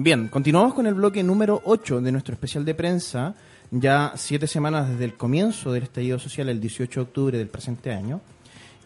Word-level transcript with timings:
Bien, 0.00 0.28
continuamos 0.28 0.74
con 0.74 0.86
el 0.86 0.94
bloque 0.94 1.24
número 1.24 1.60
8 1.64 2.00
de 2.00 2.12
nuestro 2.12 2.32
especial 2.32 2.64
de 2.64 2.72
prensa, 2.72 3.34
ya 3.72 4.12
siete 4.14 4.46
semanas 4.46 4.88
desde 4.88 5.04
el 5.04 5.16
comienzo 5.16 5.72
del 5.72 5.82
estallido 5.82 6.20
social, 6.20 6.48
el 6.48 6.60
18 6.60 7.00
de 7.00 7.02
octubre 7.04 7.36
del 7.36 7.48
presente 7.48 7.92
año, 7.92 8.20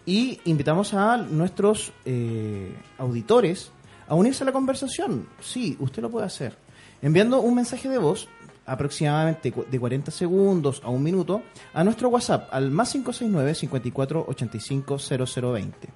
y 0.06 0.40
invitamos 0.46 0.94
a 0.94 1.18
nuestros 1.18 1.92
eh, 2.06 2.74
auditores 2.96 3.72
a 4.08 4.14
unirse 4.14 4.42
a 4.42 4.46
la 4.46 4.52
conversación. 4.52 5.28
Sí, 5.38 5.76
usted 5.80 6.00
lo 6.00 6.10
puede 6.10 6.24
hacer. 6.24 6.56
Enviando 7.02 7.42
un 7.42 7.56
mensaje 7.56 7.90
de 7.90 7.98
voz 7.98 8.26
aproximadamente 8.64 9.52
de 9.70 9.78
40 9.78 10.10
segundos 10.10 10.80
a 10.82 10.88
un 10.88 11.02
minuto 11.02 11.42
a 11.74 11.84
nuestro 11.84 12.08
WhatsApp 12.08 12.48
al 12.50 12.70
más 12.70 12.90
569 12.90 13.54
54 13.54 14.24
85 14.28 14.96
0020. 14.98 15.88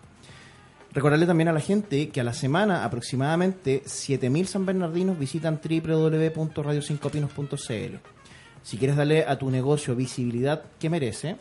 Recordarle 0.96 1.26
también 1.26 1.48
a 1.48 1.52
la 1.52 1.60
gente 1.60 2.08
que 2.08 2.22
a 2.22 2.24
la 2.24 2.32
semana 2.32 2.82
aproximadamente 2.82 3.82
7.000 3.84 4.46
San 4.46 4.64
Bernardinos 4.64 5.18
visitan 5.18 5.60
www.radio5pinos.cl. 5.62 7.98
Si 8.62 8.78
quieres 8.78 8.96
darle 8.96 9.26
a 9.26 9.36
tu 9.36 9.50
negocio 9.50 9.94
visibilidad 9.94 10.62
que 10.80 10.88
merece, 10.88 11.36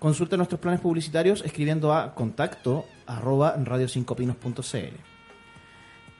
consulta 0.00 0.36
nuestros 0.36 0.60
planes 0.60 0.80
publicitarios 0.80 1.44
escribiendo 1.44 1.94
a 1.94 2.16
contacto 2.16 2.84
arroba 3.06 3.56
radio5pinos.cl. 3.58 4.96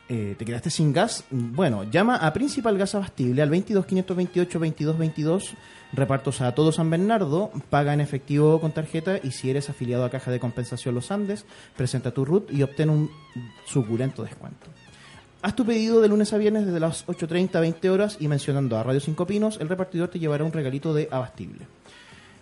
Eh, 0.09 0.37
¿Te 0.39 0.45
quedaste 0.45 0.71
sin 0.71 0.93
gas? 0.93 1.25
Bueno, 1.29 1.91
llama 1.91 2.19
a 2.19 2.33
Principal 2.33 2.79
Gas 2.79 2.95
Abastible 2.95 3.43
al 3.43 3.51
22 3.51 3.85
528 3.85 4.61
22 4.61 4.97
22 4.97 5.55
repartos 5.93 6.41
a 6.41 6.55
todo 6.55 6.73
San 6.73 6.91
Bernardo, 6.91 7.51
paga 7.69 7.95
en 7.95 8.01
efectivo 8.01 8.55
o 8.55 8.61
con 8.61 8.73
tarjeta 8.73 9.19
y 9.23 9.33
si 9.33 9.51
eres 9.51 9.71
afiliado 9.71 10.05
a 10.05 10.11
Caja 10.11 10.31
de 10.31 10.41
Compensación 10.41 10.95
Los 10.95 11.11
Andes, 11.11 11.45
presenta 11.77 12.13
tu 12.13 12.25
RUT 12.25 12.51
y 12.53 12.63
obtén 12.63 12.91
un 12.91 13.11
suculento 13.67 14.23
descuento. 14.23 14.67
Haz 15.43 15.57
tu 15.57 15.65
pedido 15.65 16.01
de 16.03 16.09
lunes 16.09 16.33
a 16.33 16.39
viernes 16.39 16.67
desde 16.67 16.81
las 16.81 17.07
8.30 17.07 17.57
a 17.57 17.61
20 17.61 17.91
horas 17.91 18.17
y 18.21 18.29
mencionando 18.29 18.77
a 18.77 18.83
Radio 18.83 19.01
5 19.01 19.27
Pinos, 19.27 19.59
el 19.61 19.69
repartidor 19.69 20.09
te 20.09 20.19
llevará 20.19 20.45
un 20.45 20.53
regalito 20.53 20.93
de 20.93 21.09
abastible. 21.11 21.67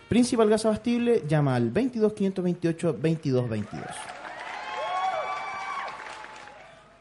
Principal 0.09 0.49
Gas 0.49 0.65
Abastible, 0.65 1.23
llama 1.29 1.55
al 1.55 1.71
22 1.71 2.13
528 2.15 2.97
22 2.99 3.49
22. 3.49 3.87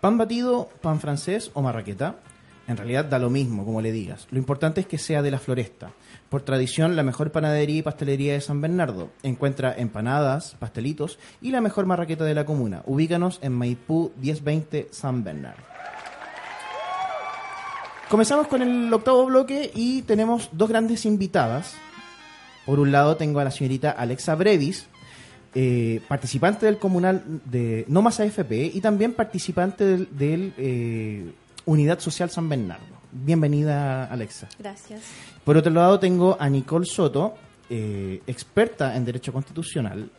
Pan 0.02 0.18
batido, 0.18 0.70
pan 0.82 1.00
francés 1.00 1.50
o 1.54 1.62
marraqueta. 1.62 2.16
En 2.68 2.76
realidad 2.76 3.06
da 3.06 3.18
lo 3.18 3.30
mismo, 3.30 3.66
como 3.66 3.82
le 3.82 3.92
digas. 3.92 4.28
Lo 4.30 4.38
importante 4.38 4.82
es 4.82 4.88
que 4.88 4.98
sea 4.98 5.22
de 5.22 5.32
la 5.32 5.40
floresta. 5.40 5.92
Por 6.30 6.42
tradición, 6.42 6.96
la 6.98 7.04
mejor 7.04 7.32
panadería 7.32 7.78
y 7.78 7.82
pastelería 7.82 8.34
de 8.34 8.42
San 8.42 8.60
Bernardo. 8.60 9.10
Encuentra 9.24 9.74
empanadas, 9.78 10.56
pastelitos 10.60 11.20
y 11.42 11.52
la 11.52 11.62
mejor 11.62 11.86
marraqueta 11.86 12.26
de 12.26 12.36
la 12.36 12.46
comuna. 12.46 12.84
Ubícanos 12.86 13.40
en 13.42 13.54
Maipú 13.54 14.12
1020 14.18 14.90
San 14.92 15.24
Bernardo. 15.24 15.64
Comenzamos 18.10 18.48
con 18.48 18.62
el 18.62 18.92
octavo 18.94 19.26
bloque 19.26 19.72
y 19.74 20.02
tenemos 20.02 20.50
dos 20.52 20.70
grandes 20.70 21.06
invitadas. 21.06 21.76
Por 22.66 22.80
un 22.80 22.92
lado 22.92 23.16
tengo 23.16 23.40
a 23.40 23.46
la 23.46 23.52
señorita 23.52 23.92
Alexa 23.92 24.36
Brevis, 24.36 24.88
eh, 25.56 26.02
participante 26.10 26.66
del 26.66 26.78
comunal 26.78 27.24
de 27.46 27.86
No 27.88 28.02
Más 28.02 28.20
AFP 28.20 28.72
y 28.74 28.82
también 28.82 29.14
participante 29.14 29.86
del, 29.86 30.10
del, 30.18 30.54
eh, 30.58 31.32
Unidad 31.66 32.00
Social 32.00 32.30
San 32.30 32.50
Bernardo. 32.50 32.97
Bienvenida, 33.24 34.06
Alexa. 34.06 34.48
Gracias. 34.60 35.02
Por 35.44 35.58
otro 35.58 35.72
lado, 35.72 36.00
tengo 36.00 36.38
a 36.40 36.50
Nicole 36.50 36.86
Soto, 36.86 37.36
eh, 37.70 38.22
experta 38.28 38.96
en 38.96 39.06
Derecho 39.06 39.34
Constitucional, 39.34 40.10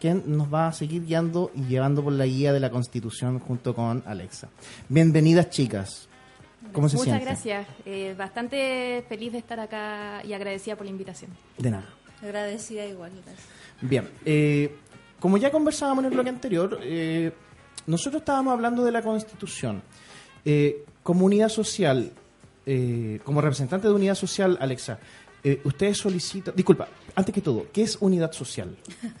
quien 0.00 0.24
nos 0.26 0.52
va 0.52 0.68
a 0.68 0.72
seguir 0.72 1.04
guiando 1.04 1.50
y 1.54 1.64
llevando 1.64 2.02
por 2.02 2.12
la 2.12 2.26
guía 2.26 2.52
de 2.52 2.60
la 2.60 2.70
Constitución 2.70 3.38
junto 3.40 3.74
con 3.74 4.02
Alexa. 4.06 4.48
Bienvenidas, 4.88 5.50
chicas. 5.50 6.08
¿Cómo 6.72 6.88
se 6.88 6.96
Muchas 6.96 7.20
gracias. 7.20 7.66
Eh, 7.84 8.14
bastante 8.16 9.04
feliz 9.08 9.32
de 9.32 9.38
estar 9.38 9.60
acá 9.60 10.22
y 10.24 10.32
agradecida 10.32 10.76
por 10.76 10.86
la 10.86 10.90
invitación. 10.90 11.30
De 11.58 11.70
nada. 11.70 11.88
Agradecida 12.22 12.86
igual, 12.86 13.12
gracias. 13.24 13.46
Bien, 13.80 14.08
eh, 14.24 14.74
como 15.20 15.36
ya 15.36 15.50
conversábamos 15.50 16.02
en 16.04 16.10
el 16.10 16.14
bloque 16.14 16.30
anterior, 16.30 16.78
eh, 16.82 17.32
nosotros 17.86 18.22
estábamos 18.22 18.52
hablando 18.52 18.84
de 18.84 18.92
la 18.92 19.02
Constitución. 19.02 19.82
Eh, 20.44 20.84
como 21.02 21.24
unidad 21.26 21.48
social, 21.48 22.12
eh, 22.66 23.20
como 23.24 23.40
representante 23.40 23.86
de 23.88 23.94
unidad 23.94 24.16
social, 24.16 24.58
Alexa, 24.60 24.98
eh, 25.48 25.60
ustedes 25.62 25.98
solicitan... 25.98 26.56
Disculpa, 26.56 26.88
antes 27.14 27.32
que 27.32 27.40
todo, 27.40 27.68
¿qué 27.72 27.82
es 27.82 27.96
unidad 28.00 28.32
social? 28.32 28.76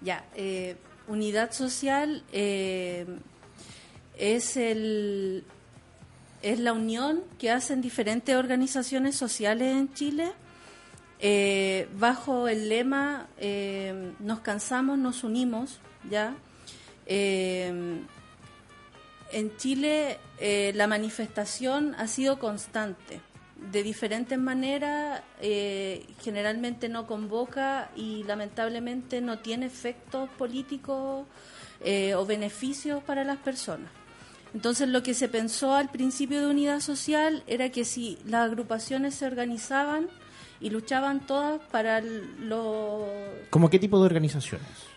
Ya, 0.00 0.24
eh, 0.36 0.76
unidad 1.08 1.52
social 1.52 2.22
eh, 2.30 3.06
es 4.18 4.56
el 4.58 5.44
es 6.42 6.58
la 6.58 6.74
unión 6.74 7.22
que 7.38 7.50
hacen 7.50 7.80
diferentes 7.80 8.36
organizaciones 8.36 9.16
sociales 9.16 9.74
en 9.74 9.94
Chile 9.94 10.32
bajo 11.98 12.48
el 12.48 12.68
lema 12.68 13.28
nos 14.20 14.40
cansamos, 14.40 14.98
nos 14.98 15.24
unimos, 15.24 15.80
ya. 16.10 16.36
En 17.06 18.06
Chile 19.56 20.18
eh, 20.38 20.72
la 20.74 20.86
manifestación 20.86 21.94
ha 21.96 22.06
sido 22.06 22.38
constante, 22.38 23.20
de 23.70 23.82
diferentes 23.82 24.38
maneras, 24.38 25.22
eh, 25.40 26.06
generalmente 26.20 26.88
no 26.88 27.06
convoca 27.06 27.90
y 27.96 28.24
lamentablemente 28.24 29.20
no 29.20 29.38
tiene 29.38 29.66
efectos 29.66 30.28
políticos 30.30 31.26
eh, 31.80 32.14
o 32.14 32.26
beneficios 32.26 33.02
para 33.02 33.24
las 33.24 33.38
personas. 33.38 33.90
Entonces 34.54 34.88
lo 34.88 35.02
que 35.02 35.14
se 35.14 35.28
pensó 35.28 35.74
al 35.74 35.90
principio 35.90 36.40
de 36.40 36.46
unidad 36.46 36.80
social 36.80 37.42
era 37.46 37.70
que 37.70 37.84
si 37.84 38.18
las 38.26 38.46
agrupaciones 38.46 39.14
se 39.14 39.26
organizaban 39.26 40.08
y 40.60 40.70
luchaban 40.70 41.26
todas 41.26 41.60
para 41.70 42.00
lo 42.00 43.06
¿Cómo 43.50 43.68
qué 43.68 43.78
tipo 43.78 43.98
de 43.98 44.06
organizaciones? 44.06 44.93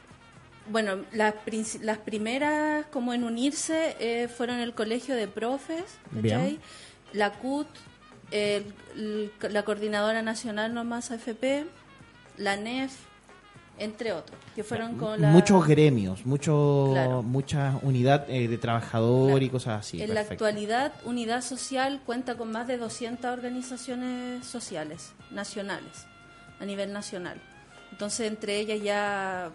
Bueno, 0.70 1.04
las, 1.12 1.34
las 1.82 1.98
primeras 2.00 2.86
como 2.88 3.14
en 3.14 3.24
unirse 3.24 3.96
eh, 4.00 4.28
fueron 4.28 4.58
el 4.60 4.74
Colegio 4.74 5.16
de 5.16 5.28
Profes, 5.28 5.86
¿cachai? 6.14 6.60
La 7.14 7.32
CUT, 7.34 7.68
el- 8.32 8.74
el- 8.96 9.32
la 9.50 9.64
Coordinadora 9.64 10.22
Nacional 10.22 10.74
No 10.74 10.84
Más 10.84 11.12
AFP, 11.12 11.66
la 12.38 12.56
NEF, 12.58 12.92
entre 13.80 14.12
otros, 14.12 14.38
que 14.56 14.64
fueron 14.64 14.98
con 14.98 15.22
la... 15.22 15.30
Muchos 15.30 15.68
gremios, 15.68 16.26
mucho, 16.26 16.90
Claro. 16.94 17.22
mucha 17.24 17.80
unidad 17.84 18.28
eh, 18.30 18.48
de 18.48 18.58
trabajador 18.58 19.30
Claro. 19.32 19.46
y 19.46 19.50
cosas 19.50 19.80
así. 19.82 20.02
en 20.02 20.14
la 20.16 20.22
actualidad, 20.22 20.94
Unidad 21.06 21.42
Social 21.44 22.02
cuenta 22.06 22.36
con 22.36 22.52
más 22.52 22.68
de 22.68 22.78
200 22.78 23.32
organizaciones 23.32 24.46
sociales, 24.46 25.14
nacionales, 25.32 26.08
a 26.60 26.66
nivel 26.66 26.92
nacional. 26.92 27.40
Entonces, 27.92 28.28
entre 28.28 28.60
ellas 28.60 28.82
ya, 28.82 29.50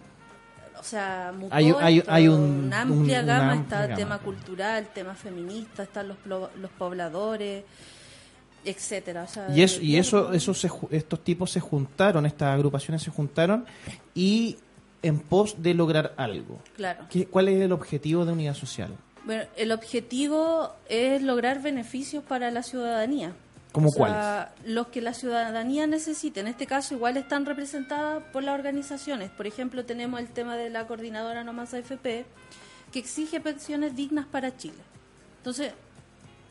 o 0.79 0.83
sea, 0.83 1.33
Hay- 1.51 1.71
hay- 1.79 1.97
esto, 1.99 2.11
hay 2.11 2.27
un- 2.27 2.65
una 2.65 2.81
amplia 2.81 3.19
un- 3.19 3.25
una 3.25 3.37
gama, 3.37 3.51
amplia 3.53 3.61
está 3.63 3.81
gama, 3.87 3.95
tema 3.95 4.19
cultural, 4.19 4.87
tema 4.93 5.15
feminista, 5.15 5.83
están 5.83 6.07
los, 6.09 6.17
los 6.25 6.71
pobladores, 6.77 7.63
etcétera. 8.65 9.23
O 9.23 9.27
sea, 9.27 9.47
Y 9.55 9.61
eso, 9.61 9.81
y 9.81 9.97
eso, 9.97 10.31
eso 10.33 10.53
se 10.53 10.69
estos 10.91 11.23
tipos 11.23 11.51
se 11.51 11.59
juntaron, 11.59 12.25
estas 12.25 12.53
agrupaciones 12.53 13.01
se 13.03 13.11
juntaron 13.11 13.65
y 14.15 14.57
en 15.01 15.19
pos 15.19 15.61
de 15.61 15.73
lograr 15.73 16.13
algo. 16.17 16.59
Claro. 16.75 17.05
¿Qué- 17.09 17.25
¿Cuál 17.27 17.49
es 17.49 17.61
el 17.61 17.71
objetivo 17.73 18.25
de 18.25 18.31
unidad 18.31 18.53
social? 18.53 18.91
Bueno, 19.25 19.43
el 19.57 19.71
objetivo 19.71 20.73
es 20.89 21.21
lograr 21.21 21.61
beneficios 21.61 22.23
para 22.23 22.51
la 22.51 22.63
ciudadanía. 22.63 23.33
¿Cómo 23.73 23.89
O 23.89 23.91
sea, 23.91 24.53
Los 24.65 24.87
que 24.87 25.01
la 25.01 25.13
ciudadanía 25.13 25.87
necesite. 25.87 26.39
En 26.39 26.47
este 26.47 26.67
caso, 26.67 26.93
igual 26.93 27.17
están 27.17 27.45
representadas 27.45 28.23
por 28.31 28.43
las 28.43 28.53
organizaciones. 28.53 29.31
Por 29.31 29.47
ejemplo, 29.47 29.83
tenemos 29.83 30.19
el 30.19 30.27
tema 30.27 30.55
de 30.55 30.69
la 30.69 30.85
coordinadora 30.85 31.43
No 31.43 31.53
Más 31.53 31.73
AFP, 31.73 32.25
que 32.91 32.99
exige 32.99 33.39
pensiones 33.39 33.95
dignas 33.95 34.27
para 34.27 34.55
Chile. 34.55 34.77
Entonces, 35.37 35.73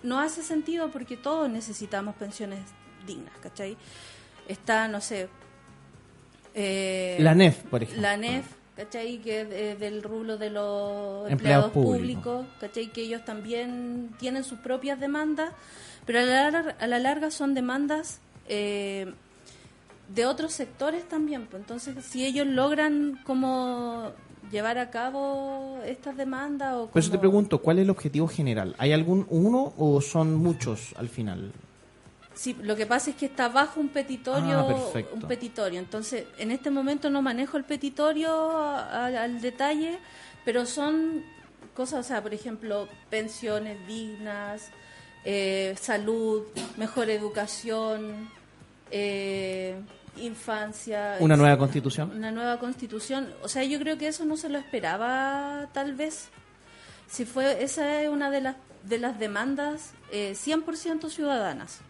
no 0.02 0.18
hace 0.18 0.42
sentido 0.42 0.90
porque 0.90 1.16
todos 1.16 1.48
necesitamos 1.48 2.16
pensiones 2.16 2.58
dignas, 3.06 3.32
¿cachai? 3.40 3.76
Está, 4.48 4.88
no 4.88 5.00
sé... 5.00 5.28
Eh, 6.54 7.18
la 7.20 7.36
NEF, 7.36 7.62
por 7.62 7.84
ejemplo. 7.84 8.02
La 8.02 8.16
NEF, 8.16 8.46
¿cachai? 8.76 9.18
Que 9.18 9.70
es 9.70 9.78
del 9.78 10.02
rublo 10.02 10.38
de 10.38 10.50
los 10.50 11.30
empleados, 11.30 11.70
públicos, 11.70 12.46
¿cachai? 12.60 12.88
Que 12.88 13.02
ellos 13.02 13.24
también 13.24 14.10
tienen 14.18 14.44
sus 14.44 14.58
propias 14.58 14.98
demandas, 14.98 15.52
pero 16.06 16.20
a 16.20 16.22
la 16.22 16.50
larga, 16.50 16.76
a 16.78 16.86
la 16.86 16.98
larga 16.98 17.30
son 17.30 17.54
demandas 17.54 18.20
eh, 18.48 19.12
de 20.08 20.26
otros 20.26 20.52
sectores 20.52 21.08
también. 21.08 21.46
Pues. 21.46 21.62
Entonces, 21.62 22.04
si 22.04 22.24
ellos 22.24 22.46
logran 22.46 23.20
como 23.24 24.12
llevar 24.50 24.78
a 24.78 24.90
cabo 24.90 25.78
estas 25.86 26.16
demandas 26.16 26.74
o 26.74 26.86
Por 26.88 27.00
eso 27.00 27.10
te 27.10 27.18
pregunto, 27.18 27.58
¿cuál 27.58 27.78
es 27.78 27.84
el 27.84 27.90
objetivo 27.90 28.28
general? 28.28 28.74
¿Hay 28.78 28.92
algún 28.92 29.26
uno 29.30 29.72
o 29.78 30.00
son 30.00 30.34
muchos 30.34 30.94
al 30.96 31.08
final? 31.08 31.52
Sí, 32.34 32.56
lo 32.62 32.76
que 32.76 32.86
pasa 32.86 33.10
es 33.10 33.16
que 33.16 33.26
está 33.26 33.48
bajo 33.48 33.78
un 33.78 33.88
petitorio, 33.88 34.58
ah, 34.58 35.02
un 35.12 35.22
petitorio. 35.22 35.78
Entonces, 35.78 36.24
en 36.38 36.50
este 36.50 36.70
momento 36.70 37.10
no 37.10 37.20
manejo 37.20 37.56
el 37.56 37.64
petitorio 37.64 38.56
al 38.56 39.40
detalle, 39.40 39.98
pero 40.44 40.64
son 40.64 41.22
cosas, 41.74 42.06
o 42.06 42.08
sea, 42.08 42.22
por 42.22 42.32
ejemplo, 42.32 42.88
pensiones 43.10 43.86
dignas, 43.86 44.70
eh, 45.24 45.74
salud, 45.80 46.42
mejor 46.76 47.10
educación, 47.10 48.28
eh, 48.90 49.76
infancia. 50.18 51.16
¿Una 51.20 51.36
nueva 51.36 51.58
constitución? 51.58 52.12
Una 52.14 52.30
nueva 52.30 52.58
constitución. 52.58 53.32
O 53.42 53.48
sea, 53.48 53.64
yo 53.64 53.78
creo 53.78 53.98
que 53.98 54.08
eso 54.08 54.24
no 54.24 54.36
se 54.36 54.48
lo 54.48 54.58
esperaba, 54.58 55.68
tal 55.72 55.94
vez. 55.94 56.28
Si 57.08 57.24
fue, 57.24 57.62
esa 57.62 58.02
es 58.02 58.08
una 58.08 58.30
de 58.30 58.40
las, 58.40 58.56
de 58.84 58.98
las 58.98 59.18
demandas 59.18 59.92
eh, 60.10 60.32
100% 60.34 61.08
ciudadanas 61.10 61.80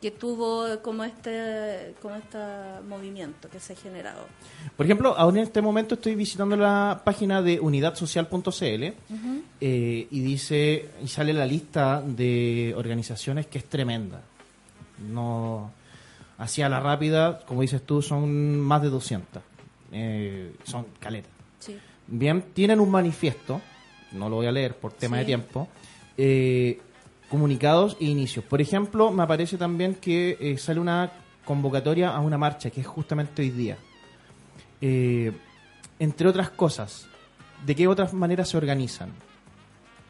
que 0.00 0.10
tuvo 0.10 0.80
como 0.82 1.04
este 1.04 1.94
como 2.00 2.14
este 2.14 2.38
movimiento 2.88 3.48
que 3.48 3.60
se 3.60 3.74
ha 3.74 3.76
generado. 3.76 4.26
Por 4.76 4.86
ejemplo, 4.86 5.14
ahora 5.16 5.38
en 5.38 5.44
este 5.44 5.60
momento 5.60 5.94
estoy 5.94 6.14
visitando 6.14 6.56
la 6.56 7.02
página 7.04 7.42
de 7.42 7.60
unidadsocial.cl 7.60 8.82
eh, 8.82 8.94
y 10.10 10.20
dice 10.20 10.90
y 11.02 11.08
sale 11.08 11.32
la 11.32 11.46
lista 11.46 12.02
de 12.02 12.74
organizaciones 12.76 13.46
que 13.46 13.58
es 13.58 13.64
tremenda. 13.66 14.22
No 15.10 15.72
Hacia 16.40 16.70
la 16.70 16.80
rápida, 16.80 17.40
como 17.40 17.60
dices 17.60 17.82
tú, 17.82 18.00
son 18.00 18.58
más 18.58 18.80
de 18.80 18.88
200. 18.88 19.42
Eh, 19.92 20.54
son 20.64 20.86
caletas. 20.98 21.30
Bien, 22.06 22.42
tienen 22.54 22.80
un 22.80 22.90
manifiesto, 22.90 23.60
no 24.12 24.30
lo 24.30 24.36
voy 24.36 24.46
a 24.46 24.50
leer 24.50 24.74
por 24.74 24.94
tema 24.94 25.18
de 25.18 25.26
tiempo, 25.26 25.68
eh, 26.16 26.80
comunicados 27.30 27.96
e 28.00 28.04
inicios. 28.04 28.44
Por 28.44 28.60
ejemplo, 28.60 29.10
me 29.10 29.22
aparece 29.22 29.56
también 29.56 29.94
que 29.94 30.36
eh, 30.38 30.58
sale 30.58 30.80
una 30.80 31.12
convocatoria 31.46 32.10
a 32.10 32.20
una 32.20 32.36
marcha, 32.36 32.68
que 32.70 32.82
es 32.82 32.86
justamente 32.86 33.40
hoy 33.40 33.50
día. 33.50 33.78
entre 35.98 36.28
otras 36.28 36.50
cosas, 36.50 37.06
¿de 37.64 37.74
qué 37.74 37.88
otras 37.88 38.12
maneras 38.12 38.48
se 38.50 38.56
organizan? 38.56 39.10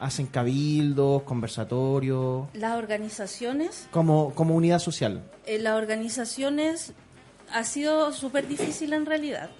hacen 0.01 0.25
cabildos, 0.25 1.21
conversatorios. 1.23 2.47
Las 2.53 2.75
organizaciones. 2.77 3.87
Como, 3.91 4.33
como 4.33 4.55
unidad 4.55 4.79
social. 4.79 5.23
Eh, 5.45 5.59
las 5.59 5.75
organizaciones 5.77 6.93
ha 7.53 7.63
sido 7.63 8.11
súper 8.11 8.47
difícil 8.47 8.93
en 8.93 9.05
realidad. 9.05 9.51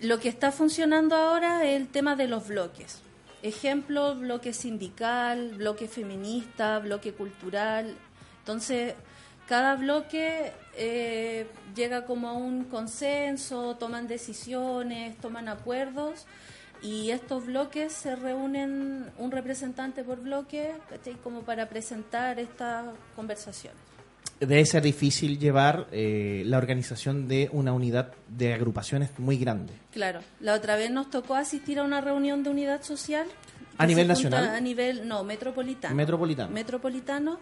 Lo 0.00 0.18
que 0.18 0.28
está 0.28 0.50
funcionando 0.50 1.14
ahora 1.14 1.64
es 1.64 1.80
el 1.80 1.86
tema 1.86 2.16
de 2.16 2.26
los 2.26 2.48
bloques. 2.48 2.98
Ejemplo, 3.42 4.14
bloque 4.16 4.52
sindical, 4.52 5.52
bloque 5.56 5.88
feminista, 5.88 6.78
bloque 6.78 7.12
cultural. 7.12 7.96
Entonces, 8.40 8.94
cada 9.48 9.76
bloque 9.76 10.52
eh, 10.76 11.46
llega 11.74 12.04
como 12.04 12.28
a 12.28 12.34
un 12.34 12.64
consenso, 12.64 13.76
toman 13.76 14.06
decisiones, 14.06 15.16
toman 15.18 15.48
acuerdos 15.48 16.26
y 16.82 17.10
estos 17.10 17.46
bloques 17.46 17.92
se 17.92 18.16
reúnen 18.16 19.10
un 19.18 19.30
representante 19.30 20.04
por 20.04 20.20
bloque 20.20 20.72
como 21.22 21.42
para 21.42 21.68
presentar 21.68 22.38
estas 22.38 22.86
conversaciones. 23.16 23.89
Debe 24.40 24.64
ser 24.64 24.82
difícil 24.82 25.38
llevar 25.38 25.86
eh, 25.92 26.42
la 26.46 26.58
organización 26.58 27.28
de 27.28 27.50
una 27.52 27.72
unidad 27.72 28.12
de 28.28 28.54
agrupaciones 28.54 29.10
muy 29.18 29.36
grande. 29.36 29.74
Claro, 29.92 30.20
la 30.40 30.54
otra 30.54 30.76
vez 30.76 30.90
nos 30.90 31.10
tocó 31.10 31.34
asistir 31.34 31.78
a 31.78 31.84
una 31.84 32.00
reunión 32.00 32.42
de 32.42 32.50
unidad 32.50 32.82
social. 32.82 33.26
¿A 33.76 33.86
nivel 33.86 34.08
nacional? 34.08 34.48
A 34.48 34.60
nivel, 34.60 35.06
no, 35.06 35.24
metropolitano. 35.24 35.94
Metropolitano. 35.94 36.50
Metropolitano. 36.50 37.40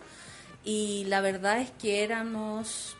Y 0.65 1.05
la 1.06 1.21
verdad 1.21 1.61
es 1.61 1.71
que 1.71 2.03
éramos 2.03 2.97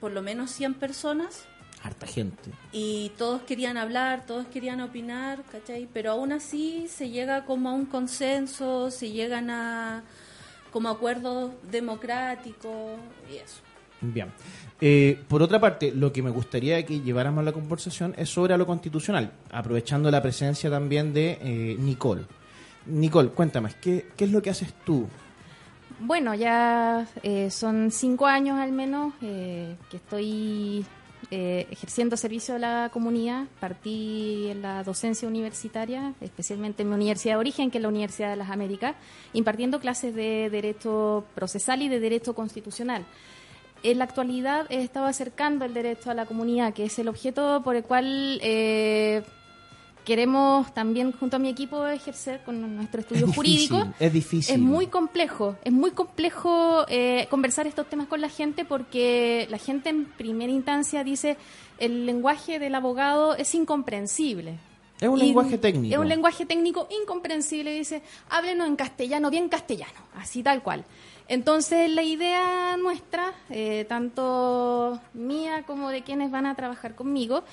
por 0.00 0.12
lo 0.12 0.20
menos 0.20 0.50
100 0.50 0.74
personas 0.74 1.46
harta 1.84 2.06
gente. 2.06 2.50
Y 2.72 3.12
todos 3.18 3.42
querían 3.42 3.76
hablar, 3.76 4.24
todos 4.26 4.46
querían 4.46 4.80
opinar, 4.80 5.42
¿cachai? 5.52 5.86
Pero 5.92 6.12
aún 6.12 6.32
así 6.32 6.88
se 6.88 7.10
llega 7.10 7.44
como 7.44 7.68
a 7.68 7.72
un 7.74 7.84
consenso, 7.84 8.90
se 8.90 9.10
llegan 9.10 9.50
a 9.50 10.02
como 10.74 10.88
acuerdos 10.88 11.52
democráticos 11.70 12.98
y 13.32 13.36
eso. 13.36 13.60
Bien. 14.00 14.32
Eh, 14.80 15.22
por 15.28 15.40
otra 15.40 15.60
parte, 15.60 15.92
lo 15.92 16.12
que 16.12 16.20
me 16.20 16.30
gustaría 16.30 16.84
que 16.84 16.98
lleváramos 16.98 17.44
la 17.44 17.52
conversación 17.52 18.12
es 18.18 18.28
sobre 18.28 18.58
lo 18.58 18.66
constitucional, 18.66 19.30
aprovechando 19.52 20.10
la 20.10 20.20
presencia 20.20 20.68
también 20.68 21.14
de 21.14 21.38
eh, 21.40 21.76
Nicole. 21.78 22.24
Nicole, 22.86 23.28
cuéntame, 23.28 23.70
¿qué, 23.80 24.08
¿qué 24.16 24.24
es 24.24 24.32
lo 24.32 24.42
que 24.42 24.50
haces 24.50 24.74
tú? 24.84 25.06
Bueno, 26.00 26.34
ya 26.34 27.06
eh, 27.22 27.52
son 27.52 27.92
cinco 27.92 28.26
años 28.26 28.58
al 28.58 28.72
menos 28.72 29.14
que 29.20 29.76
estoy 29.92 30.84
eh, 31.30 31.66
ejerciendo 31.70 32.16
servicio 32.16 32.56
a 32.56 32.58
la 32.58 32.90
comunidad. 32.92 33.44
Partí 33.60 34.48
en 34.50 34.62
la 34.62 34.82
docencia 34.82 35.28
universitaria, 35.28 36.14
especialmente 36.20 36.82
en 36.82 36.88
mi 36.88 36.94
universidad 36.94 37.34
de 37.34 37.40
origen, 37.40 37.70
que 37.70 37.78
es 37.78 37.82
la 37.82 37.88
Universidad 37.88 38.30
de 38.30 38.36
las 38.36 38.50
Américas, 38.50 38.96
impartiendo 39.32 39.80
clases 39.80 40.14
de 40.14 40.50
derecho 40.50 41.24
procesal 41.34 41.82
y 41.82 41.88
de 41.88 42.00
derecho 42.00 42.34
constitucional. 42.34 43.04
En 43.82 43.98
la 43.98 44.04
actualidad 44.04 44.66
he 44.70 44.82
estado 44.82 45.06
acercando 45.06 45.64
el 45.64 45.74
derecho 45.74 46.10
a 46.10 46.14
la 46.14 46.24
comunidad, 46.24 46.72
que 46.72 46.84
es 46.84 46.98
el 46.98 47.08
objeto 47.08 47.62
por 47.62 47.76
el 47.76 47.84
cual 47.84 48.40
eh, 48.42 49.22
queremos 50.04 50.72
también 50.74 51.12
junto 51.12 51.36
a 51.36 51.38
mi 51.38 51.48
equipo 51.48 51.86
ejercer 51.86 52.42
con 52.44 52.76
nuestro 52.76 53.00
estudio 53.00 53.26
jurídico. 53.32 53.92
Es 53.98 54.12
difícil. 54.12 54.54
Es 54.54 54.60
muy 54.60 54.86
complejo, 54.86 55.56
es 55.64 55.72
muy 55.72 55.90
complejo 55.90 56.84
eh, 56.88 57.26
conversar 57.30 57.66
estos 57.66 57.88
temas 57.88 58.06
con 58.06 58.20
la 58.20 58.28
gente 58.28 58.64
porque 58.64 59.46
la 59.50 59.58
gente 59.58 59.88
en 59.88 60.04
primera 60.04 60.52
instancia 60.52 61.04
dice 61.04 61.36
el 61.78 62.06
lenguaje 62.06 62.58
del 62.58 62.74
abogado 62.74 63.34
es 63.34 63.54
incomprensible. 63.54 64.58
Es 65.00 65.08
un 65.08 65.18
lenguaje 65.18 65.58
técnico. 65.58 65.92
Es 65.92 66.00
un 66.00 66.08
lenguaje 66.08 66.46
técnico 66.46 66.86
incomprensible. 67.02 67.72
Dice, 67.72 68.02
háblenos 68.30 68.68
en 68.68 68.76
castellano, 68.76 69.28
bien 69.28 69.48
castellano, 69.48 70.00
así 70.16 70.42
tal 70.42 70.62
cual. 70.62 70.84
Entonces, 71.26 71.90
la 71.90 72.02
idea 72.02 72.76
nuestra, 72.76 73.32
eh, 73.50 73.86
tanto 73.88 75.00
mía 75.14 75.64
como 75.66 75.88
de 75.88 76.02
quienes 76.02 76.30
van 76.30 76.46
a 76.46 76.54
trabajar 76.54 76.94
conmigo, 76.94 77.44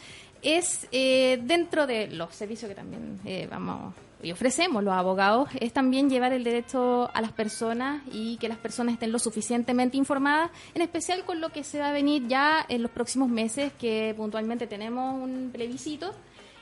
es 0.41 0.87
eh, 0.91 1.39
dentro 1.43 1.87
de 1.87 2.07
los 2.07 2.33
servicios 2.33 2.69
que 2.69 2.75
también 2.75 3.19
eh, 3.25 3.47
vamos 3.49 3.93
y 4.23 4.31
ofrecemos 4.31 4.83
los 4.83 4.93
abogados, 4.93 5.49
es 5.59 5.73
también 5.73 6.09
llevar 6.09 6.33
el 6.33 6.43
derecho 6.43 7.09
a 7.13 7.21
las 7.21 7.31
personas 7.31 8.03
y 8.11 8.37
que 8.37 8.49
las 8.49 8.57
personas 8.57 8.93
estén 8.93 9.11
lo 9.11 9.19
suficientemente 9.19 9.97
informadas, 9.97 10.51
en 10.75 10.81
especial 10.81 11.23
con 11.25 11.41
lo 11.41 11.49
que 11.49 11.63
se 11.63 11.79
va 11.79 11.89
a 11.89 11.91
venir 11.91 12.27
ya 12.27 12.63
en 12.69 12.83
los 12.83 12.91
próximos 12.91 13.29
meses, 13.29 13.73
que 13.79 14.13
puntualmente 14.15 14.67
tenemos 14.67 15.15
un 15.15 15.49
plebiscito 15.51 16.13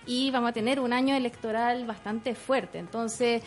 y 0.06 0.32
vamos 0.32 0.52
a 0.52 0.54
tener 0.54 0.80
un 0.80 0.94
año 0.94 1.16
electoral 1.16 1.86
bastante 1.86 2.34
fuerte. 2.34 2.80
Entonces, 2.80 3.44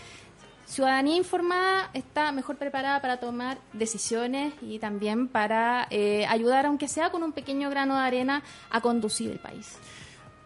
ciudadanía 0.66 1.16
informada 1.16 1.90
está 1.94 2.32
mejor 2.32 2.56
preparada 2.56 3.00
para 3.00 3.18
tomar 3.18 3.58
decisiones 3.72 4.52
y 4.60 4.78
también 4.78 5.28
para 5.28 5.86
eh, 5.90 6.26
ayudar, 6.26 6.66
aunque 6.66 6.88
sea 6.88 7.10
con 7.10 7.22
un 7.22 7.32
pequeño 7.32 7.70
grano 7.70 7.94
de 7.94 8.00
arena, 8.00 8.42
a 8.70 8.80
conducir 8.80 9.30
el 9.30 9.38
país. 9.38 9.78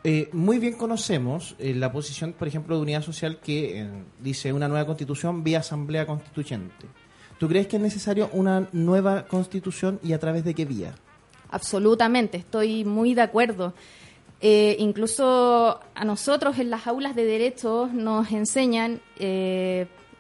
Eh, 0.05 0.29
muy 0.33 0.59
bien 0.59 0.75
conocemos 0.75 1.57
eh, 1.59 1.75
la 1.75 1.91
posición, 1.91 2.33
por 2.33 2.47
ejemplo, 2.47 2.77
de 2.77 2.83
Unidad 2.83 3.03
Social 3.03 3.39
que 3.39 3.81
eh, 3.81 3.89
dice 4.21 4.53
una 4.53 4.69
nueva 4.69 4.87
constitución 4.87 5.43
vía 5.43 5.61
asamblea 5.61 6.07
constituyente. 6.07 6.87
¿Tú 7.39 7.49
crees 7.49 7.67
que 7.67 7.77
es 7.77 7.83
necesario 7.83 8.31
una 8.33 8.69
nueva 8.73 9.27
constitución 9.27 9.99
y 10.03 10.13
a 10.13 10.19
través 10.19 10.45
de 10.45 10.55
qué 10.55 10.65
vía? 10.65 10.95
Absolutamente, 11.51 12.39
estoy 12.39 12.85
muy 12.85 13.15
de 13.15 13.23
acuerdo. 13.23 13.75
incluso 14.41 15.81
a 15.95 16.05
nosotros 16.05 16.59
en 16.59 16.71
las 16.71 16.87
aulas 16.87 17.15
de 17.15 17.25
derecho 17.25 17.91
nos 17.93 18.31
enseñan, 18.33 19.01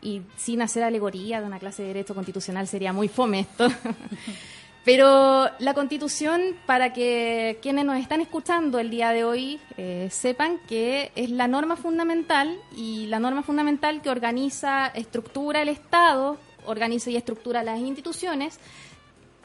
y 0.06 0.22
sin 0.36 0.62
hacer 0.62 0.82
alegoría 0.82 1.40
de 1.40 1.46
una 1.46 1.58
clase 1.58 1.82
de 1.82 1.88
derecho 1.88 2.14
constitucional 2.14 2.68
sería 2.68 2.92
muy 2.92 3.08
fome 3.08 3.40
esto, 3.40 3.68
Pero 4.86 5.50
la 5.58 5.74
constitución, 5.74 6.56
para 6.64 6.92
que 6.92 7.58
quienes 7.60 7.84
nos 7.84 7.98
están 7.98 8.20
escuchando 8.20 8.78
el 8.78 8.88
día 8.88 9.10
de 9.10 9.24
hoy 9.24 9.58
eh, 9.76 10.06
sepan 10.12 10.60
que 10.68 11.10
es 11.16 11.28
la 11.28 11.48
norma 11.48 11.74
fundamental 11.74 12.56
y 12.76 13.06
la 13.06 13.18
norma 13.18 13.42
fundamental 13.42 14.00
que 14.00 14.10
organiza, 14.10 14.86
estructura 14.86 15.60
el 15.60 15.70
Estado 15.70 16.38
organiza 16.66 17.10
y 17.10 17.16
estructura 17.16 17.64
las 17.64 17.80
instituciones, 17.80 18.60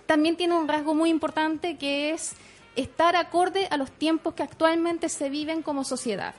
también 0.05 0.37
tiene 0.37 0.55
un 0.55 0.67
rasgo 0.67 0.93
muy 0.93 1.09
importante 1.09 1.75
que 1.75 2.11
es 2.11 2.33
estar 2.75 3.15
acorde 3.15 3.67
a 3.71 3.77
los 3.77 3.91
tiempos 3.91 4.35
que 4.35 4.43
actualmente 4.43 5.09
se 5.09 5.31
viven 5.31 5.63
como 5.63 5.83
sociedad. 5.83 6.35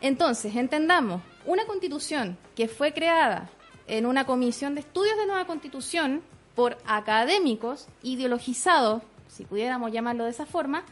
Entonces, 0.00 0.56
entendamos, 0.56 1.20
una 1.44 1.66
constitución 1.66 2.38
que 2.54 2.68
fue 2.68 2.94
creada 2.94 3.50
en 3.86 4.06
una 4.06 4.24
comisión 4.24 4.74
de 4.74 4.80
estudios 4.80 5.18
de 5.18 5.26
nueva 5.26 5.46
constitución 5.46 6.22
por 6.56 6.78
académicos 6.86 7.86
ideologizados, 8.02 9.02
si 9.28 9.44
pudiéramos 9.44 9.92
llamarlo 9.92 10.24
de 10.24 10.30
esa 10.30 10.46
forma, 10.46 10.82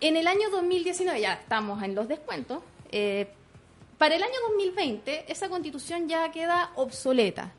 en 0.00 0.16
el 0.16 0.26
año 0.26 0.50
2019, 0.50 1.20
ya 1.20 1.34
estamos 1.34 1.80
en 1.84 1.94
los 1.94 2.08
descuentos, 2.08 2.60
eh, 2.90 3.28
para 3.98 4.16
el 4.16 4.22
año 4.24 4.34
2020 4.48 5.30
esa 5.30 5.48
constitución 5.48 6.08
ya 6.08 6.32
queda 6.32 6.72
obsoleta. 6.74 7.52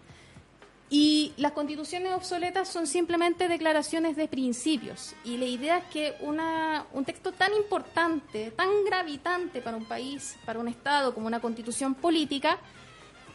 Y 0.89 1.33
las 1.37 1.53
constituciones 1.53 2.13
obsoletas 2.13 2.67
son 2.67 2.85
simplemente 2.85 3.47
declaraciones 3.47 4.15
de 4.15 4.27
principios. 4.27 5.15
Y 5.23 5.37
la 5.37 5.45
idea 5.45 5.77
es 5.77 5.85
que 5.85 6.15
una, 6.19 6.85
un 6.91 7.05
texto 7.05 7.31
tan 7.31 7.53
importante, 7.55 8.51
tan 8.51 8.83
gravitante 8.85 9.61
para 9.61 9.77
un 9.77 9.85
país, 9.85 10.37
para 10.45 10.59
un 10.59 10.67
Estado 10.67 11.15
como 11.15 11.27
una 11.27 11.39
constitución 11.39 11.95
política, 11.95 12.59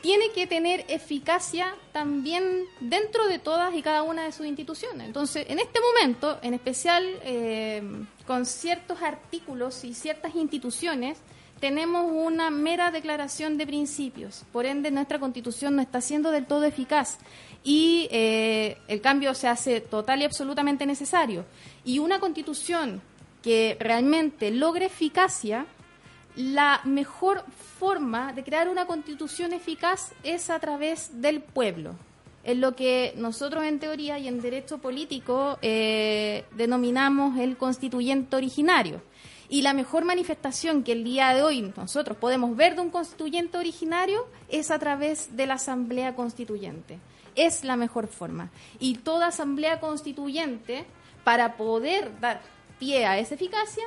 tiene 0.01 0.31
que 0.31 0.47
tener 0.47 0.85
eficacia 0.89 1.75
también 1.93 2.65
dentro 2.81 3.27
de 3.27 3.39
todas 3.39 3.75
y 3.75 3.83
cada 3.83 4.03
una 4.03 4.25
de 4.25 4.33
sus 4.33 4.47
instituciones. 4.47 5.07
Entonces, 5.07 5.47
en 5.49 5.59
este 5.59 5.81
momento, 5.81 6.39
en 6.43 6.55
especial 6.55 7.05
eh, 7.23 7.83
con 8.27 8.47
ciertos 8.47 9.03
artículos 9.03 9.83
y 9.85 9.95
ciertas 9.95 10.35
instituciones, 10.37 11.19
tenemos 11.59 12.11
una 12.13 12.51
mera 12.51 12.91
declaración 12.91 13.59
de 13.59 13.67
principios. 13.67 14.45
Por 14.53 14.67
ende, 14.67 14.91
nuestra 14.91 15.19
constitución 15.19 15.75
no 15.75 15.83
está 15.83 16.01
siendo 16.01 16.31
del 16.31 16.47
todo 16.47 16.65
eficaz 16.65 17.19
y 17.65 18.07
eh, 18.13 18.79
el 18.87 19.01
cambio 19.01 19.35
se 19.35 19.49
hace 19.49 19.81
total 19.81 20.23
y 20.23 20.25
absolutamente 20.25 20.87
necesario. 20.87 21.45
Y 21.85 21.99
una 21.99 22.21
constitución 22.21 23.03
que 23.43 23.77
realmente 23.81 24.51
logre 24.51 24.87
eficacia 24.87 25.67
la 26.37 26.81
mejor 26.85 27.45
forma 27.79 28.33
de 28.33 28.43
crear 28.43 28.69
una 28.69 28.87
constitución 28.87 29.53
eficaz 29.53 30.13
es 30.23 30.51
a 30.51 30.59
través 30.59 31.21
del 31.21 31.41
pueblo. 31.41 31.95
Es 32.45 32.57
lo 32.57 32.75
que 32.75 33.13
nosotros 33.17 33.65
en 33.65 33.79
teoría 33.79 34.19
y 34.19 34.27
en 34.27 34.41
derecho 34.41 34.79
político 34.79 35.59
eh, 35.63 36.45
denominamos 36.57 37.39
el 37.39 37.57
constituyente 37.57 38.37
originario. 38.37 39.03
Y 39.51 39.63
la 39.63 39.73
mejor 39.75 40.05
manifestación 40.05 40.83
que 40.83 40.93
el 40.93 41.05
día 41.05 41.33
de 41.35 41.43
hoy 41.43 41.73
nosotros 41.77 42.19
podemos 42.19 42.55
ver 42.57 42.75
de 42.75 42.83
un 42.83 42.91
constituyente 42.91 43.57
originario 43.59 44.27
es 44.49 44.71
a 44.71 44.79
través 44.79 45.37
de 45.37 45.47
la 45.47 45.55
Asamblea 45.55 46.15
Constituyente. 46.15 46.99
Es 47.35 47.65
la 47.65 47.77
mejor 47.77 48.09
forma. 48.09 48.51
Y 48.79 48.97
toda 48.97 49.29
Asamblea 49.29 49.81
Constituyente, 49.81 50.85
para 51.25 51.57
poder 51.57 52.19
dar 52.21 52.43
pie 52.79 53.07
a 53.07 53.19
esa 53.19 53.35
eficacia, 53.35 53.85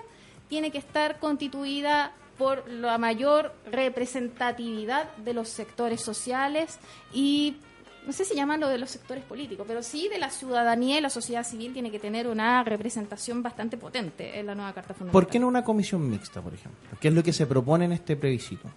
tiene 0.50 0.72
que 0.72 0.80
estar 0.80 1.20
constituida 1.20 2.12
por 2.42 2.68
la 2.68 2.98
mayor 2.98 3.54
representatividad 3.72 5.16
de 5.18 5.36
los 5.36 5.48
sectores 5.48 6.02
sociales 6.02 6.80
y 7.14 7.58
no 8.08 8.14
sé 8.14 8.26
si 8.26 8.34
llaman 8.34 8.60
lo 8.60 8.68
de 8.68 8.80
los 8.80 8.90
sectores 8.90 9.24
políticos, 9.24 9.64
pero 9.68 9.84
sí 9.84 10.10
de 10.10 10.18
la 10.18 10.32
ciudadanía 10.32 10.98
y 10.98 11.02
la 11.02 11.12
sociedad 11.12 11.44
civil 11.44 11.72
tiene 11.72 11.92
que 11.92 12.00
tener 12.00 12.28
una 12.28 12.64
representación 12.64 13.44
bastante 13.44 13.78
potente 13.78 14.40
en 14.40 14.48
la 14.48 14.56
nueva 14.56 14.74
Carta 14.74 14.96
Fundamental. 14.96 15.22
¿Por 15.22 15.32
qué 15.32 15.38
no 15.38 15.48
una 15.48 15.64
comisión 15.64 16.10
mixta, 16.10 16.42
por 16.42 16.56
ejemplo? 16.56 16.98
¿Qué 17.00 17.10
es 17.10 17.14
lo 17.14 17.22
que 17.22 17.32
se 17.32 17.46
propone 17.46 17.86
en 17.86 17.92
este 17.92 18.16
plebiscito? 18.16 18.72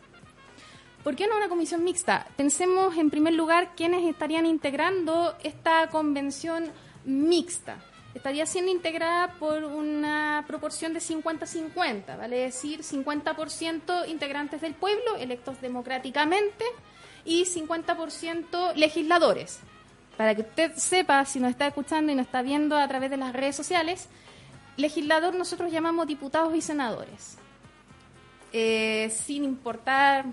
¿Por 1.02 1.16
qué 1.16 1.26
no 1.26 1.34
una 1.34 1.48
comisión 1.48 1.82
mixta? 1.84 2.26
Pensemos 2.36 2.98
en 2.98 3.08
primer 3.08 3.32
lugar 3.32 3.70
quiénes 3.74 4.04
estarían 4.04 4.44
integrando 4.44 5.34
esta 5.42 5.88
convención 5.88 6.64
mixta 7.06 7.78
estaría 8.14 8.46
siendo 8.46 8.70
integrada 8.70 9.34
por 9.34 9.64
una 9.64 10.44
proporción 10.46 10.94
de 10.94 11.00
50-50, 11.00 12.16
vale 12.16 12.36
decir 12.36 12.82
50% 12.82 14.08
integrantes 14.08 14.60
del 14.60 14.74
pueblo 14.74 15.16
electos 15.18 15.60
democráticamente 15.60 16.64
y 17.24 17.44
50% 17.44 18.74
legisladores. 18.74 19.60
Para 20.16 20.34
que 20.34 20.42
usted 20.42 20.72
sepa, 20.76 21.24
si 21.24 21.40
nos 21.40 21.50
está 21.50 21.66
escuchando 21.66 22.12
y 22.12 22.14
nos 22.14 22.26
está 22.26 22.42
viendo 22.42 22.76
a 22.76 22.86
través 22.86 23.10
de 23.10 23.16
las 23.16 23.32
redes 23.32 23.56
sociales, 23.56 24.08
legislador 24.76 25.34
nosotros 25.34 25.72
llamamos 25.72 26.06
diputados 26.06 26.54
y 26.54 26.60
senadores, 26.60 27.36
eh, 28.52 29.10
sin 29.10 29.42
importar 29.42 30.26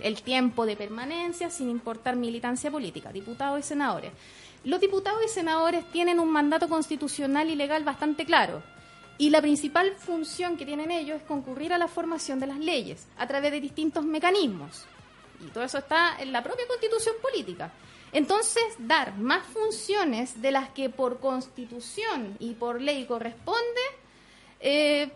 el 0.00 0.22
tiempo 0.22 0.66
de 0.66 0.76
permanencia, 0.76 1.50
sin 1.50 1.70
importar 1.70 2.16
militancia 2.16 2.70
política, 2.70 3.12
diputados 3.12 3.60
y 3.60 3.62
senadores. 3.62 4.12
Los 4.64 4.80
diputados 4.80 5.20
y 5.24 5.28
senadores 5.28 5.84
tienen 5.92 6.20
un 6.20 6.30
mandato 6.30 6.68
constitucional 6.68 7.48
y 7.48 7.54
legal 7.54 7.84
bastante 7.84 8.24
claro. 8.24 8.62
Y 9.16 9.30
la 9.30 9.40
principal 9.40 9.94
función 9.96 10.56
que 10.56 10.66
tienen 10.66 10.90
ellos 10.90 11.18
es 11.18 11.22
concurrir 11.26 11.72
a 11.72 11.78
la 11.78 11.88
formación 11.88 12.38
de 12.38 12.46
las 12.46 12.58
leyes 12.58 13.06
a 13.18 13.26
través 13.26 13.50
de 13.52 13.60
distintos 13.60 14.04
mecanismos. 14.04 14.84
Y 15.44 15.50
todo 15.50 15.64
eso 15.64 15.78
está 15.78 16.16
en 16.20 16.32
la 16.32 16.42
propia 16.42 16.66
constitución 16.66 17.16
política. 17.22 17.72
Entonces, 18.12 18.62
dar 18.78 19.16
más 19.16 19.44
funciones 19.46 20.40
de 20.40 20.50
las 20.50 20.70
que 20.70 20.88
por 20.88 21.20
constitución 21.20 22.36
y 22.38 22.54
por 22.54 22.80
ley 22.80 23.04
corresponde, 23.06 23.80
eh, 24.60 25.10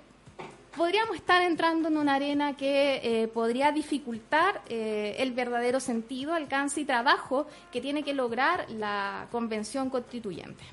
podríamos 0.76 1.17
estar 1.17 1.43
entrando 1.43 1.88
en 1.88 1.97
una 1.97 2.14
arena 2.14 2.57
que 2.57 3.00
eh, 3.02 3.29
podría 3.29 3.73
dificultar 3.73 4.62
eh, 4.69 5.17
el 5.19 5.33
verdadero 5.33 5.81
sentido, 5.81 6.35
alcance 6.35 6.81
y 6.81 6.85
trabajo 6.85 7.47
que 7.71 7.81
tiene 7.81 8.02
que 8.02 8.14
lograr 8.14 8.71
la 8.71 9.26
convención 9.31 9.91
constituyente. 9.91 10.64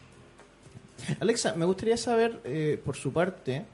Alexa, 1.20 1.56
me 1.56 1.66
gustaría 1.66 1.98
saber, 1.98 2.42
eh, 2.44 2.82
por 2.84 2.96
su 2.96 3.12
parte, 3.14 3.66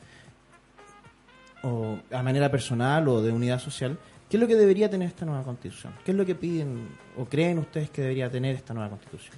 o 1.64 1.98
a 2.12 2.22
manera 2.22 2.50
personal 2.52 3.08
o 3.08 3.22
de 3.22 3.32
unidad 3.32 3.60
social, 3.60 3.98
¿qué 4.30 4.38
es 4.38 4.42
lo 4.42 4.48
que 4.48 4.56
debería 4.56 4.90
tener 4.90 5.08
esta 5.08 5.26
nueva 5.26 5.44
constitución? 5.44 5.94
¿Qué 6.04 6.12
es 6.12 6.18
lo 6.18 6.26
que 6.26 6.36
piden 6.36 6.88
o 7.18 7.26
creen 7.26 7.58
ustedes 7.60 7.90
que 7.90 8.02
debería 8.02 8.30
tener 8.30 8.56
esta 8.56 8.74
nueva 8.74 8.90
constitución? 8.90 9.38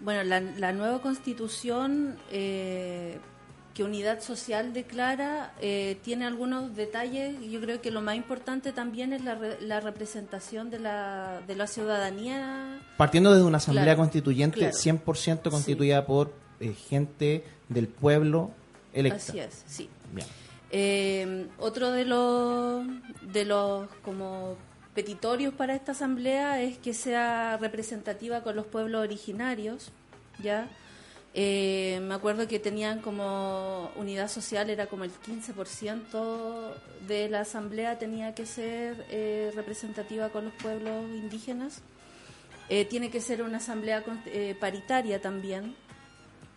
bueno, 0.00 0.24
la, 0.24 0.40
la, 0.40 0.72
nueva 0.72 1.00
constitución 1.00 2.16
que 3.74 3.82
Unidad 3.82 4.20
Social 4.20 4.72
declara 4.72 5.52
eh, 5.60 5.98
tiene 6.02 6.24
algunos 6.24 6.76
detalles 6.76 7.34
yo 7.50 7.60
creo 7.60 7.82
que 7.82 7.90
lo 7.90 8.00
más 8.00 8.14
importante 8.14 8.72
también 8.72 9.12
es 9.12 9.22
la, 9.24 9.80
representación 9.80 10.70
de 10.70 10.78
la, 10.78 11.40
de 11.46 11.56
la 11.56 11.66
ciudadanía. 11.66 12.80
Partiendo 12.96 13.34
de 13.34 13.42
una 13.42 13.58
asamblea 13.58 13.96
constituyente 13.96 14.70
100% 14.70 15.50
constituida 15.50 16.06
por 16.06 16.32
eh, 16.60 16.72
gente 16.72 17.44
del 17.68 17.88
pueblo 17.88 18.52
electa. 18.92 19.16
Así 19.16 19.40
es, 19.40 19.64
sí. 19.66 19.88
Eh, 20.70 21.46
otro 21.58 21.90
de 21.90 22.04
los, 22.04 22.84
de 23.22 23.44
los 23.44 23.88
como 24.04 24.56
petitorios 24.94 25.52
para 25.52 25.74
esta 25.74 25.92
asamblea 25.92 26.62
es 26.62 26.78
que 26.78 26.94
sea 26.94 27.56
representativa 27.58 28.42
con 28.42 28.56
los 28.56 28.66
pueblos 28.66 29.02
originarios, 29.02 29.90
¿ya?, 30.42 30.68
eh, 31.36 31.98
me 32.00 32.14
acuerdo 32.14 32.46
que 32.46 32.60
tenían 32.60 33.00
como 33.00 33.90
unidad 33.96 34.28
social, 34.28 34.70
era 34.70 34.86
como 34.86 35.02
el 35.02 35.10
15% 35.10 36.72
de 37.08 37.28
la 37.28 37.40
asamblea 37.40 37.98
tenía 37.98 38.36
que 38.36 38.46
ser 38.46 39.04
eh, 39.10 39.50
representativa 39.56 40.28
con 40.28 40.44
los 40.44 40.54
pueblos 40.54 41.04
indígenas. 41.10 41.82
Eh, 42.68 42.84
tiene 42.84 43.10
que 43.10 43.20
ser 43.20 43.42
una 43.42 43.56
asamblea 43.58 44.04
paritaria 44.60 45.20
también. 45.20 45.74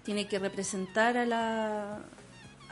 Tiene 0.04 0.28
que 0.28 0.38
representar 0.38 1.18
a 1.18 1.26
la, 1.26 2.00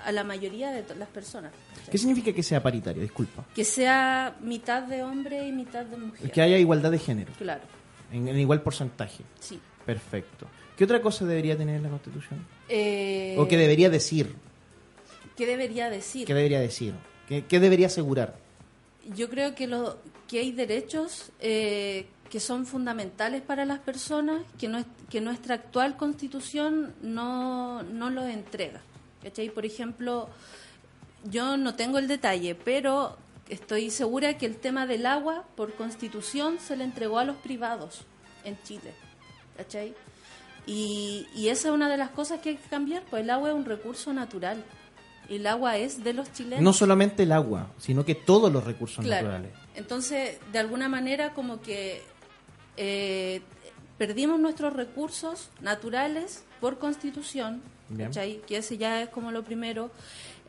a 0.06 0.12
la 0.12 0.24
mayoría 0.24 0.72
de 0.72 0.86
las 0.96 1.10
personas. 1.10 1.52
¿Qué 1.90 1.98
significa 1.98 2.32
que 2.32 2.44
sea 2.44 2.62
paritaria? 2.62 3.02
Disculpa. 3.02 3.46
Que 3.56 3.66
sea 3.66 4.38
mitad 4.42 4.84
de 4.84 5.02
hombre 5.02 5.48
y 5.48 5.52
mitad 5.52 5.86
de 5.86 5.98
mujer. 5.98 6.32
Que 6.32 6.42
haya 6.42 6.58
igualdad 6.60 6.92
de 6.92 7.00
género. 7.00 7.34
Claro. 7.38 7.64
En, 8.12 8.28
en 8.28 8.40
igual 8.40 8.62
porcentaje. 8.62 9.24
Sí. 9.40 9.60
Perfecto. 9.86 10.48
¿Qué 10.77 10.84
otra 10.84 11.01
cosa 11.01 11.25
debería 11.25 11.58
tener 11.58 11.82
la 11.82 11.89
Constitución? 11.89 12.46
Eh, 12.67 13.36
¿O 13.38 13.48
qué 13.48 13.58
debería 13.58 13.89
decir? 13.89 14.36
¿Qué 15.36 15.46
debería 15.46 15.89
decir? 15.89 16.25
¿Qué 16.25 16.34
debería 16.34 16.60
decir? 16.60 16.94
¿Qué, 17.27 17.60
debería 17.60 17.88
asegurar? 17.88 18.36
Yo 19.15 19.29
creo 19.29 19.55
que, 19.55 19.67
lo, 19.67 19.98
que 20.27 20.39
hay 20.39 20.51
derechos 20.51 21.32
eh, 21.39 22.08
que 22.29 22.39
son 22.39 22.65
fundamentales 22.65 23.41
para 23.41 23.65
las 23.65 23.79
personas 23.79 24.41
que, 24.58 24.67
no, 24.67 24.84
que 25.10 25.22
nuestra 25.22 25.55
actual 25.55 25.98
Constitución 25.98 26.94
no, 27.01 27.84
no 27.84 28.10
los 28.10 28.25
entrega. 28.25 28.82
¿Cachai? 29.24 29.50
Por 29.50 29.65
ejemplo, 29.65 30.29
yo 31.24 31.58
no 31.58 31.75
tengo 31.75 31.98
el 31.98 32.08
detalle, 32.08 32.55
pero 32.55 33.17
estoy 33.50 33.89
segura 33.89 34.38
que 34.38 34.46
el 34.46 34.58
tema 34.58 34.86
del 34.88 35.05
agua, 35.05 35.46
por 35.55 35.74
Constitución, 35.75 36.60
se 36.60 36.75
le 36.75 36.84
entregó 36.84 37.20
a 37.20 37.25
los 37.25 37.38
privados 37.38 38.01
en 38.44 38.58
Chile. 38.63 38.94
¿Cachai? 39.58 39.96
Y, 40.67 41.27
esa 41.48 41.69
es 41.69 41.74
una 41.74 41.89
de 41.89 41.98
las 41.98 42.10
cosas 42.10 42.39
que 42.39 42.50
hay 42.50 42.55
que 42.57 42.69
cambiar, 42.69 43.03
pues 43.10 43.24
el 43.24 43.29
agua 43.29 43.50
es 43.50 43.55
un 43.55 43.65
recurso 43.65 44.13
natural. 44.13 44.63
El 45.29 45.48
agua 45.48 45.77
es 45.77 46.03
de 46.03 46.13
los 46.13 46.31
chilenos. 46.34 46.62
No 46.62 46.74
solamente 46.74 47.24
el 47.24 47.31
agua, 47.31 47.72
sino 47.77 48.05
que 48.05 48.15
todos 48.15 48.51
los 48.51 48.63
recursos 48.63 49.03
naturales. 49.03 49.51
Entonces, 49.75 50.39
de 50.51 50.60
alguna 50.60 50.88
manera, 50.88 51.34
como 51.34 51.62
que 51.62 52.03
eh, 52.77 53.41
perdimos 53.98 54.39
nuestros 54.39 54.74
recursos 54.74 55.50
naturales 55.62 56.43
por 56.62 56.77
constitución, 56.77 57.62
que 58.48 58.57
ese 58.57 58.77
ya 58.77 59.01
es 59.01 59.10
como 59.10 59.31
lo 59.31 59.43
primero, 59.43 59.91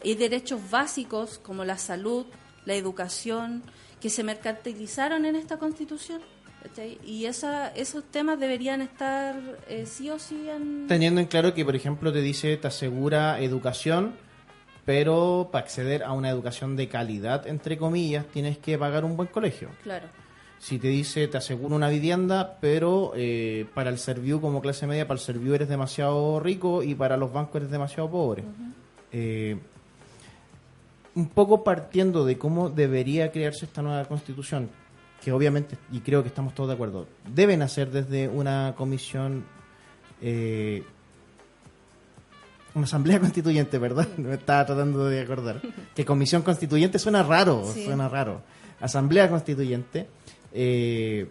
y 0.02 0.14
derechos 0.14 0.70
básicos 0.70 1.38
como 1.38 1.64
la 1.64 1.78
salud, 1.78 2.26
la 2.64 2.75
educación, 2.75 3.62
que 4.00 4.11
se 4.11 4.23
mercantilizaron 4.23 5.25
en 5.25 5.37
esta 5.37 5.58
constitución. 5.58 6.20
¿Cachai? 6.66 6.99
Y 7.04 7.26
esa, 7.26 7.68
esos 7.68 8.04
temas 8.04 8.38
deberían 8.38 8.80
estar 8.80 9.37
eh, 9.68 9.87
sí 9.87 10.11
o 10.11 10.18
sí 10.18 10.49
en... 10.49 10.87
Teniendo 10.87 11.20
en 11.20 11.26
claro 11.26 11.54
que, 11.54 11.64
por 11.64 11.76
ejemplo, 11.76 12.12
te 12.12 12.20
dice, 12.20 12.56
te 12.56 12.66
asegura 12.66 13.40
educación, 13.40 14.14
pero 14.85 15.49
para 15.52 15.64
acceder 15.64 16.02
a 16.02 16.12
una 16.12 16.30
educación 16.30 16.76
de 16.76 16.88
calidad, 16.88 17.46
entre 17.46 17.76
comillas, 17.76 18.26
tienes 18.26 18.58
que 18.58 18.78
pagar 18.78 19.04
un 19.04 19.16
buen 19.16 19.28
colegio. 19.28 19.70
Claro. 19.82 20.08
Si 20.58 20.78
te 20.78 20.88
dice, 20.88 21.28
te 21.28 21.37
asegura 21.37 21.75
una 21.75 21.88
vivienda, 21.88 22.58
pero 22.61 23.12
eh, 23.14 23.66
para 23.75 23.90
el 23.90 23.99
Serviu 23.99 24.40
como 24.40 24.61
clase 24.61 24.87
media, 24.87 25.06
para 25.06 25.18
el 25.18 25.25
Serviu 25.25 25.54
eres 25.54 25.68
demasiado 25.68 26.40
rico 26.40 26.82
y 26.82 26.94
para 26.94 27.16
los 27.16 27.32
bancos 27.32 27.56
eres 27.56 27.70
demasiado 27.70 28.11
pobre. 28.11 28.44
Eh, 29.12 29.58
un 31.14 31.28
poco 31.28 31.62
partiendo 31.62 32.25
de 32.25 32.38
cómo 32.38 32.68
debería 32.70 33.30
crearse 33.32 33.66
esta 33.66 33.82
nueva 33.82 34.04
constitución, 34.04 34.68
que 35.26 35.33
obviamente, 35.33 35.76
y 35.90 35.99
creo 36.02 36.23
que 36.23 36.28
estamos 36.28 36.54
todos 36.54 36.68
de 36.68 36.75
acuerdo, 36.75 37.09
deben 37.35 37.61
hacer 37.61 37.90
desde 37.90 38.28
una 38.28 38.75
comisión, 38.76 39.45
eh, 40.23 40.85
una 42.75 42.85
asamblea 42.85 43.18
constituyente, 43.26 43.76
¿verdad? 43.78 44.06
Me 44.18 44.35
estaba 44.35 44.64
tratando 44.64 45.06
de 45.06 45.21
acordar. 45.21 45.61
Que 45.97 46.04
comisión 46.04 46.42
constituyente 46.42 47.00
suena 47.00 47.25
raro, 47.25 47.64
Sí. 47.75 47.85
suena 47.85 48.09
raro. 48.09 48.42
Asamblea 48.80 49.28
constituyente. 49.28 50.06
eh, 50.52 51.28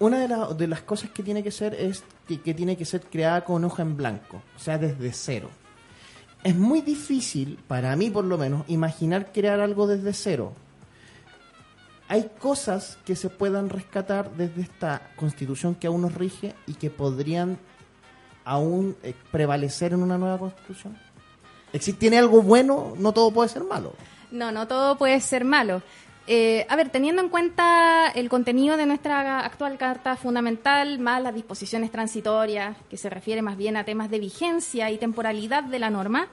una 0.00 0.18
de, 0.18 0.28
la- 0.28 0.52
de 0.52 0.66
las 0.68 0.82
cosas 0.82 1.08
que 1.10 1.22
tiene 1.22 1.42
que 1.42 1.50
ser 1.50 1.72
es 1.72 2.04
que, 2.28 2.40
que 2.42 2.52
tiene 2.52 2.76
que 2.76 2.84
ser 2.84 3.00
creada 3.00 3.42
con 3.42 3.64
hoja 3.64 3.80
en 3.82 3.96
blanco, 3.96 4.42
o 4.54 4.58
sea, 4.58 4.76
desde 4.76 5.12
cero. 5.14 5.48
Es 6.42 6.54
muy 6.54 6.82
difícil, 6.82 7.58
para 7.66 7.96
mí 7.96 8.10
por 8.10 8.24
lo 8.26 8.36
menos, 8.36 8.64
imaginar 8.68 9.32
crear 9.32 9.60
algo 9.60 9.86
desde 9.86 10.12
cero. 10.12 10.52
Hay 12.08 12.30
cosas 12.38 12.98
que 13.04 13.16
se 13.16 13.30
puedan 13.30 13.70
rescatar 13.70 14.30
desde 14.36 14.62
esta 14.62 15.10
constitución 15.16 15.74
que 15.74 15.86
aún 15.86 16.02
nos 16.02 16.14
rige 16.14 16.54
y 16.66 16.74
que 16.74 16.90
podrían 16.90 17.58
aún 18.44 18.94
eh, 19.02 19.14
prevalecer 19.32 19.92
en 19.94 20.02
una 20.02 20.18
nueva 20.18 20.38
constitución. 20.38 20.98
Exi- 21.72 21.96
¿Tiene 21.96 22.18
algo 22.18 22.42
bueno? 22.42 22.92
No 22.98 23.12
todo 23.12 23.30
puede 23.30 23.48
ser 23.48 23.64
malo. 23.64 23.94
No, 24.30 24.52
no 24.52 24.68
todo 24.68 24.96
puede 24.98 25.18
ser 25.20 25.44
malo. 25.44 25.80
Eh, 26.26 26.66
a 26.68 26.76
ver, 26.76 26.88
teniendo 26.90 27.20
en 27.22 27.28
cuenta 27.28 28.08
el 28.14 28.28
contenido 28.28 28.76
de 28.76 28.86
nuestra 28.86 29.40
actual 29.40 29.76
Carta 29.78 30.16
Fundamental, 30.16 30.98
más 30.98 31.22
las 31.22 31.34
disposiciones 31.34 31.90
transitorias, 31.90 32.76
que 32.90 32.96
se 32.96 33.10
refiere 33.10 33.42
más 33.42 33.56
bien 33.56 33.76
a 33.76 33.84
temas 33.84 34.10
de 34.10 34.18
vigencia 34.20 34.90
y 34.90 34.98
temporalidad 34.98 35.64
de 35.64 35.78
la 35.78 35.90
norma, 35.90 36.28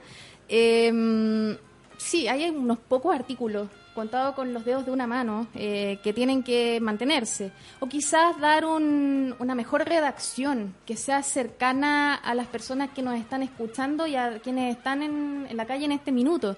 eh, 0.48 1.56
sí, 1.98 2.28
hay 2.28 2.48
unos 2.50 2.78
pocos 2.78 3.14
artículos, 3.14 3.68
contados 3.94 4.34
con 4.34 4.52
los 4.54 4.64
dedos 4.64 4.84
de 4.86 4.90
una 4.92 5.06
mano, 5.06 5.46
eh, 5.54 5.98
que 6.02 6.12
tienen 6.12 6.42
que 6.42 6.80
mantenerse. 6.80 7.52
O 7.80 7.86
quizás 7.88 8.38
dar 8.40 8.64
un- 8.64 9.34
una 9.38 9.54
mejor 9.54 9.84
redacción 9.86 10.74
que 10.86 10.96
sea 10.96 11.22
cercana 11.22 12.14
a 12.14 12.34
las 12.34 12.46
personas 12.46 12.90
que 12.90 13.02
nos 13.02 13.18
están 13.18 13.42
escuchando 13.42 14.06
y 14.06 14.16
a 14.16 14.38
quienes 14.38 14.76
están 14.76 15.02
en, 15.02 15.48
la 15.56 15.66
calle 15.66 15.84
en 15.84 15.92
este 15.92 16.12
minuto. 16.12 16.56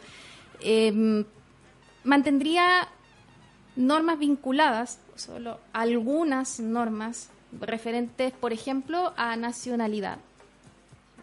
Eh, 0.60 1.24
mantendría 2.04 2.88
normas 3.76 4.18
vinculadas, 4.18 5.00
solo 5.16 5.58
algunas 5.72 6.60
normas 6.60 7.30
referentes, 7.60 8.32
por 8.32 8.52
ejemplo, 8.52 9.12
a 9.16 9.36
nacionalidad. 9.36 10.18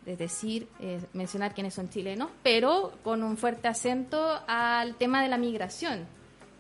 Es 0.05 0.17
decir, 0.17 0.67
eh, 0.79 0.99
mencionar 1.13 1.53
quiénes 1.53 1.73
son 1.73 1.89
chilenos, 1.89 2.29
pero 2.41 2.93
con 3.03 3.21
un 3.21 3.37
fuerte 3.37 3.67
acento 3.67 4.41
al 4.47 4.95
tema 4.95 5.21
de 5.21 5.29
la 5.29 5.37
migración. 5.37 6.05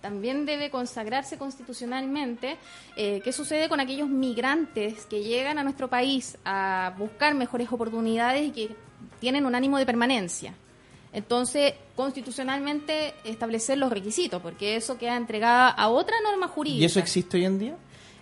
También 0.01 0.45
debe 0.45 0.71
consagrarse 0.71 1.37
constitucionalmente 1.37 2.57
eh, 2.95 3.21
qué 3.23 3.31
sucede 3.31 3.69
con 3.69 3.79
aquellos 3.79 4.09
migrantes 4.09 5.05
que 5.05 5.23
llegan 5.23 5.59
a 5.59 5.63
nuestro 5.63 5.87
país 5.89 6.37
a 6.43 6.93
buscar 6.97 7.35
mejores 7.35 7.71
oportunidades 7.71 8.47
y 8.47 8.51
que 8.51 8.75
tienen 9.19 9.45
un 9.45 9.53
ánimo 9.53 9.77
de 9.77 9.85
permanencia. 9.85 10.53
Entonces, 11.13 11.73
constitucionalmente 11.95 13.13
establecer 13.23 13.77
los 13.77 13.91
requisitos, 13.91 14.41
porque 14.41 14.75
eso 14.75 14.97
queda 14.97 15.17
entregada 15.17 15.69
a 15.69 15.89
otra 15.89 16.15
norma 16.23 16.47
jurídica. 16.47 16.81
¿Y 16.81 16.85
eso 16.85 16.99
existe 16.99 17.37
hoy 17.37 17.45
en 17.45 17.59
día? 17.59 17.75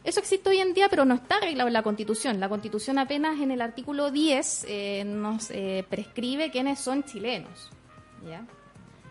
Eso 0.04 0.20
existe 0.20 0.50
hoy 0.50 0.60
en 0.60 0.74
día, 0.74 0.88
pero 0.90 1.06
no 1.06 1.16
está 1.16 1.38
arreglado 1.38 1.68
en 1.68 1.74
la 1.74 1.84
Constitución. 1.84 2.40
La 2.40 2.50
Constitución 2.50 3.00
apenas 3.00 3.40
en 3.40 3.52
el 3.52 3.62
artículo 3.62 4.12
10 4.12 4.66
eh, 4.68 5.04
nos 5.06 5.52
eh, 5.52 5.86
prescribe 5.90 6.52
quiénes 6.52 6.80
son 6.80 7.04
chilenos. 7.04 7.70
¿ya? 8.28 8.46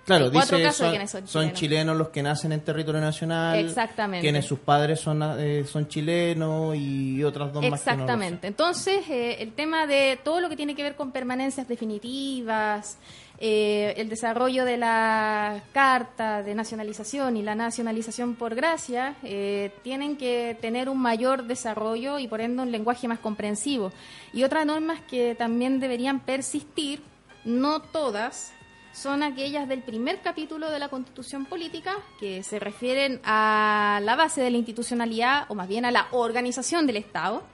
Claro, 0.08 0.30
dice 0.30 0.72
son, 0.72 0.72
son 0.72 1.08
son 1.08 1.26
chilenos. 1.26 1.52
chilenos 1.58 1.96
los 1.96 2.08
que 2.08 2.22
nacen 2.22 2.52
en 2.52 2.60
territorio 2.62 2.98
nacional. 2.98 3.58
Exactamente. 3.58 4.22
Quienes 4.22 4.46
sus 4.46 4.58
padres 4.58 5.00
son, 5.00 5.22
eh, 5.38 5.64
son 5.66 5.86
chilenos 5.86 6.74
y 6.76 7.22
otras 7.22 7.52
dos 7.52 7.62
más 7.68 7.82
que 7.82 7.90
no. 7.90 7.94
Exactamente. 7.94 8.46
Entonces, 8.46 9.06
eh, 9.10 9.36
el 9.40 9.52
tema 9.52 9.86
de 9.86 10.18
todo 10.24 10.40
lo 10.40 10.48
que 10.48 10.56
tiene 10.56 10.74
que 10.74 10.82
ver 10.82 10.96
con 10.96 11.12
permanencias 11.12 11.68
definitivas, 11.68 12.96
eh, 13.40 13.94
el 13.96 14.08
desarrollo 14.08 14.64
de 14.64 14.76
la 14.76 15.62
carta 15.72 16.42
de 16.42 16.54
nacionalización 16.56 17.36
y 17.36 17.42
la 17.42 17.54
nacionalización 17.54 18.34
por 18.34 18.56
gracia, 18.56 19.14
eh, 19.22 19.72
tienen 19.82 20.16
que 20.16 20.56
tener 20.60 20.88
un 20.88 21.00
mayor 21.00 21.44
desarrollo 21.44 22.18
y 22.18 22.26
por 22.26 22.40
ende 22.40 22.62
un 22.62 22.72
lenguaje 22.72 23.06
más 23.06 23.20
comprensivo. 23.20 23.92
Y 24.32 24.42
otras 24.42 24.66
normas 24.66 25.00
que 25.02 25.36
también 25.36 25.78
deberían 25.78 26.20
persistir, 26.20 27.00
no 27.44 27.80
todas, 27.80 28.52
son 28.92 29.22
aquellas 29.22 29.68
del 29.68 29.82
primer 29.82 30.20
capítulo 30.20 30.70
de 30.70 30.80
la 30.80 30.88
Constitución 30.88 31.46
Política 31.46 31.94
que 32.18 32.42
se 32.42 32.58
refieren 32.58 33.20
a 33.22 34.00
la 34.02 34.16
base 34.16 34.40
de 34.40 34.50
la 34.50 34.56
institucionalidad 34.56 35.44
o 35.48 35.54
más 35.54 35.68
bien 35.68 35.84
a 35.84 35.92
la 35.92 36.08
organización 36.10 36.88
del 36.88 36.96
Estado. 36.96 37.44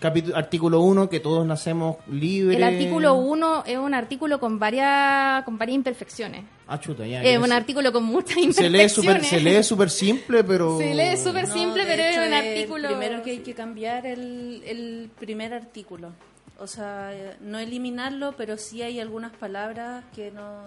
Capítulo, 0.00 0.36
artículo 0.36 0.80
1, 0.82 1.10
que 1.10 1.18
todos 1.18 1.44
nacemos 1.44 1.96
libres. 2.08 2.56
El 2.56 2.62
artículo 2.62 3.14
1 3.14 3.64
es 3.66 3.78
un 3.78 3.94
artículo 3.94 4.38
con 4.38 4.60
varias, 4.60 5.42
con 5.42 5.58
varias 5.58 5.74
imperfecciones. 5.74 6.44
Ah, 6.68 6.78
chuta, 6.78 7.04
ya. 7.04 7.20
Es 7.24 7.36
un 7.36 7.50
artículo 7.50 7.92
con 7.92 8.04
muchas 8.04 8.36
imperfecciones. 8.38 9.26
se 9.26 9.40
lee 9.40 9.62
súper 9.64 9.90
simple, 9.90 10.44
pero... 10.44 10.78
Se 10.78 10.94
lee 10.94 11.16
súper 11.16 11.48
No, 11.48 11.54
simple, 11.54 11.84
pero 11.84 12.02
hecho, 12.04 12.20
es 12.22 12.28
un 12.28 12.34
artículo... 12.34 12.88
Primero 12.88 13.22
que 13.24 13.30
hay 13.32 13.38
que 13.38 13.54
cambiar 13.54 14.06
el, 14.06 14.62
el 14.64 15.10
primer 15.18 15.52
artículo. 15.52 16.12
O 16.60 16.68
sea, 16.68 17.12
no 17.40 17.58
eliminarlo, 17.58 18.34
pero 18.36 18.56
sí 18.56 18.82
hay 18.82 19.00
algunas 19.00 19.32
palabras 19.32 20.04
que 20.14 20.30
no. 20.30 20.62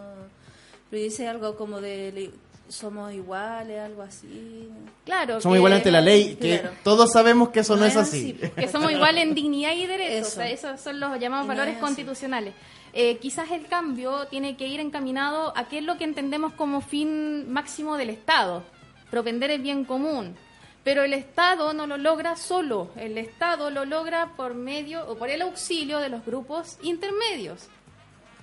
Pero 0.89 1.03
dice 1.03 1.29
algo 1.29 1.55
como 1.55 1.79
de 1.79 2.31
somos 2.71 3.13
iguales, 3.13 3.79
algo 3.79 4.01
así. 4.01 4.69
Claro, 5.05 5.41
Somos 5.41 5.55
que- 5.55 5.59
iguales 5.59 5.77
ante 5.77 5.91
la 5.91 6.01
ley, 6.01 6.35
que 6.35 6.59
Claro. 6.59 6.75
todos 6.83 7.11
sabemos 7.11 7.49
que 7.49 7.59
eso 7.61 7.75
no, 7.75 7.81
No 7.81 7.85
es 7.87 7.95
así. 7.97 8.37
así, 8.41 8.51
que 8.55 8.67
somos 8.67 8.91
iguales 8.91 9.23
en 9.23 9.35
dignidad 9.35 9.73
y 9.73 9.85
derechos. 9.85 10.27
Eso. 10.27 10.39
O 10.39 10.43
sea, 10.43 10.49
esos 10.49 10.81
son 10.81 10.99
los 10.99 11.19
llamados 11.19 11.45
Y 11.45 11.49
valores 11.49 11.77
constitucionales. 11.77 12.53
Eh, 12.93 13.17
quizás 13.17 13.51
el 13.51 13.67
cambio 13.67 14.27
tiene 14.27 14.57
que 14.57 14.67
ir 14.67 14.79
encaminado 14.79 15.53
a 15.55 15.67
qué 15.69 15.77
es 15.79 15.83
lo 15.83 15.97
que 15.97 16.03
entendemos 16.03 16.53
como 16.53 16.81
fin 16.81 17.51
máximo 17.51 17.95
del 17.97 18.09
Estado, 18.09 18.63
propender 19.09 19.49
el 19.51 19.61
bien 19.61 19.85
común. 19.85 20.35
Pero 20.83 21.03
el 21.03 21.13
Estado 21.13 21.73
no 21.73 21.85
lo 21.85 21.97
logra 21.97 22.35
solo, 22.35 22.89
el 22.95 23.17
Estado 23.17 23.69
lo 23.69 23.85
logra 23.85 24.33
por 24.35 24.55
medio 24.55 25.05
o 25.07 25.15
por 25.15 25.29
el 25.29 25.43
auxilio 25.43 25.99
de 25.99 26.09
los 26.09 26.25
grupos 26.25 26.77
intermedios. 26.81 27.67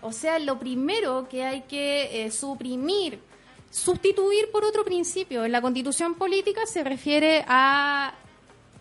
O 0.01 0.13
sea, 0.13 0.39
lo 0.39 0.59
primero 0.61 1.27
que 1.29 1.45
hay 1.45 1.63
que 1.63 2.25
eh, 2.25 2.31
suprimir, 2.31 3.19
sustituir 3.71 4.51
por 4.51 4.65
otro 4.65 4.85
principio 4.85 5.45
en 5.45 5.53
la 5.53 5.61
constitución 5.61 6.15
política 6.15 6.67
se 6.67 6.83
refiere 6.85 7.45
a 7.47 8.15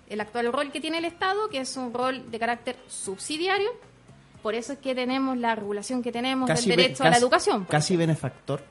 el 0.09 0.21
actual 0.21 0.51
rol 0.53 0.71
que 0.71 0.79
tiene 0.79 0.99
el 0.99 1.05
Estado, 1.05 1.49
que 1.49 1.59
es 1.59 1.75
un 1.75 1.93
rol 1.93 2.31
de 2.31 2.39
carácter 2.39 2.77
subsidiario. 2.87 3.69
Por 4.41 4.55
eso 4.55 4.73
es 4.73 4.79
que 4.79 4.95
tenemos 4.95 5.35
la 5.37 5.55
regulación 5.55 6.01
que 6.01 6.11
tenemos 6.11 6.47
Casi 6.47 6.69
del 6.69 6.77
be- 6.77 6.83
derecho 6.83 7.03
a 7.03 7.09
la 7.09 7.17
educación. 7.17 7.65
Casi 7.65 7.95
benefactor, 7.97 8.63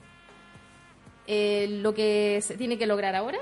Eh, 1.27 1.67
lo 1.83 1.93
que 1.93 2.41
se 2.41 2.57
tiene 2.57 2.79
que 2.79 2.87
lograr 2.87 3.17
ahora 3.17 3.39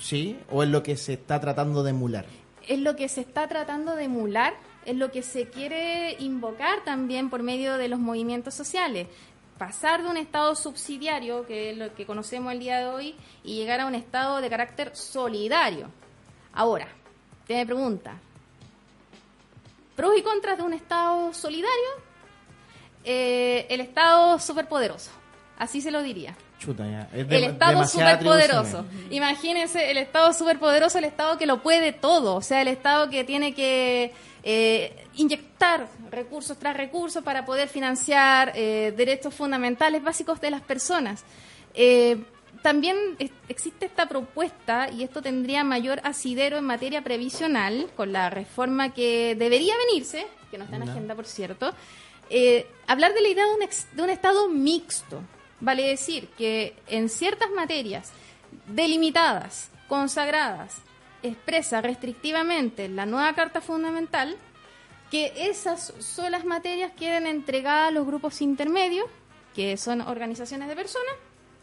¿sí? 0.00 0.38
O 0.50 0.62
es 0.62 0.68
lo 0.68 0.82
que 0.84 0.96
se 0.96 1.14
está 1.14 1.40
tratando 1.40 1.82
de 1.82 1.90
emular. 1.90 2.24
es 2.68 2.78
lo 2.78 2.94
que 2.96 3.08
se 3.08 3.20
está 3.22 3.48
tratando 3.48 3.96
de 3.96 4.04
emular, 4.04 4.54
es 4.86 4.94
lo 4.96 5.10
que 5.10 5.22
se 5.22 5.48
quiere 5.48 6.16
invocar 6.20 6.84
también 6.84 7.28
por 7.30 7.42
medio 7.42 7.76
de 7.76 7.88
los 7.88 7.98
movimientos 7.98 8.54
sociales. 8.54 9.08
Pasar 9.58 10.02
de 10.02 10.08
un 10.08 10.16
estado 10.16 10.54
subsidiario, 10.56 11.46
que 11.46 11.70
es 11.70 11.76
lo 11.76 11.94
que 11.94 12.06
conocemos 12.06 12.52
el 12.52 12.58
día 12.58 12.78
de 12.78 12.86
hoy, 12.86 13.14
y 13.44 13.56
llegar 13.56 13.80
a 13.80 13.86
un 13.86 13.94
estado 13.94 14.40
de 14.40 14.50
carácter 14.50 14.96
solidario. 14.96 15.90
Ahora, 16.52 16.88
te 17.46 17.54
me 17.54 17.66
pregunta, 17.66 18.14
¿pros 19.94 20.12
y 20.16 20.22
contras 20.22 20.58
de 20.58 20.64
un 20.64 20.72
estado 20.72 21.32
solidario? 21.32 21.90
Eh, 23.04 23.66
el 23.70 23.80
estado 23.80 24.38
superpoderoso, 24.38 25.10
así 25.58 25.80
se 25.80 25.90
lo 25.90 26.02
diría. 26.02 26.36
Chuta, 26.64 26.84
ya. 26.88 27.08
Es 27.12 27.28
de- 27.28 27.36
el 27.36 27.44
Estado 27.44 27.72
superpoderoso. 28.20 28.86
Imagínense 29.10 29.90
el 29.90 29.98
Estado 29.98 30.32
superpoderoso, 30.32 30.98
el 30.98 31.04
Estado 31.04 31.36
que 31.38 31.46
lo 31.46 31.62
puede 31.62 31.92
todo, 31.92 32.36
o 32.36 32.42
sea, 32.42 32.62
el 32.62 32.68
Estado 32.68 33.10
que 33.10 33.24
tiene 33.24 33.54
que 33.54 34.12
eh, 34.46 35.04
inyectar 35.14 35.88
recursos 36.10 36.58
tras 36.58 36.76
recursos 36.76 37.22
para 37.24 37.44
poder 37.46 37.68
financiar 37.68 38.52
eh, 38.54 38.92
derechos 38.96 39.32
fundamentales 39.34 40.02
básicos 40.02 40.40
de 40.40 40.50
las 40.50 40.60
personas. 40.60 41.24
Eh, 41.74 42.22
también 42.62 42.96
es- 43.18 43.30
existe 43.48 43.86
esta 43.86 44.06
propuesta, 44.08 44.88
y 44.90 45.02
esto 45.02 45.20
tendría 45.22 45.64
mayor 45.64 46.00
asidero 46.04 46.56
en 46.58 46.64
materia 46.64 47.02
previsional, 47.02 47.88
con 47.96 48.12
la 48.12 48.28
reforma 48.30 48.92
que 48.94 49.34
debería 49.34 49.74
venirse, 49.88 50.26
que 50.50 50.58
no 50.58 50.64
está 50.64 50.76
en 50.76 50.88
agenda, 50.90 51.14
por 51.14 51.26
cierto, 51.26 51.72
hablar 52.86 53.12
de 53.14 53.20
la 53.22 53.28
idea 53.28 53.44
de 53.46 53.54
un, 53.54 53.62
ex- 53.62 53.86
de 53.96 54.02
un 54.02 54.10
Estado 54.10 54.48
mixto. 54.48 55.22
Vale 55.64 55.88
decir 55.88 56.28
que 56.36 56.76
en 56.88 57.08
ciertas 57.08 57.50
materias 57.50 58.12
delimitadas, 58.66 59.70
consagradas, 59.88 60.76
expresa 61.22 61.80
restrictivamente 61.80 62.84
en 62.84 62.96
la 62.96 63.06
nueva 63.06 63.34
Carta 63.34 63.62
Fundamental, 63.62 64.36
que 65.10 65.32
esas 65.48 65.94
son 66.00 66.32
las 66.32 66.44
materias 66.44 66.92
queden 66.92 67.26
entregadas 67.26 67.88
a 67.88 67.92
los 67.92 68.06
grupos 68.06 68.42
intermedios, 68.42 69.06
que 69.54 69.78
son 69.78 70.02
organizaciones 70.02 70.68
de 70.68 70.76
personas 70.76 71.14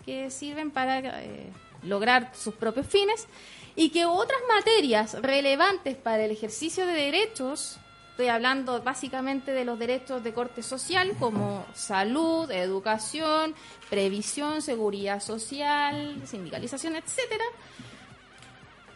que 0.03 0.31
sirven 0.31 0.71
para 0.71 1.21
eh, 1.21 1.51
lograr 1.83 2.31
sus 2.33 2.55
propios 2.55 2.87
fines, 2.87 3.27
y 3.75 3.91
que 3.91 4.05
otras 4.05 4.41
materias 4.47 5.13
relevantes 5.21 5.95
para 5.95 6.25
el 6.25 6.31
ejercicio 6.31 6.87
de 6.87 6.93
derechos, 6.93 7.77
estoy 8.11 8.27
hablando 8.27 8.81
básicamente 8.81 9.51
de 9.51 9.65
los 9.65 9.79
derechos 9.79 10.23
de 10.23 10.33
corte 10.33 10.61
social, 10.61 11.13
como 11.17 11.65
salud, 11.73 12.51
educación, 12.51 13.55
previsión, 13.89 14.61
seguridad 14.61 15.21
social, 15.21 16.21
sindicalización, 16.25 16.95
etcétera, 16.95 17.43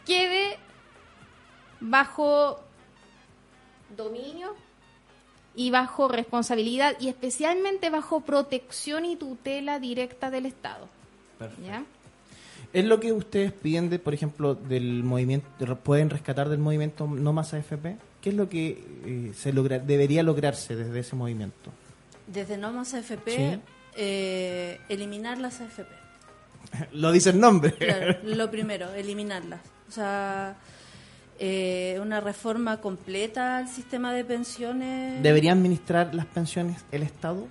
quede 0.05 0.57
bajo 1.79 2.59
dominio 3.95 4.55
y 5.55 5.71
bajo 5.71 6.07
responsabilidad 6.07 6.95
y 6.99 7.07
especialmente 7.07 7.89
bajo 7.89 8.21
protección 8.21 9.05
y 9.05 9.15
tutela 9.15 9.79
directa 9.79 10.29
del 10.29 10.45
Estado. 10.45 10.87
¿ya? 11.65 11.83
Es 12.73 12.83
lo 12.83 12.99
que 12.99 13.13
ustedes 13.13 13.53
piden, 13.53 13.89
de, 13.89 13.99
por 13.99 14.13
ejemplo, 14.13 14.53
del 14.53 15.03
movimiento, 15.03 15.47
pueden 15.77 16.09
rescatar 16.09 16.49
del 16.49 16.59
movimiento 16.59 17.07
No 17.07 17.31
Más 17.31 17.53
AFP. 17.53 17.97
¿Qué 18.25 18.31
es 18.31 18.35
lo 18.35 18.49
que 18.49 18.83
eh, 19.05 19.33
se 19.37 19.53
logra, 19.53 19.77
debería 19.77 20.23
lograrse 20.23 20.75
desde 20.75 20.99
ese 20.99 21.15
movimiento? 21.15 21.69
Desde 22.25 22.57
No 22.57 22.73
Más 22.73 22.91
AFP, 22.95 23.31
Sí. 23.31 23.59
eh, 23.95 24.79
eliminar 24.89 25.37
las 25.37 25.61
AFP. 25.61 25.85
lo 26.93 27.11
dice 27.11 27.29
el 27.29 27.39
nombre. 27.39 27.73
Claro, 27.75 28.17
lo 28.23 28.49
primero, 28.49 28.91
eliminarlas. 28.95 29.59
O 29.87 29.91
sea, 29.91 30.55
eh, 31.37 31.99
una 32.01 32.19
reforma 32.19 32.81
completa 32.81 33.57
al 33.59 33.67
sistema 33.69 34.11
de 34.11 34.25
pensiones. 34.25 35.21
¿Debería 35.21 35.51
administrar 35.51 36.15
las 36.15 36.25
pensiones 36.25 36.83
el 36.91 37.03
Estado? 37.03 37.45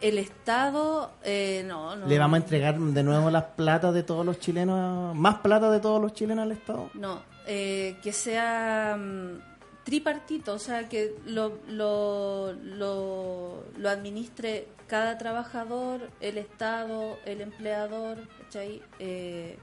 El 0.00 0.18
Estado, 0.18 1.12
eh, 1.22 1.62
no, 1.64 1.94
no. 1.94 2.08
¿Le 2.08 2.18
vamos 2.18 2.40
a 2.40 2.42
entregar 2.42 2.76
de 2.76 3.02
nuevo 3.04 3.30
las 3.30 3.44
platas 3.44 3.94
de 3.94 4.02
todos 4.02 4.26
los 4.26 4.40
chilenos, 4.40 5.14
más 5.14 5.36
plata 5.36 5.70
de 5.70 5.78
todos 5.78 6.02
los 6.02 6.12
chilenos 6.12 6.42
al 6.42 6.50
Estado? 6.50 6.90
No, 6.94 7.22
eh, 7.46 7.94
que 8.02 8.12
sea 8.12 8.96
mm, 8.98 9.55
tripartito, 9.86 10.52
o 10.52 10.58
sea, 10.58 10.88
que 10.88 11.14
lo, 11.26 11.60
lo, 11.68 12.52
lo, 12.52 13.88
administre 13.88 14.66
cada 14.88 15.16
trabajador, 15.16 16.10
el 16.20 16.38
Estado, 16.38 17.20
el 17.24 17.40
empleador, 17.40 18.18
¿cachai? 18.42 18.82
Eh, 18.98 19.56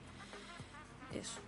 eso. 1.13 1.39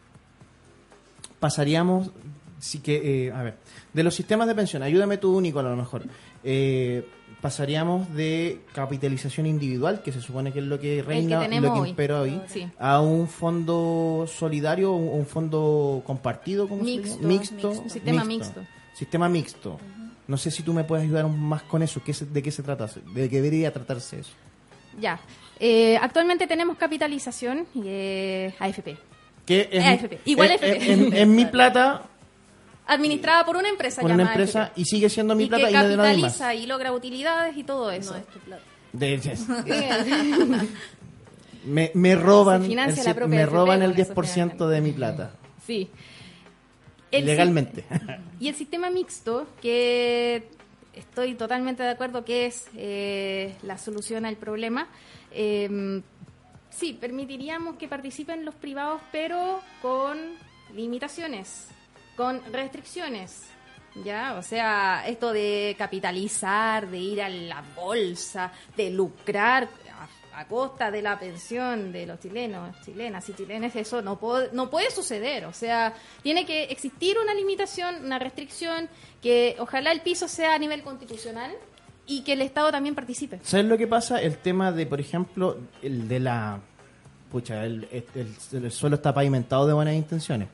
pasaríamos, 1.40 2.12
sí 2.60 2.80
que, 2.80 3.28
eh, 3.28 3.32
a 3.32 3.44
ver, 3.44 3.56
de 3.94 4.04
los 4.04 4.14
sistemas 4.14 4.46
de 4.46 4.56
pensión, 4.56 4.84
ayúdame 4.84 5.18
tú, 5.20 5.40
Nicolás, 5.40 5.70
a 5.72 5.76
lo 5.76 5.82
mejor. 5.82 6.04
Eh, 6.44 7.08
pasaríamos 7.42 8.14
de 8.14 8.62
capitalización 8.74 9.46
individual, 9.46 10.02
que 10.04 10.12
se 10.12 10.22
supone 10.22 10.52
que 10.52 10.60
es 10.60 10.66
lo 10.66 10.80
que 10.80 11.04
reina, 11.04 11.42
tenemos 11.42 11.78
lo 11.78 11.84
que 11.84 11.90
impera 11.90 12.22
hoy, 12.22 12.42
Sí. 12.48 12.68
a 12.80 13.02
un 13.02 13.28
fondo 13.28 14.26
solidario, 14.28 14.94
un, 14.94 15.20
un 15.20 15.26
fondo 15.26 16.02
compartido, 16.06 16.68
¿cómo 16.68 16.84
se 16.84 16.92
Mixto. 16.92 17.16
llama? 17.18 17.28
Mixto. 17.28 17.72
Un 17.72 17.90
sistema 17.90 18.24
mixto. 18.26 18.62
Sistema 18.94 19.30
mixto. 19.30 19.80
No 20.28 20.38
sé 20.38 20.50
si 20.50 20.64
tú 20.64 20.74
me 20.74 20.84
puedes 20.84 21.06
ayudar 21.06 21.28
más 21.28 21.62
con 21.64 21.84
eso. 21.84 22.02
¿Qué 22.04 22.14
se- 22.14 22.26
¿De 22.26 22.42
qué 22.42 22.52
se 22.52 22.64
trata? 22.64 22.90
¿De 23.14 23.30
qué 23.30 23.36
debería 23.38 23.72
tratarse 23.72 24.20
eso? 24.22 24.32
Ya. 25.00 25.20
Eh, 25.60 25.98
actualmente 26.02 26.48
tenemos 26.48 26.78
capitalización 26.78 27.68
y 27.76 27.82
eh, 27.86 28.54
AFP. 28.60 28.98
Que 29.46 29.70
es, 29.72 29.84
AFP. 29.86 30.20
Igual 30.26 30.52
es- 30.52 30.62
AFP. 30.64 30.78
es- 30.78 31.00
es- 31.00 31.14
es 31.14 31.28
mi 31.28 31.46
plata 31.58 32.04
Administrada 32.88 33.46
por 33.46 33.58
una 33.58 33.70
empresa 33.70 34.02
con 34.02 34.12
una 34.12 34.24
llamada 34.24 34.36
empresa 34.36 34.72
y 34.76 34.86
sigue 34.86 35.10
siendo 35.10 35.36
mi 35.36 35.46
y 35.46 35.48
plata 35.48 35.66
que 35.66 35.72
y 35.72 35.74
no 35.74 35.88
de 35.88 35.98
nadie 35.98 36.18
más. 36.22 36.34
capitaliza 36.38 36.54
y 36.56 36.66
logra 36.68 36.92
utilidades 36.94 37.58
y 37.58 37.64
todo 37.64 37.90
eso. 37.92 38.12
No 38.12 38.18
es 38.18 38.28
tu 38.28 38.40
plata. 38.40 38.64
De- 38.94 39.18
me, 41.66 41.92
me 41.94 42.16
roban, 42.16 42.64
el 42.64 43.28
me 43.28 43.46
roban 43.46 43.82
el 43.82 43.92
con 43.92 44.02
eso, 44.02 44.14
10% 44.14 44.68
de 44.68 44.82
mi 44.82 44.92
plata. 44.92 45.32
sí. 45.66 45.90
El 47.12 47.26
Legalmente. 47.26 47.86
Y 48.40 48.50
el 48.50 48.56
sistema 48.56 48.90
mixto, 48.90 49.48
que 49.62 50.50
estoy 50.94 51.36
totalmente 51.36 51.82
de 51.84 51.90
acuerdo 51.90 52.26
que 52.26 52.46
es 52.48 52.68
eh, 52.76 53.56
la 53.64 53.78
solución 53.78 54.26
al 54.26 54.36
problema, 54.36 54.90
eh, 55.32 56.02
sí, 56.70 56.98
permitiríamos 57.00 57.78
que 57.78 57.88
participen 57.88 58.44
los 58.44 58.54
privados, 58.56 59.02
pero 59.14 59.62
con 59.82 60.18
limitaciones, 60.76 61.70
con 62.16 62.42
restricciones. 62.52 63.44
¿Ya? 64.04 64.36
O 64.38 64.44
sea, 64.44 65.08
esto 65.08 65.32
de 65.32 65.74
capitalizar, 65.78 66.90
de 66.90 66.98
ir 66.98 67.22
a 67.22 67.30
la 67.30 67.64
bolsa, 67.76 68.52
de 68.76 68.90
lucrar 68.90 69.70
a, 70.34 70.46
costa 70.50 70.92
de 70.92 71.02
la 71.02 71.18
pensión 71.18 71.94
de 71.94 72.06
los 72.06 72.20
chilenos, 72.20 72.76
chilenas 72.84 73.30
y 73.30 73.34
chilenes, 73.34 73.74
eso 73.78 74.02
no, 74.02 74.20
puede 74.20 74.50
no 74.52 74.70
puede 74.70 74.92
suceder. 74.92 75.46
O 75.46 75.54
sea, 75.54 75.94
tiene 76.22 76.46
que 76.46 76.66
existir 76.66 77.18
una 77.18 77.34
limitación, 77.34 78.04
una 78.04 78.20
restricción, 78.20 78.90
que 79.22 79.56
ojalá 79.60 79.94
el 79.94 80.02
piso 80.02 80.28
sea 80.28 80.56
a 80.56 80.60
nivel 80.60 80.84
constitucional 80.84 81.54
y 82.06 82.24
que 82.24 82.34
el 82.34 82.42
Estado 82.42 82.72
también 82.72 82.96
participe. 82.96 83.40
¿Sabes 83.44 83.66
lo 83.66 83.78
que 83.78 83.88
pasa? 83.88 84.22
El 84.22 84.38
tema 84.40 84.74
de, 84.74 84.86
por 84.86 85.00
ejemplo, 85.00 85.58
el 85.82 86.10
de 86.10 86.20
la... 86.20 86.60
Pucha, 87.32 87.64
el 87.64 88.72
suelo 88.72 88.98
está 88.98 89.14
pavimentado 89.14 89.68
de 89.68 89.74
buenas 89.74 89.96
intenciones. 89.96 90.50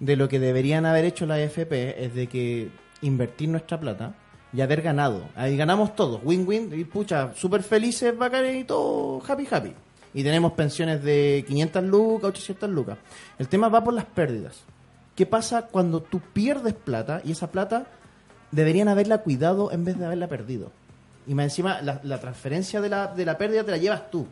De 0.00 0.16
lo 0.16 0.28
que 0.28 0.40
deberían 0.40 0.86
haber 0.86 1.04
hecho 1.04 1.26
la 1.26 1.34
AFP 1.34 2.04
es 2.04 2.14
de 2.14 2.26
que 2.26 2.70
invertir 3.02 3.48
nuestra 3.48 3.78
plata 3.78 4.14
y 4.52 4.60
haber 4.60 4.82
ganado. 4.82 5.28
Ahí 5.36 5.56
ganamos 5.56 5.94
todos, 5.94 6.20
win-win, 6.24 6.72
y 6.78 6.84
pucha, 6.84 7.32
súper 7.34 7.62
felices, 7.62 8.16
bacanes 8.16 8.56
y 8.56 8.64
todo 8.64 9.22
happy 9.26 9.46
happy. 9.50 9.72
Y 10.12 10.22
tenemos 10.24 10.52
pensiones 10.52 11.02
de 11.04 11.44
500 11.46 11.84
lucas, 11.84 12.30
800 12.30 12.70
lucas. 12.70 12.98
El 13.38 13.48
tema 13.48 13.68
va 13.68 13.84
por 13.84 13.94
las 13.94 14.06
pérdidas. 14.06 14.62
¿Qué 15.14 15.26
pasa 15.26 15.66
cuando 15.66 16.02
tú 16.02 16.20
pierdes 16.32 16.74
plata 16.74 17.20
y 17.24 17.32
esa 17.32 17.50
plata 17.50 17.86
deberían 18.50 18.88
haberla 18.88 19.18
cuidado 19.18 19.70
en 19.70 19.84
vez 19.84 19.98
de 19.98 20.06
haberla 20.06 20.28
perdido? 20.28 20.72
Y 21.26 21.34
más 21.34 21.44
encima, 21.44 21.80
la, 21.82 22.00
la 22.02 22.18
transferencia 22.18 22.80
de 22.80 22.88
la, 22.88 23.06
de 23.08 23.24
la 23.24 23.38
pérdida 23.38 23.62
te 23.62 23.70
la 23.70 23.76
llevas 23.76 24.10
tú. 24.10 24.26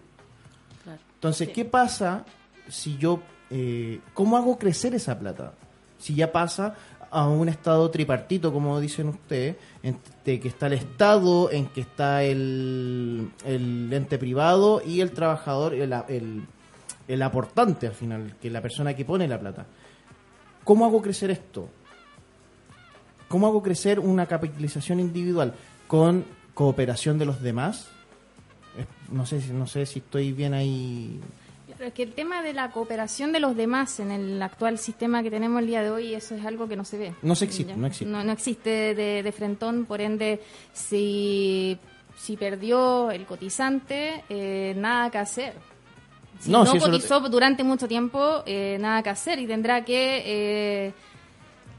Claro. 0.82 0.98
Entonces, 1.14 1.50
¿qué 1.50 1.64
pasa 1.64 2.24
si 2.68 2.96
yo... 2.96 3.20
eh, 3.50 4.00
¿Cómo 4.14 4.36
hago 4.36 4.58
crecer 4.58 4.94
esa 4.94 5.18
plata? 5.18 5.52
Si 5.98 6.14
ya 6.14 6.30
pasa 6.32 6.74
a 7.10 7.28
un 7.28 7.48
estado 7.48 7.90
tripartito, 7.90 8.52
como 8.52 8.78
dicen 8.80 9.08
ustedes, 9.08 9.56
en 9.82 9.98
que 10.24 10.48
está 10.48 10.66
el 10.66 10.74
Estado, 10.74 11.50
en 11.50 11.66
que 11.66 11.80
está 11.80 12.22
el, 12.22 13.30
ente 13.44 14.18
privado 14.18 14.82
y 14.84 15.00
el 15.00 15.12
trabajador, 15.12 15.74
el, 15.74 17.22
aportante 17.22 17.86
al 17.86 17.94
final, 17.94 18.36
que 18.40 18.48
es 18.48 18.52
la 18.52 18.60
persona 18.60 18.94
que 18.94 19.04
pone 19.04 19.26
la 19.26 19.40
plata. 19.40 19.66
¿Cómo 20.64 20.84
hago 20.84 21.00
crecer 21.00 21.30
esto? 21.30 21.68
¿Cómo 23.28 23.46
hago 23.46 23.62
crecer 23.62 24.00
una 24.00 24.26
capitalización 24.26 25.00
individual 25.00 25.54
con 25.86 26.24
cooperación 26.54 27.18
de 27.18 27.24
los 27.24 27.40
demás? 27.40 27.88
No 29.10 29.24
sé, 29.24 29.40
no 29.52 29.66
sé 29.66 29.86
si 29.86 30.00
estoy 30.00 30.32
bien 30.32 30.54
ahí. 30.54 31.20
Claro, 31.68 31.84
es 31.86 31.92
que 31.92 32.02
el 32.02 32.12
tema 32.14 32.42
de 32.42 32.52
la 32.54 32.70
cooperación 32.70 33.30
de 33.32 33.40
los 33.40 33.54
demás 33.56 34.00
en 34.00 34.10
el 34.10 34.42
actual 34.42 34.78
sistema 34.78 35.22
que 35.22 35.30
tenemos 35.30 35.60
el 35.60 35.66
día 35.68 35.82
de 35.82 35.90
hoy, 35.90 36.14
eso 36.14 36.34
es 36.34 36.44
algo 36.44 36.66
que 36.68 36.76
no 36.76 36.84
se 36.84 36.98
ve. 36.98 37.14
No 37.22 37.34
se 37.34 37.44
existe, 37.44 37.72
¿Ya? 37.72 37.76
no 37.76 37.86
existe. 37.86 38.10
No, 38.10 38.24
no 38.24 38.32
existe 38.32 38.94
de, 38.94 39.22
de 39.22 39.32
frentón, 39.32 39.84
por 39.84 40.00
ende, 40.00 40.40
si, 40.72 41.78
si 42.16 42.36
perdió 42.36 43.10
el 43.10 43.26
cotizante, 43.26 44.24
eh, 44.28 44.72
nada 44.76 45.10
que 45.10 45.18
hacer. 45.18 45.52
Si 46.40 46.50
No, 46.50 46.64
no, 46.64 46.70
si 46.72 46.78
cotizó 46.78 47.20
durante 47.28 47.62
mucho 47.64 47.86
tiempo, 47.86 48.42
eh, 48.46 48.78
nada 48.80 49.02
que 49.02 49.10
hacer 49.10 49.38
y 49.38 49.46
tendrá 49.46 49.84
que... 49.84 50.22
eh, 50.86 50.92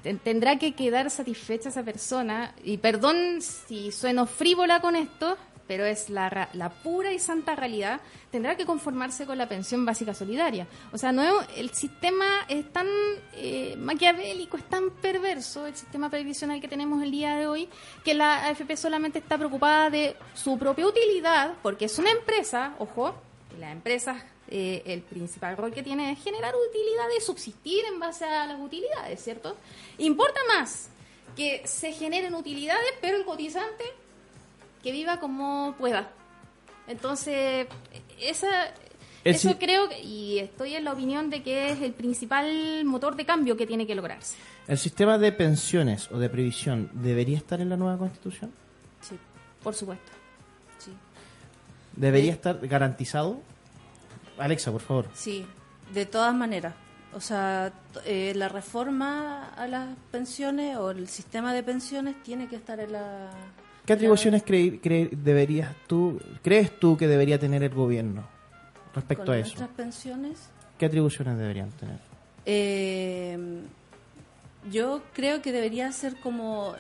ten- 0.04 0.20
tendrá 0.20 0.58
que 0.58 0.74
quedar 0.76 1.10
satisfecha 1.10 1.70
esa 1.70 1.84
persona 1.84 2.54
y 2.64 2.78
perdón 2.78 3.42
si 3.42 3.92
sueno 3.92 4.26
frívola 4.26 4.80
con 4.82 4.96
esto 4.96 5.36
pero 5.70 5.86
es 5.86 6.10
la, 6.10 6.50
la 6.54 6.70
pura 6.72 7.14
y 7.14 7.20
santa 7.20 7.56
realidad, 7.56 8.02
tendrá 8.32 8.58
que 8.58 8.66
conformarse 8.66 9.28
con 9.28 9.38
la 9.38 9.48
pensión 9.48 9.86
básica 9.86 10.16
solidaria. 10.16 10.66
O 10.92 10.98
sea, 10.98 11.12
no 11.12 11.42
el 11.56 11.70
sistema 11.76 12.26
es 12.48 12.74
tan 12.74 12.88
eh, 13.34 13.76
maquiavélico, 13.78 14.58
es 14.58 14.64
tan 14.64 14.90
perverso, 14.90 15.68
el 15.68 15.76
sistema 15.76 16.10
previsional 16.10 16.60
que 16.60 16.68
tenemos 16.68 17.04
el 17.04 17.12
día 17.12 17.36
de 17.36 17.46
hoy, 17.46 17.70
que 18.04 18.16
la 18.16 18.48
AFP 18.48 18.76
solamente 18.78 19.20
está 19.20 19.38
preocupada 19.38 19.92
de 19.92 20.16
su 20.34 20.58
propia 20.58 20.88
utilidad, 20.88 21.54
porque 21.62 21.86
es 21.86 22.00
una 22.00 22.10
empresa, 22.10 22.74
ojo, 22.80 23.14
las 23.60 23.72
empresas, 23.72 24.24
eh, 24.48 24.82
el 24.88 25.04
principal 25.04 25.56
rol 25.56 25.72
que 25.72 25.84
tiene 25.84 26.12
es 26.12 26.24
generar 26.24 26.56
utilidades, 26.56 27.24
subsistir 27.24 27.86
en 27.86 28.00
base 28.00 28.26
a 28.26 28.48
las 28.48 28.60
utilidades, 28.60 29.24
¿cierto? 29.24 29.56
Importa 30.00 30.40
más 30.48 30.90
que 31.36 31.62
se 31.68 31.92
generen 31.92 32.34
utilidades, 32.34 32.92
pero 33.02 33.18
el 33.18 33.24
cotizante 33.24 33.86
que 34.84 34.92
viva 34.92 35.20
como 35.20 35.76
pueda. 35.78 36.10
Entonces, 36.88 37.68
esa, 38.20 38.48
eso 39.24 39.50
si- 39.50 39.56
creo, 39.56 39.88
y 40.04 40.40
estoy 40.40 40.76
en 40.76 40.84
la 40.86 40.94
opinión 40.94 41.30
de 41.30 41.44
que 41.44 41.72
es 41.72 41.82
el 41.82 41.94
principal 41.94 42.84
motor 42.86 43.16
de 43.16 43.26
cambio 43.26 43.56
que 43.58 43.68
tiene 43.68 43.86
que 43.86 43.96
lograrse. 43.96 44.36
¿El 44.68 44.78
sistema 44.78 45.18
de 45.18 45.32
pensiones 45.32 46.12
o 46.12 46.18
de 46.20 46.30
previsión 46.30 46.90
debería 46.94 47.38
estar 47.38 47.60
en 47.62 47.70
la 47.70 47.78
nueva 47.78 47.98
constitución? 47.98 48.52
Sí, 49.02 49.18
Por 49.64 49.74
supuesto. 49.76 50.12
sí. 50.78 50.92
¿Debería 51.96 52.32
Sí. 52.34 52.36
estar 52.38 52.60
garantizado? 52.68 53.40
Alexa, 54.38 54.72
por 54.72 54.82
favor. 54.82 55.06
Sí, 55.14 55.46
de 55.94 56.06
todas 56.06 56.34
maneras. 56.34 56.74
O 57.14 57.20
sea, 57.20 57.74
eh, 58.06 58.34
la 58.36 58.48
reforma 58.50 59.50
a 59.58 59.68
las 59.68 59.96
pensiones 60.12 60.78
o 60.78 60.92
el 60.92 61.08
sistema 61.10 61.54
de 61.54 61.64
pensiones 61.64 62.22
tiene 62.24 62.48
que 62.48 62.56
estar 62.56 62.80
en 62.80 62.92
la... 62.94 63.30
¿Qué 63.90 63.94
atribuciones 63.94 64.46
cre- 64.46 65.10
deberías 65.10 65.76
tú, 65.88 66.22
crees 66.44 66.80
tú 66.80 66.96
que 66.96 67.08
debería 67.08 67.40
tener 67.40 67.64
el 67.64 67.74
gobierno 67.74 68.24
respecto 68.94 69.26
con 69.26 69.34
a 69.34 69.38
eso? 69.40 69.48
nuestras 69.48 69.70
pensiones. 69.70 70.50
¿Qué 70.78 70.86
atribuciones 70.86 71.40
deberían 71.40 71.72
tener? 71.72 71.98
Eh, 72.46 73.36
yo 74.72 75.02
creo 75.14 75.42
que 75.42 75.52
debería 75.52 75.92
ser 75.92 76.18
como, 76.20 76.76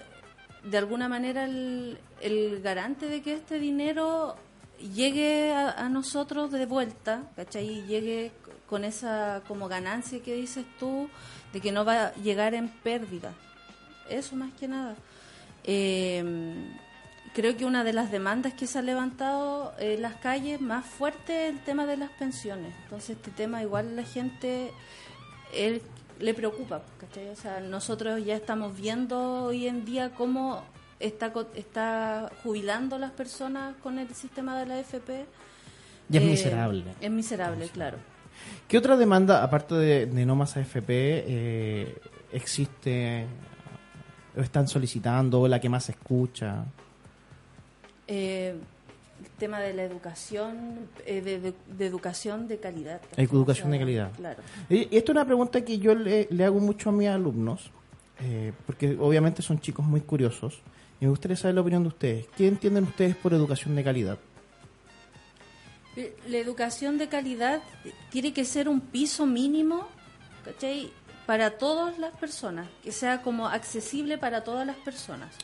de 0.63 0.77
alguna 0.77 1.09
manera, 1.09 1.45
el, 1.45 1.97
el 2.21 2.61
garante 2.61 3.07
de 3.07 3.23
que 3.23 3.33
este 3.33 3.57
dinero 3.57 4.35
llegue 4.93 5.51
a, 5.51 5.71
a 5.71 5.89
nosotros 5.89 6.51
de 6.51 6.67
vuelta, 6.67 7.23
¿cachai? 7.35 7.67
Y 7.69 7.81
llegue 7.87 8.31
con 8.69 8.85
esa 8.85 9.41
como 9.47 9.67
ganancia 9.67 10.21
que 10.21 10.35
dices 10.35 10.63
tú, 10.79 11.09
de 11.53 11.59
que 11.59 11.71
no 11.71 11.83
va 11.85 12.05
a 12.09 12.13
llegar 12.17 12.53
en 12.53 12.67
pérdida. 12.69 13.33
Eso 14.11 14.35
más 14.35 14.53
que 14.59 14.67
nada. 14.67 14.95
Eh, 15.63 16.23
creo 17.33 17.55
que 17.57 17.65
una 17.65 17.83
de 17.83 17.93
las 17.93 18.11
demandas 18.11 18.53
que 18.53 18.67
se 18.67 18.79
ha 18.79 18.81
levantado 18.81 19.73
en 19.79 20.01
las 20.01 20.15
calles 20.15 20.61
más 20.61 20.85
fuerte 20.85 21.47
es 21.47 21.53
el 21.53 21.59
tema 21.61 21.85
de 21.85 21.97
las 21.97 22.09
pensiones. 22.11 22.73
Entonces 22.83 23.11
este 23.17 23.31
tema 23.31 23.61
igual 23.61 23.95
la 23.95 24.03
gente 24.03 24.71
él 25.53 25.81
le 26.19 26.33
preocupa, 26.33 26.83
¿cachai? 26.99 27.29
O 27.29 27.35
sea, 27.35 27.59
nosotros 27.59 28.23
ya 28.25 28.35
estamos 28.35 28.75
viendo 28.75 29.45
hoy 29.45 29.67
en 29.67 29.85
día 29.85 30.11
cómo 30.11 30.63
está 30.99 31.31
está 31.55 32.29
jubilando 32.43 32.97
las 32.97 33.11
personas 33.11 33.75
con 33.81 33.99
el 33.99 34.13
sistema 34.13 34.59
de 34.59 34.65
la 34.65 34.75
AFP. 34.75 35.25
Y 36.11 36.17
es 36.17 36.23
Eh, 36.23 36.25
miserable. 36.25 36.83
Es 36.99 37.11
miserable, 37.11 37.67
claro. 37.69 37.97
¿Qué 38.67 38.77
otra 38.77 38.97
demanda, 38.97 39.43
aparte 39.43 39.75
de, 39.75 40.05
de 40.05 40.25
no 40.25 40.35
más 40.35 40.57
AFP, 40.57 40.89
eh, 40.89 41.97
existe 42.31 43.25
o 44.37 44.41
están 44.41 44.67
solicitando 44.67 45.41
o 45.41 45.47
la 45.47 45.59
que 45.59 45.69
más 45.69 45.85
se 45.85 45.93
escucha? 45.93 46.65
Eh, 48.09 48.55
el 49.21 49.29
tema 49.37 49.59
de 49.59 49.73
la 49.73 49.83
educación, 49.83 50.87
eh, 51.05 51.21
de, 51.21 51.39
de- 51.39 51.53
de 51.77 51.85
educación 51.85 52.47
de 52.47 52.57
calidad. 52.57 53.01
Educación 53.17 53.69
de 53.71 53.79
calidad. 53.79 54.11
Claro. 54.15 54.41
Y 54.69 54.87
y 54.93 54.97
esto 54.97 55.11
es 55.11 55.15
una 55.17 55.25
pregunta 55.25 55.63
que 55.63 55.77
yo 55.77 55.93
le, 55.93 56.27
le 56.31 56.43
hago 56.45 56.59
mucho 56.59 56.89
a 56.89 56.93
mis 56.93 57.07
alumnos, 57.09 57.69
eh, 58.21 58.53
porque 58.65 58.97
obviamente 58.99 59.41
son 59.41 59.59
chicos 59.59 59.85
muy 59.85 60.01
curiosos, 60.01 60.61
y 61.01 61.05
me 61.05 61.09
gustaría 61.11 61.35
saber 61.37 61.55
la 61.55 61.61
opinión 61.61 61.83
de 61.83 61.89
ustedes. 61.89 62.25
¿Qué 62.37 62.47
entienden 62.47 62.85
ustedes 62.85 63.15
por 63.15 63.33
educación 63.33 63.75
de 63.75 63.83
calidad? 63.83 64.17
La 66.29 66.37
educación 66.37 66.97
de 66.97 67.09
calidad 67.09 67.61
tiene 68.09 68.31
que 68.33 68.45
ser 68.45 68.69
un 68.69 68.79
piso 68.79 69.25
mínimo, 69.25 69.85
¿cachai? 70.45 70.91
Para 71.25 71.57
todas 71.57 71.99
las 71.99 72.13
personas, 72.17 72.67
que 72.83 72.91
sea 72.93 73.21
como 73.21 73.47
accesible 73.49 74.17
para 74.17 74.43
todas 74.45 74.65
las 74.65 74.77
personas. 74.77 75.35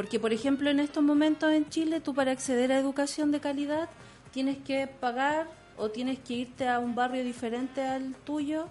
Porque, 0.00 0.18
por 0.18 0.32
ejemplo, 0.32 0.70
en 0.70 0.80
estos 0.80 1.02
momentos 1.02 1.52
en 1.52 1.68
Chile, 1.68 2.00
tú 2.00 2.14
para 2.14 2.32
acceder 2.32 2.72
a 2.72 2.78
educación 2.78 3.30
de 3.32 3.38
calidad 3.40 3.90
tienes 4.32 4.56
que 4.56 4.86
pagar 4.86 5.46
o 5.76 5.90
tienes 5.90 6.18
que 6.20 6.32
irte 6.32 6.66
a 6.66 6.78
un 6.78 6.94
barrio 6.94 7.22
diferente 7.22 7.82
al 7.82 8.14
tuyo 8.24 8.68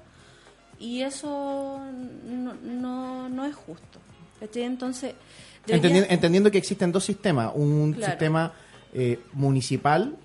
y 0.80 1.02
eso 1.04 1.80
no, 2.26 2.56
no, 2.64 3.30
no 3.30 3.46
es 3.46 3.54
justo. 3.56 4.00
¿cachai? 4.40 4.64
Entonces, 4.64 5.14
debería- 5.68 6.08
entendiendo 6.10 6.50
que 6.50 6.58
existen 6.58 6.92
dos 6.92 7.04
sistemas, 7.06 7.52
un 7.54 7.94
Claro. 7.94 8.12
sistema 8.12 8.54
eh, 8.92 9.20
municipal 9.34 10.16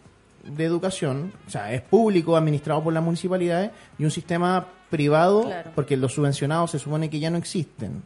de 0.43 0.65
educación, 0.65 1.35
o 1.47 1.51
sea, 1.51 1.71
es 1.75 1.83
público, 1.83 2.35
administrado 2.35 2.83
por 2.83 2.95
las 2.95 3.03
municipalidades, 3.03 3.73
y 3.99 4.05
un 4.05 4.11
sistema 4.11 4.67
privado, 4.89 5.43
Claro. 5.43 5.71
porque 5.75 5.99
los 5.99 6.15
subvencionados 6.15 6.71
se 6.71 6.79
supone 6.79 7.11
que 7.11 7.21
ya 7.21 7.29
no 7.29 7.37
existen, 7.37 8.03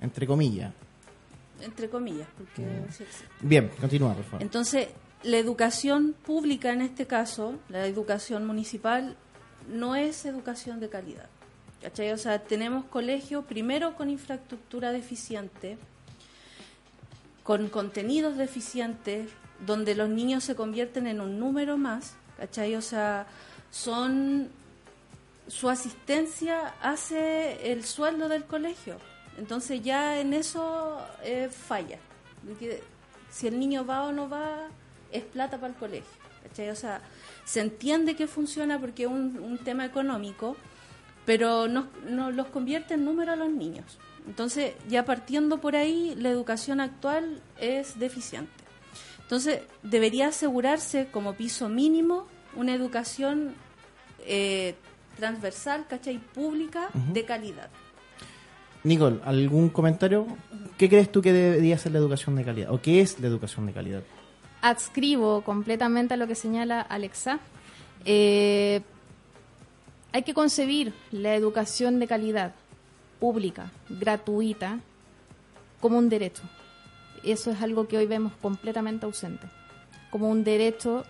entre 0.00 0.26
comillas. 0.26 0.72
Entre 1.64 1.88
comillas, 1.88 2.28
porque 2.36 2.62
Mm. 2.62 2.92
sí. 2.92 3.04
Bien, 3.40 3.70
continúa, 3.80 4.14
por 4.14 4.24
favor. 4.24 4.42
Entonces, 4.42 4.88
la 5.22 5.38
educación 5.38 6.14
pública 6.24 6.72
en 6.72 6.82
este 6.82 7.06
caso, 7.06 7.54
la 7.68 7.86
educación 7.86 8.46
municipal, 8.46 9.16
no 9.68 9.96
es 9.96 10.24
educación 10.26 10.80
de 10.80 10.88
calidad. 10.88 11.28
¿Cachai? 11.82 12.12
O 12.12 12.18
sea, 12.18 12.38
tenemos 12.42 12.84
colegios 12.86 13.44
primero 13.44 13.94
con 13.94 14.08
infraestructura 14.08 14.90
deficiente, 14.92 15.76
con 17.42 17.68
contenidos 17.68 18.36
deficientes, 18.38 19.28
donde 19.66 19.94
los 19.94 20.08
niños 20.08 20.44
se 20.44 20.54
convierten 20.54 21.06
en 21.06 21.20
un 21.20 21.38
número 21.38 21.76
más, 21.76 22.14
¿cachai? 22.38 22.74
O 22.74 22.80
sea, 22.82 23.26
son 23.70 24.48
su 25.46 25.68
asistencia 25.68 26.74
hace 26.80 27.70
el 27.72 27.84
sueldo 27.84 28.28
del 28.30 28.44
colegio. 28.44 28.96
Entonces 29.38 29.82
ya 29.82 30.20
en 30.20 30.32
eso 30.32 31.00
eh, 31.22 31.48
falla. 31.48 31.98
Porque 32.46 32.82
si 33.30 33.46
el 33.46 33.58
niño 33.58 33.84
va 33.84 34.04
o 34.04 34.12
no 34.12 34.28
va, 34.28 34.68
es 35.10 35.24
plata 35.24 35.58
para 35.58 35.72
el 35.72 35.78
colegio. 35.78 36.10
¿cachai? 36.42 36.70
O 36.70 36.76
sea, 36.76 37.00
se 37.44 37.60
entiende 37.60 38.16
que 38.16 38.26
funciona 38.26 38.78
porque 38.78 39.04
es 39.04 39.08
un, 39.08 39.38
un 39.38 39.58
tema 39.58 39.84
económico, 39.84 40.56
pero 41.24 41.68
no, 41.68 41.88
no 42.06 42.30
los 42.30 42.48
convierte 42.48 42.94
en 42.94 43.04
número 43.04 43.32
a 43.32 43.36
los 43.36 43.50
niños. 43.50 43.98
Entonces, 44.26 44.74
ya 44.88 45.04
partiendo 45.04 45.60
por 45.60 45.76
ahí, 45.76 46.14
la 46.16 46.30
educación 46.30 46.80
actual 46.80 47.42
es 47.60 47.98
deficiente. 47.98 48.52
Entonces, 49.20 49.62
debería 49.82 50.28
asegurarse 50.28 51.08
como 51.10 51.34
piso 51.34 51.68
mínimo 51.68 52.26
una 52.56 52.74
educación 52.74 53.54
eh, 54.20 54.74
transversal, 55.16 55.86
¿cachai? 55.88 56.18
Pública, 56.18 56.88
de 57.12 57.24
calidad. 57.24 57.70
Nicole, 58.84 59.20
¿algún 59.24 59.68
comentario? 59.70 60.26
¿Qué 60.78 60.88
crees 60.88 61.10
tú 61.10 61.20
que 61.22 61.32
debería 61.32 61.78
ser 61.78 61.92
la 61.92 61.98
educación 61.98 62.36
de 62.36 62.44
calidad? 62.44 62.70
¿O 62.70 62.80
qué 62.80 63.00
es 63.00 63.18
la 63.20 63.26
educación 63.26 63.66
de 63.66 63.72
calidad? 63.72 64.02
adscribo 64.64 65.42
completamente 65.42 66.14
a 66.14 66.16
lo 66.16 66.26
que 66.26 66.34
señala 66.34 66.80
Alexa. 66.80 67.38
Eh, 68.06 68.80
hay 70.10 70.22
que 70.22 70.32
concebir 70.32 70.94
la 71.12 71.34
educación 71.34 71.98
de 71.98 72.06
calidad 72.06 72.54
pública, 73.20 73.70
gratuita, 73.90 74.80
como 75.80 75.98
un 75.98 76.08
derecho. 76.08 76.42
Eso 77.22 77.50
es 77.50 77.60
algo 77.60 77.86
que 77.86 77.98
hoy 77.98 78.06
vemos 78.06 78.32
completamente 78.40 79.04
ausente. 79.04 79.46
Como 80.10 80.30
un 80.30 80.44
derecho 80.44 81.04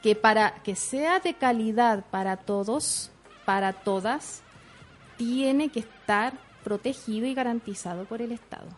que 0.00 0.14
para 0.14 0.54
que 0.62 0.76
sea 0.76 1.18
de 1.18 1.34
calidad 1.34 2.04
para 2.08 2.36
todos, 2.36 3.10
para 3.44 3.72
todas, 3.72 4.42
tiene 5.16 5.70
que 5.70 5.80
estar 5.80 6.34
protegido 6.64 7.26
y 7.26 7.34
garantizado 7.34 8.04
por 8.04 8.22
el 8.22 8.32
Estado. 8.32 8.68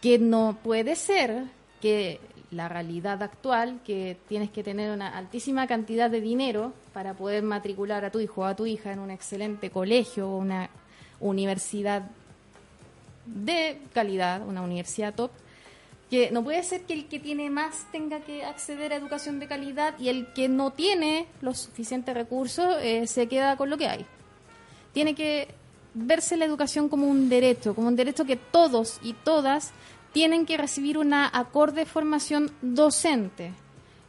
Que 0.00 0.18
no 0.18 0.58
puede 0.62 0.96
ser 0.96 1.44
que 1.80 2.20
la 2.50 2.68
realidad 2.68 3.22
actual, 3.22 3.80
que 3.84 4.16
tienes 4.28 4.50
que 4.50 4.62
tener 4.62 4.92
una 4.92 5.16
altísima 5.16 5.66
cantidad 5.66 6.10
de 6.10 6.20
dinero 6.20 6.72
para 6.92 7.14
poder 7.14 7.42
matricular 7.42 8.04
a 8.04 8.10
tu 8.10 8.20
hijo 8.20 8.42
o 8.42 8.44
a 8.44 8.54
tu 8.54 8.66
hija 8.66 8.92
en 8.92 9.00
un 9.00 9.10
excelente 9.10 9.70
colegio 9.70 10.28
o 10.28 10.38
una 10.38 10.70
universidad 11.20 12.02
de 13.26 13.80
calidad, 13.92 14.46
una 14.46 14.62
universidad 14.62 15.14
top, 15.14 15.30
que 16.10 16.30
no 16.30 16.44
puede 16.44 16.62
ser 16.62 16.82
que 16.82 16.92
el 16.92 17.06
que 17.06 17.18
tiene 17.18 17.50
más 17.50 17.90
tenga 17.90 18.20
que 18.20 18.44
acceder 18.44 18.92
a 18.92 18.96
educación 18.96 19.40
de 19.40 19.48
calidad 19.48 19.98
y 19.98 20.08
el 20.08 20.32
que 20.32 20.48
no 20.48 20.72
tiene 20.72 21.26
los 21.40 21.58
suficientes 21.58 22.14
recursos 22.14 22.76
eh, 22.80 23.08
se 23.08 23.26
queda 23.26 23.56
con 23.56 23.70
lo 23.70 23.76
que 23.76 23.88
hay. 23.88 24.06
Tiene 24.92 25.16
que 25.16 25.48
verse 25.96 26.36
la 26.36 26.44
educación 26.44 26.88
como 26.88 27.06
un 27.06 27.28
derecho, 27.28 27.74
como 27.74 27.88
un 27.88 27.96
derecho 27.96 28.24
que 28.24 28.36
todos 28.36 29.00
y 29.02 29.14
todas 29.14 29.72
tienen 30.12 30.46
que 30.46 30.56
recibir 30.56 30.98
una 30.98 31.28
acorde 31.32 31.86
formación 31.86 32.50
docente. 32.62 33.52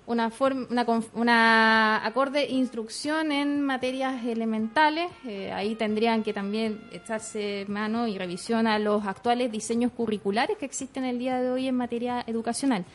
una, 0.06 0.32
una, 0.70 0.86
una 1.14 2.06
acorde 2.06 2.46
instrucción 2.50 3.32
en 3.32 3.62
materias 3.62 4.24
elementales. 4.26 5.12
Eh, 5.26 5.52
ahí 5.52 5.76
tendrían 5.76 6.24
que 6.24 6.34
también 6.34 6.82
echarse 6.92 7.66
mano 7.68 8.08
y 8.08 8.18
revisión 8.18 8.68
a 8.68 8.80
los 8.80 9.06
actuales 9.06 9.52
diseños 9.52 9.92
curriculares 9.92 10.58
que 10.58 10.66
existen 10.66 11.04
el 11.04 11.20
día 11.20 11.42
de 11.42 11.52
hoy 11.52 11.68
en 11.68 11.76
materia 11.76 12.24
educacional. 12.26 12.86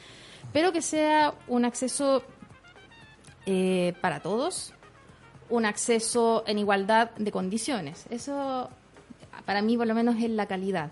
Pero 0.53 0.73
que 0.73 0.81
sea 0.81 1.35
un 1.49 1.65
acceso 1.67 2.23
eh, 3.45 3.93
para 4.01 4.21
todos, 4.21 4.73
un 5.51 5.67
acceso 5.67 6.45
en 6.47 6.59
igualdad 6.59 7.11
de 7.17 7.31
condiciones. 7.31 8.07
Eso, 8.09 8.71
para 9.45 9.63
mí, 9.63 9.77
por 9.77 9.87
lo 9.87 9.95
menos, 9.95 10.17
es 10.17 10.31
la 10.31 10.47
calidad 10.47 10.91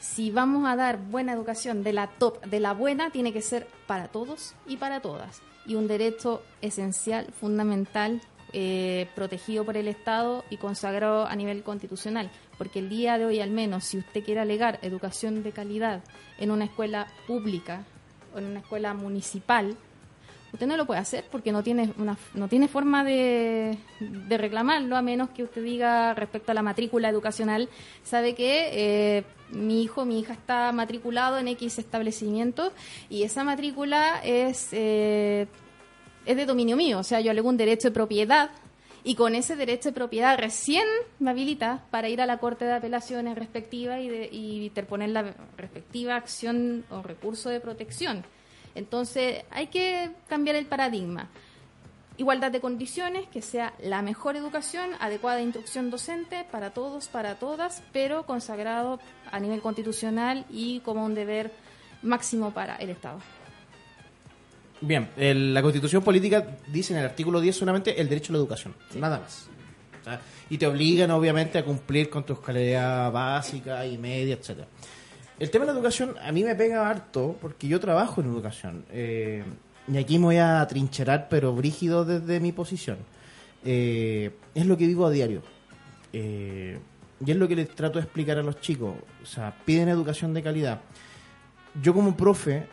si 0.00 0.30
vamos 0.30 0.64
a 0.64 0.76
dar 0.76 0.96
buena 0.96 1.32
educación 1.32 1.82
de 1.82 1.92
la 1.92 2.06
top, 2.06 2.40
de 2.44 2.60
la 2.60 2.72
buena, 2.72 3.10
tiene 3.10 3.32
que 3.32 3.42
ser 3.42 3.66
para 3.88 4.06
todos 4.06 4.54
y 4.64 4.76
para 4.76 5.00
todas 5.00 5.42
y 5.68 5.74
un 5.74 5.86
derecho 5.86 6.42
esencial, 6.62 7.26
fundamental, 7.38 8.22
eh, 8.54 9.06
protegido 9.14 9.64
por 9.64 9.76
el 9.76 9.86
Estado 9.86 10.42
y 10.48 10.56
consagrado 10.56 11.26
a 11.26 11.36
nivel 11.36 11.62
constitucional. 11.62 12.30
Porque 12.56 12.78
el 12.78 12.88
día 12.88 13.18
de 13.18 13.26
hoy, 13.26 13.40
al 13.40 13.50
menos, 13.50 13.84
si 13.84 13.98
usted 13.98 14.24
quiere 14.24 14.40
alegar 14.40 14.78
educación 14.82 15.42
de 15.42 15.52
calidad 15.52 16.02
en 16.38 16.50
una 16.50 16.64
escuela 16.64 17.06
pública 17.26 17.84
o 18.34 18.38
en 18.38 18.46
una 18.46 18.60
escuela 18.60 18.94
municipal, 18.94 19.76
usted 20.52 20.66
no 20.66 20.76
lo 20.76 20.86
puede 20.86 21.00
hacer 21.00 21.24
porque 21.30 21.52
no 21.52 21.62
tiene 21.62 21.92
una, 21.98 22.16
no 22.34 22.48
tiene 22.48 22.68
forma 22.68 23.04
de, 23.04 23.78
de 24.00 24.38
reclamarlo 24.38 24.96
a 24.96 25.02
menos 25.02 25.30
que 25.30 25.42
usted 25.42 25.62
diga 25.62 26.14
respecto 26.14 26.52
a 26.52 26.54
la 26.54 26.62
matrícula 26.62 27.08
educacional 27.08 27.68
sabe 28.02 28.34
que 28.34 28.70
eh, 28.72 29.24
mi 29.50 29.82
hijo 29.82 30.04
mi 30.04 30.20
hija 30.20 30.32
está 30.32 30.72
matriculado 30.72 31.38
en 31.38 31.48
x 31.48 31.78
establecimiento 31.78 32.72
y 33.08 33.22
esa 33.22 33.44
matrícula 33.44 34.20
es 34.24 34.68
eh, 34.72 35.46
es 36.26 36.36
de 36.36 36.46
dominio 36.46 36.76
mío 36.76 36.98
o 37.00 37.04
sea 37.04 37.20
yo 37.20 37.30
alego 37.30 37.48
un 37.48 37.56
derecho 37.56 37.88
de 37.88 37.94
propiedad 37.94 38.50
y 39.04 39.14
con 39.14 39.34
ese 39.34 39.56
derecho 39.56 39.90
de 39.90 39.94
propiedad 39.94 40.38
recién 40.38 40.84
me 41.18 41.30
habilita 41.30 41.84
para 41.90 42.08
ir 42.08 42.20
a 42.20 42.26
la 42.26 42.38
Corte 42.38 42.64
de 42.64 42.72
Apelaciones 42.72 43.38
respectiva 43.38 44.00
y, 44.00 44.08
de, 44.08 44.28
y 44.30 44.66
interponer 44.66 45.10
la 45.10 45.34
respectiva 45.56 46.16
acción 46.16 46.84
o 46.90 47.00
recurso 47.02 47.48
de 47.48 47.60
protección. 47.60 48.24
Entonces 48.78 49.42
hay 49.50 49.66
que 49.66 50.10
cambiar 50.28 50.56
el 50.56 50.66
paradigma. 50.66 51.28
Igualdad 52.16 52.50
de 52.50 52.60
condiciones, 52.60 53.28
que 53.28 53.42
sea 53.42 53.74
la 53.80 54.02
mejor 54.02 54.36
educación, 54.36 54.90
adecuada 54.98 55.40
instrucción 55.40 55.90
docente 55.90 56.44
para 56.50 56.70
todos, 56.70 57.08
para 57.08 57.38
todas, 57.38 57.82
pero 57.92 58.24
consagrado 58.26 58.98
a 59.30 59.38
nivel 59.38 59.60
constitucional 59.60 60.44
y 60.50 60.80
como 60.80 61.04
un 61.04 61.14
deber 61.14 61.52
máximo 62.02 62.52
para 62.52 62.76
el 62.76 62.90
Estado. 62.90 63.20
Bien, 64.80 65.10
la 65.16 65.62
constitución 65.62 66.02
política 66.02 66.56
dice 66.68 66.92
en 66.92 67.00
el 67.00 67.06
artículo 67.06 67.40
10 67.40 67.56
solamente 67.56 68.00
el 68.00 68.08
derecho 68.08 68.32
a 68.32 68.34
la 68.34 68.38
educación, 68.38 68.74
nada 68.94 69.18
más. 69.20 69.48
y 70.50 70.56
te 70.56 70.66
obligan 70.66 71.10
obviamente 71.10 71.58
a 71.58 71.64
cumplir 71.64 72.08
con 72.08 72.24
tu 72.24 72.32
escalera 72.32 73.10
básica 73.10 73.84
y 73.84 73.98
media, 73.98 74.34
etcétera. 74.34 74.68
El 75.38 75.50
tema 75.50 75.64
de 75.64 75.72
la 75.72 75.78
educación 75.78 76.16
a 76.20 76.32
mí 76.32 76.42
me 76.42 76.56
pega 76.56 76.90
harto 76.90 77.36
porque 77.40 77.68
yo 77.68 77.78
trabajo 77.78 78.20
en 78.20 78.26
educación. 78.26 78.84
Eh, 78.90 79.44
y 79.86 79.96
aquí 79.96 80.18
me 80.18 80.24
voy 80.24 80.36
a 80.38 80.66
trincherar, 80.66 81.28
pero 81.28 81.54
brígido 81.54 82.04
desde 82.04 82.40
mi 82.40 82.50
posición. 82.50 82.98
Eh, 83.64 84.32
es 84.54 84.66
lo 84.66 84.76
que 84.76 84.86
vivo 84.86 85.06
a 85.06 85.10
diario. 85.10 85.42
Eh, 86.12 86.78
y 87.24 87.30
es 87.30 87.36
lo 87.36 87.46
que 87.46 87.54
les 87.54 87.68
trato 87.68 87.98
de 87.98 88.04
explicar 88.04 88.38
a 88.38 88.42
los 88.42 88.60
chicos. 88.60 88.94
O 89.22 89.26
sea, 89.26 89.54
piden 89.64 89.88
educación 89.88 90.34
de 90.34 90.42
calidad. 90.42 90.80
Yo 91.80 91.94
como 91.94 92.16
profe 92.16 92.66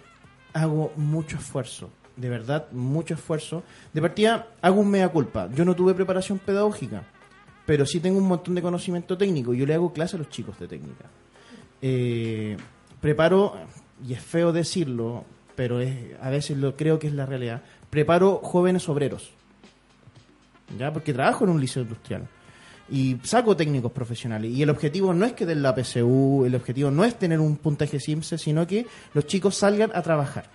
hago 0.54 0.92
mucho 0.96 1.38
esfuerzo. 1.38 1.92
De 2.16 2.30
verdad, 2.30 2.72
mucho 2.72 3.14
esfuerzo. 3.14 3.62
De 3.94 4.02
partida, 4.02 4.48
hago 4.62 4.82
un 4.82 4.90
mea 4.90 5.10
culpa. 5.10 5.50
Yo 5.54 5.66
no 5.66 5.76
tuve 5.76 5.94
preparación 5.94 6.40
pedagógica, 6.40 7.04
pero 7.68 7.86
sí 7.86 8.00
tengo 8.00 8.18
un 8.18 8.28
montón 8.28 8.56
de 8.56 8.64
conocimiento 8.64 9.16
técnico. 9.16 9.54
Yo 9.54 9.68
le 9.68 9.76
hago 9.76 9.94
clase 9.94 10.16
a 10.16 10.20
los 10.20 10.30
chicos 10.30 10.58
de 10.60 10.68
técnica. 10.68 11.06
Eh, 11.82 12.58
preparo, 13.02 13.56
y 14.08 14.14
es 14.14 14.22
feo 14.22 14.52
decirlo, 14.52 15.26
pero 15.56 15.80
es, 15.80 15.96
a 16.22 16.30
veces 16.30 16.58
lo 16.58 16.76
creo 16.76 17.00
que 17.00 17.08
es 17.08 17.14
la 17.14 17.26
realidad, 17.26 17.64
preparo 17.90 18.42
jóvenes 18.44 18.90
obreros, 18.90 19.32
¿ya? 20.78 20.92
Porque 20.92 21.14
trabajo 21.14 21.44
en 21.44 21.52
un 21.52 21.62
liceo 21.62 21.84
industrial 21.84 22.28
y 22.90 23.18
saco 23.24 23.56
técnicos 23.56 23.92
profesionales. 23.92 24.52
Y 24.52 24.62
el 24.62 24.70
objetivo 24.70 25.14
no 25.14 25.26
es 25.26 25.34
que 25.34 25.46
den 25.46 25.62
la 25.62 25.76
PSU, 25.76 26.46
el 26.46 26.56
objetivo 26.56 26.92
no 26.92 27.04
es 27.04 27.18
tener 27.18 27.40
un 27.40 27.58
puntaje 27.58 28.00
SIMSE, 28.00 28.38
sino 28.38 28.68
que 28.68 28.86
los 29.14 29.26
chicos 29.26 29.56
salgan 29.56 29.92
a 29.94 30.02
trabajar. 30.02 30.50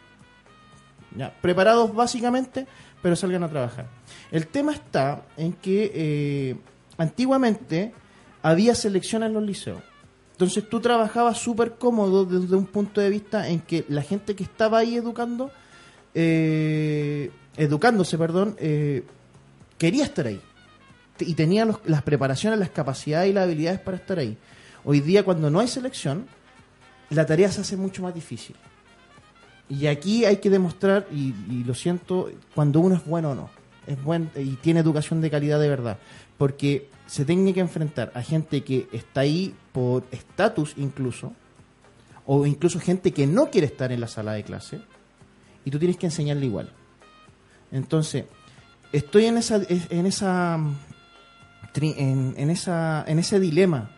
¿ya? 1.17 1.33
Preparados 1.41 1.95
básicamente, 1.95 2.67
pero 3.03 3.17
salgan 3.17 3.43
a 3.45 3.49
trabajar. 3.49 3.87
El 4.31 4.47
tema 4.47 4.73
está 4.73 5.23
en 5.37 5.55
que 5.55 5.91
eh, 5.95 6.57
antiguamente 6.99 7.93
había 8.43 8.75
selección 8.75 9.23
en 9.23 9.33
los 9.33 9.43
liceos. 9.43 9.83
Entonces 10.41 10.71
tú 10.71 10.81
trabajabas 10.81 11.37
súper 11.37 11.73
cómodo 11.73 12.25
desde 12.25 12.57
un 12.57 12.65
punto 12.65 13.03
de 13.03 13.11
vista 13.11 13.47
en 13.47 13.61
que 13.61 13.85
la 13.89 14.01
gente 14.01 14.35
que 14.35 14.43
estaba 14.43 14.79
ahí 14.79 14.97
educando, 14.97 15.51
eh, 16.15 17.31
educándose, 17.59 18.17
perdón, 18.17 18.57
eh, 18.59 19.05
quería 19.77 20.05
estar 20.05 20.27
ahí. 20.27 20.41
Y 21.19 21.35
tenía 21.35 21.69
las 21.85 22.03
preparaciones, 22.03 22.59
las 22.59 22.71
capacidades 22.71 23.29
y 23.29 23.35
las 23.35 23.45
habilidades 23.45 23.81
para 23.81 23.99
estar 23.99 24.19
ahí. 24.19 24.39
Hoy 24.83 25.01
día, 25.01 25.27
cuando 25.27 25.51
no 25.51 25.61
hay 25.61 25.69
selección, 25.69 26.25
la 27.11 27.27
tarea 27.27 27.53
se 27.53 27.61
hace 27.61 27.77
mucho 27.77 28.01
más 28.01 28.15
difícil. 28.15 28.57
Y 29.69 29.89
aquí 29.89 30.25
hay 30.25 30.39
que 30.39 30.49
demostrar, 30.49 31.07
y, 31.13 31.35
y 31.51 31.65
lo 31.65 31.75
siento, 31.75 32.31
cuando 32.55 32.81
uno 32.81 32.95
es 32.95 33.05
bueno 33.05 33.33
o 33.33 33.35
no. 33.35 33.51
Es 33.87 34.03
buen, 34.03 34.31
y 34.35 34.55
tiene 34.57 34.81
educación 34.81 35.21
de 35.21 35.29
calidad 35.29 35.61
de 35.61 35.69
verdad. 35.69 35.99
Porque 36.39 36.89
se 37.11 37.25
tiene 37.25 37.53
que 37.53 37.59
enfrentar 37.59 38.13
a 38.15 38.23
gente 38.23 38.63
que 38.63 38.89
está 38.93 39.23
ahí 39.23 39.53
por 39.73 40.05
estatus 40.13 40.75
incluso, 40.77 41.33
o 42.25 42.47
incluso 42.47 42.79
gente 42.79 43.11
que 43.11 43.27
no 43.27 43.51
quiere 43.51 43.67
estar 43.67 43.91
en 43.91 44.01
la 44.01 44.07
sala 44.07 44.35
de 44.35 44.45
clase, 44.45 44.81
y 45.65 45.73
tú 45.73 45.81
tienes 45.81 45.97
que 45.97 46.07
enseñarle 46.07 46.47
igual. 46.47 46.73
Entonces, 47.73 48.27
estoy 48.93 49.25
en 49.25 49.39
esa, 49.39 49.61
en 49.69 50.07
esa, 50.07 50.61
en, 51.75 52.51
esa, 52.51 53.05
en 53.09 53.19
ese 53.19 53.41
dilema. 53.41 53.91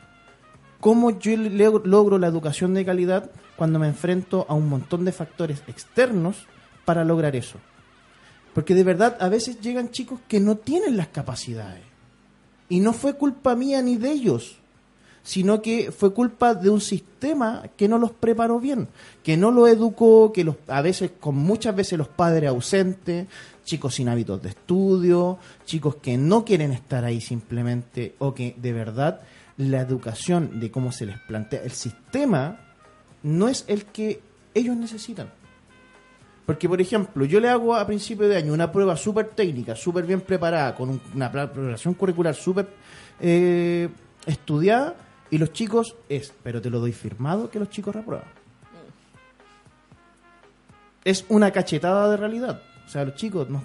¿Cómo 0.80 1.10
yo 1.10 1.36
logro 1.36 2.16
la 2.16 2.28
educación 2.28 2.72
de 2.72 2.86
calidad 2.86 3.30
cuando 3.56 3.78
me 3.78 3.88
enfrento 3.88 4.46
a 4.48 4.54
un 4.54 4.70
montón 4.70 5.04
de 5.04 5.12
factores 5.12 5.62
externos 5.66 6.46
para 6.86 7.04
lograr 7.04 7.36
eso? 7.36 7.58
Porque 8.54 8.74
de 8.74 8.84
verdad 8.84 9.18
a 9.20 9.28
veces 9.28 9.60
llegan 9.60 9.90
chicos 9.90 10.18
que 10.26 10.40
no 10.40 10.56
tienen 10.56 10.96
las 10.96 11.08
capacidades 11.08 11.91
y 12.72 12.80
no 12.80 12.94
fue 12.94 13.18
culpa 13.18 13.54
mía 13.54 13.82
ni 13.82 13.98
de 13.98 14.10
ellos, 14.10 14.56
sino 15.22 15.60
que 15.60 15.92
fue 15.92 16.14
culpa 16.14 16.54
de 16.54 16.70
un 16.70 16.80
sistema 16.80 17.64
que 17.76 17.86
no 17.86 17.98
los 17.98 18.12
preparó 18.12 18.60
bien, 18.60 18.88
que 19.22 19.36
no 19.36 19.50
lo 19.50 19.68
educó, 19.68 20.32
que 20.32 20.42
los, 20.42 20.56
a 20.68 20.80
veces, 20.80 21.10
con 21.20 21.34
muchas 21.34 21.76
veces 21.76 21.98
los 21.98 22.08
padres 22.08 22.48
ausentes, 22.48 23.26
chicos 23.66 23.96
sin 23.96 24.08
hábitos 24.08 24.40
de 24.40 24.48
estudio, 24.48 25.36
chicos 25.66 25.96
que 25.96 26.16
no 26.16 26.46
quieren 26.46 26.72
estar 26.72 27.04
ahí 27.04 27.20
simplemente, 27.20 28.14
o 28.20 28.32
que 28.32 28.56
de 28.56 28.72
verdad 28.72 29.20
la 29.58 29.82
educación 29.82 30.58
de 30.58 30.70
cómo 30.70 30.92
se 30.92 31.04
les 31.04 31.18
plantea 31.18 31.60
el 31.64 31.72
sistema 31.72 32.58
no 33.22 33.50
es 33.50 33.66
el 33.68 33.84
que 33.84 34.22
ellos 34.54 34.78
necesitan. 34.78 35.30
Porque, 36.52 36.68
por 36.68 36.82
ejemplo, 36.82 37.24
yo 37.24 37.40
le 37.40 37.48
hago 37.48 37.74
a 37.74 37.86
principio 37.86 38.28
de 38.28 38.36
año 38.36 38.52
una 38.52 38.70
prueba 38.70 38.94
súper 38.94 39.28
técnica, 39.30 39.74
súper 39.74 40.04
bien 40.04 40.20
preparada, 40.20 40.74
con 40.74 41.00
una 41.14 41.32
preparación 41.32 41.94
curricular 41.94 42.34
súper 42.34 42.68
eh, 43.20 43.88
estudiada, 44.26 44.94
y 45.30 45.38
los 45.38 45.54
chicos 45.54 45.96
es, 46.10 46.34
pero 46.42 46.60
te 46.60 46.68
lo 46.68 46.78
doy 46.78 46.92
firmado 46.92 47.48
que 47.48 47.58
los 47.58 47.70
chicos 47.70 47.94
reprueban. 47.94 48.26
Es 51.02 51.24
una 51.30 51.50
cachetada 51.50 52.10
de 52.10 52.18
realidad. 52.18 52.60
O 52.84 52.88
sea, 52.90 53.06
los 53.06 53.14
chicos 53.14 53.48
no. 53.48 53.64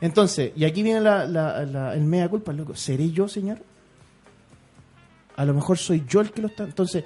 Entonces, 0.00 0.52
y 0.56 0.64
aquí 0.64 0.82
viene 0.82 1.02
la, 1.02 1.92
el 1.92 2.04
mea 2.04 2.30
culpa, 2.30 2.54
loco. 2.54 2.74
¿Seré 2.74 3.10
yo, 3.10 3.28
señor? 3.28 3.58
A 5.36 5.44
lo 5.44 5.52
mejor 5.52 5.76
soy 5.76 6.02
yo 6.08 6.22
el 6.22 6.30
que 6.30 6.40
lo 6.40 6.48
está. 6.48 6.64
Entonces, 6.64 7.04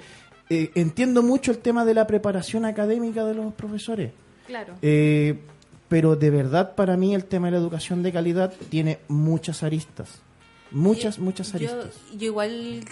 eh, 0.49 0.71
entiendo 0.75 1.21
mucho 1.21 1.51
el 1.51 1.59
tema 1.59 1.85
de 1.85 1.93
la 1.93 2.07
preparación 2.07 2.65
académica 2.65 3.23
de 3.25 3.35
los 3.35 3.53
profesores. 3.53 4.11
Claro. 4.47 4.75
Eh, 4.81 5.39
pero 5.87 6.15
de 6.15 6.29
verdad 6.29 6.75
para 6.75 6.97
mí 6.97 7.13
el 7.13 7.25
tema 7.25 7.47
de 7.47 7.51
la 7.51 7.57
educación 7.57 8.03
de 8.03 8.11
calidad 8.11 8.53
tiene 8.69 8.99
muchas 9.07 9.63
aristas. 9.63 10.21
Muchas, 10.71 11.19
muchas 11.19 11.53
aristas. 11.55 11.95
Yo, 12.15 12.27
igual 12.27 12.83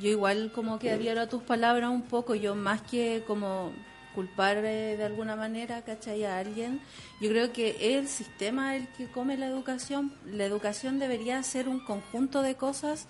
yo 0.00 0.08
igual 0.08 0.52
como 0.54 0.78
que 0.78 0.92
adhiero 0.92 1.20
a 1.20 1.28
tus 1.28 1.42
palabras 1.42 1.90
un 1.90 2.02
poco, 2.02 2.34
yo 2.34 2.54
más 2.54 2.82
que 2.82 3.24
como 3.26 3.72
culpar 4.14 4.58
eh, 4.58 4.96
de 4.96 5.04
alguna 5.04 5.36
manera, 5.36 5.82
¿cachai? 5.82 6.24
A 6.24 6.38
alguien, 6.38 6.80
yo 7.20 7.28
creo 7.28 7.52
que 7.52 7.70
es 7.80 7.96
el 7.96 8.08
sistema 8.08 8.76
el 8.76 8.88
que 8.88 9.06
come 9.06 9.36
la 9.36 9.46
educación. 9.46 10.12
La 10.26 10.44
educación 10.44 10.98
debería 10.98 11.42
ser 11.42 11.68
un 11.68 11.80
conjunto 11.80 12.42
de 12.42 12.54
cosas, 12.56 13.06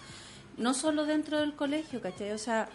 no 0.56 0.74
solo 0.74 1.06
dentro 1.06 1.38
del 1.38 1.54
colegio, 1.54 2.00
¿cachai? 2.00 2.32
O 2.32 2.38
sea, 2.38 2.68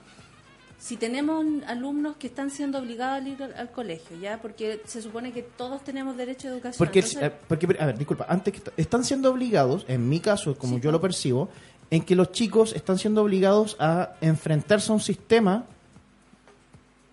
si 0.80 0.97
tenemos 0.97 1.45
alumnos 1.67 2.17
que 2.17 2.28
están 2.28 2.49
siendo 2.49 2.80
obligados 2.80 3.24
a 3.24 3.30
ir 3.30 3.41
al, 3.41 3.71
colegio, 3.71 4.17
¿ya? 4.19 4.41
Porque 4.41 4.82
se 4.86 5.01
supone 5.01 5.32
que 5.32 5.41
todos 5.41 5.84
tenemos 5.84 6.17
derecho 6.17 6.47
a 6.47 6.51
educación. 6.51 6.78
Porque, 6.78 6.99
eh, 6.99 7.32
porque 7.47 7.67
a 7.80 7.86
ver, 7.86 7.97
disculpa, 7.97 8.26
antes 8.28 8.53
que 8.53 8.71
están 8.78 9.03
siendo 9.03 9.32
obligados, 9.32 9.86
en 9.88 10.09
mi 10.09 10.19
caso, 10.19 10.57
como 10.57 10.80
yo 10.80 10.91
lo 10.91 10.99
percibo, 10.99 11.49
en 11.89 12.01
que 12.01 12.15
los 12.15 12.32
chicos 12.32 12.74
están 12.74 12.97
siendo 12.97 13.21
obligados 13.21 13.78
a 13.80 14.13
enfrentarse 14.19 14.91
a 14.91 14.95
un 14.95 15.01
sistema 15.01 15.65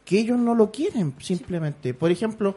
que 0.04 0.18
ellos 0.18 0.38
no 0.38 0.54
lo 0.54 0.72
quieren, 0.72 1.14
simplemente. 1.20 1.94
Por 1.94 2.11
ejemplo, 2.11 2.56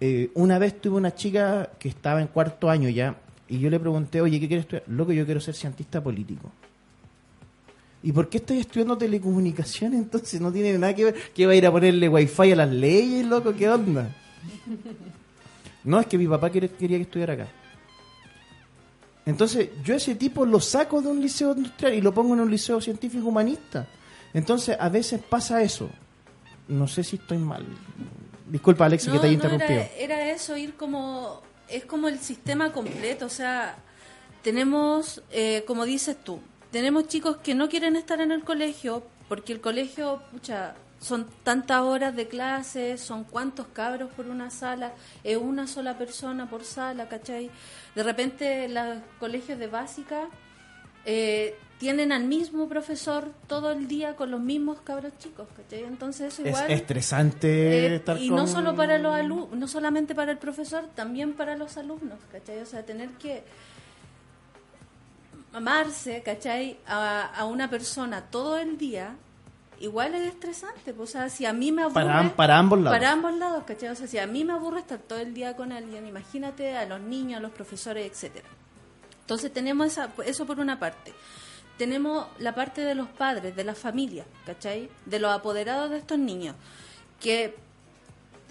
eh, 0.00 0.30
una 0.34 0.58
vez 0.58 0.80
tuve 0.80 0.96
una 0.96 1.14
chica 1.14 1.70
que 1.78 1.88
estaba 1.88 2.20
en 2.20 2.28
cuarto 2.28 2.70
año 2.70 2.88
ya, 2.88 3.16
y 3.48 3.58
yo 3.58 3.68
le 3.70 3.80
pregunté, 3.80 4.20
oye, 4.20 4.38
¿qué 4.38 4.46
quieres 4.46 4.64
estudiar? 4.64 4.84
Loco, 4.86 5.12
yo 5.12 5.24
quiero 5.24 5.40
ser 5.40 5.54
cientista 5.54 6.02
político. 6.02 6.52
¿Y 8.02 8.12
por 8.12 8.28
qué 8.28 8.38
estoy 8.38 8.58
estudiando 8.58 8.98
telecomunicaciones 8.98 10.00
entonces? 10.00 10.40
No 10.40 10.52
tiene 10.52 10.76
nada 10.76 10.94
que 10.94 11.04
ver. 11.04 11.14
¿Qué 11.32 11.46
va 11.46 11.52
a 11.52 11.54
ir 11.54 11.66
a 11.66 11.70
ponerle 11.70 12.08
wifi 12.08 12.52
a 12.52 12.56
las 12.56 12.70
leyes, 12.70 13.24
loco? 13.26 13.54
¿Qué 13.54 13.68
onda? 13.68 14.10
No, 15.84 16.00
es 16.00 16.06
que 16.06 16.18
mi 16.18 16.26
papá 16.26 16.50
quería, 16.50 16.68
que 16.68 16.96
estudiara 16.96 17.34
acá. 17.34 17.48
Entonces, 19.24 19.70
yo 19.84 19.94
ese 19.94 20.16
tipo 20.16 20.44
lo 20.44 20.60
saco 20.60 21.00
de 21.00 21.08
un 21.08 21.20
liceo 21.20 21.54
industrial 21.56 21.94
y 21.94 22.00
lo 22.00 22.12
pongo 22.12 22.34
en 22.34 22.40
un 22.40 22.50
liceo 22.50 22.80
científico 22.80 23.28
humanista. 23.28 23.86
Entonces, 24.34 24.76
a 24.78 24.88
veces 24.88 25.20
pasa 25.20 25.62
eso. 25.62 25.88
No 26.66 26.88
sé 26.88 27.04
si 27.04 27.16
estoy 27.16 27.38
mal. 27.38 27.64
Disculpa, 28.48 28.86
Alex, 28.86 29.06
que 29.06 29.18
te 29.18 29.26
haya 29.26 29.34
interrumpido. 29.34 29.80
Era, 29.80 29.90
era, 29.96 30.30
eso, 30.32 30.56
ir 30.56 30.74
como. 30.74 31.40
Es 31.68 31.84
como 31.84 32.08
el 32.08 32.18
sistema 32.18 32.72
completo. 32.72 33.26
O 33.26 33.30
sea, 33.30 33.76
tenemos, 34.42 35.22
eh, 35.30 35.64
como 35.66 35.84
dices 35.84 36.16
tú, 36.22 36.40
tenemos 36.72 37.06
chicos 37.06 37.36
que 37.36 37.54
no 37.54 37.68
quieren 37.68 37.94
estar 37.94 38.20
en 38.20 38.32
el 38.32 38.42
colegio 38.42 39.04
porque 39.28 39.52
el 39.52 39.60
colegio, 39.60 40.20
pucha, 40.32 40.74
son 41.00 41.26
tantas 41.42 41.80
horas 41.82 42.14
de 42.14 42.28
clase, 42.28 42.96
son 42.98 43.24
cuántos 43.24 43.66
cabros 43.68 44.10
por 44.12 44.26
una 44.26 44.50
sala, 44.50 44.92
es 45.24 45.36
una 45.36 45.66
sola 45.66 45.98
persona 45.98 46.48
por 46.48 46.64
sala, 46.64 47.08
¿cachai? 47.08 47.50
De 47.94 48.02
repente 48.02 48.68
los 48.68 48.98
colegios 49.18 49.58
de 49.58 49.66
básica 49.66 50.28
eh, 51.04 51.56
tienen 51.78 52.12
al 52.12 52.24
mismo 52.24 52.68
profesor 52.68 53.32
todo 53.48 53.72
el 53.72 53.88
día 53.88 54.14
con 54.14 54.30
los 54.30 54.40
mismos 54.40 54.80
cabros 54.82 55.12
chicos, 55.18 55.48
¿cachai? 55.56 55.82
Entonces 55.82 56.32
eso 56.32 56.46
igual... 56.46 56.70
Es 56.70 56.80
estresante 56.80 57.86
eh, 57.86 57.96
estar 57.96 58.18
Y 58.18 58.30
no 58.30 58.46
solo 58.46 58.76
para 58.76 58.98
los 58.98 59.14
alumnos, 59.14 59.50
no 59.52 59.66
solamente 59.66 60.14
para 60.14 60.30
el 60.30 60.38
profesor, 60.38 60.84
también 60.94 61.32
para 61.32 61.56
los 61.56 61.76
alumnos, 61.76 62.18
¿cachai? 62.30 62.60
O 62.60 62.66
sea, 62.66 62.84
tener 62.84 63.08
que 63.12 63.42
amarse, 65.52 66.22
¿cachai? 66.22 66.78
A, 66.86 67.44
una 67.44 67.68
persona 67.68 68.22
todo 68.22 68.58
el 68.58 68.78
día, 68.78 69.16
igual 69.80 70.14
es 70.14 70.22
estresante. 70.28 70.94
Pues, 70.94 71.10
o 71.10 71.12
sea, 71.12 71.28
si 71.28 71.46
a 71.46 71.52
mí 71.52 71.72
me 71.72 71.82
aburre... 71.82 71.94
Para, 71.94 72.36
para, 72.36 72.58
ambos 72.58 72.80
lados. 72.80 72.98
Para 72.98 73.12
ambos 73.12 73.34
lados, 73.34 73.64
¿cachai? 73.64 73.90
O 73.90 73.94
sea, 73.94 74.06
si 74.06 74.18
a 74.18 74.26
mí 74.26 74.44
me 74.44 74.52
aburre 74.52 74.80
estar 74.80 74.98
todo 74.98 75.18
el 75.18 75.34
día 75.34 75.56
con 75.56 75.72
alguien, 75.72 76.06
imagínate 76.06 76.76
a 76.76 76.86
los 76.86 77.00
niños, 77.00 77.38
a 77.38 77.40
los 77.40 77.52
profesores, 77.52 78.10
etcétera. 78.10 78.48
Entonces 79.20 79.52
tenemos 79.52 79.86
esa, 79.86 80.10
eso 80.24 80.46
por 80.46 80.58
una 80.60 80.78
parte. 80.78 81.12
Tenemos 81.78 82.26
la 82.38 82.54
parte 82.54 82.82
de 82.82 82.94
los 82.94 83.08
padres, 83.08 83.56
de 83.56 83.64
la 83.64 83.74
familia, 83.74 84.24
¿cachai? 84.44 84.90
De 85.06 85.18
los 85.18 85.32
apoderados 85.32 85.90
de 85.90 85.98
estos 85.98 86.18
niños, 86.18 86.54
que, 87.20 87.56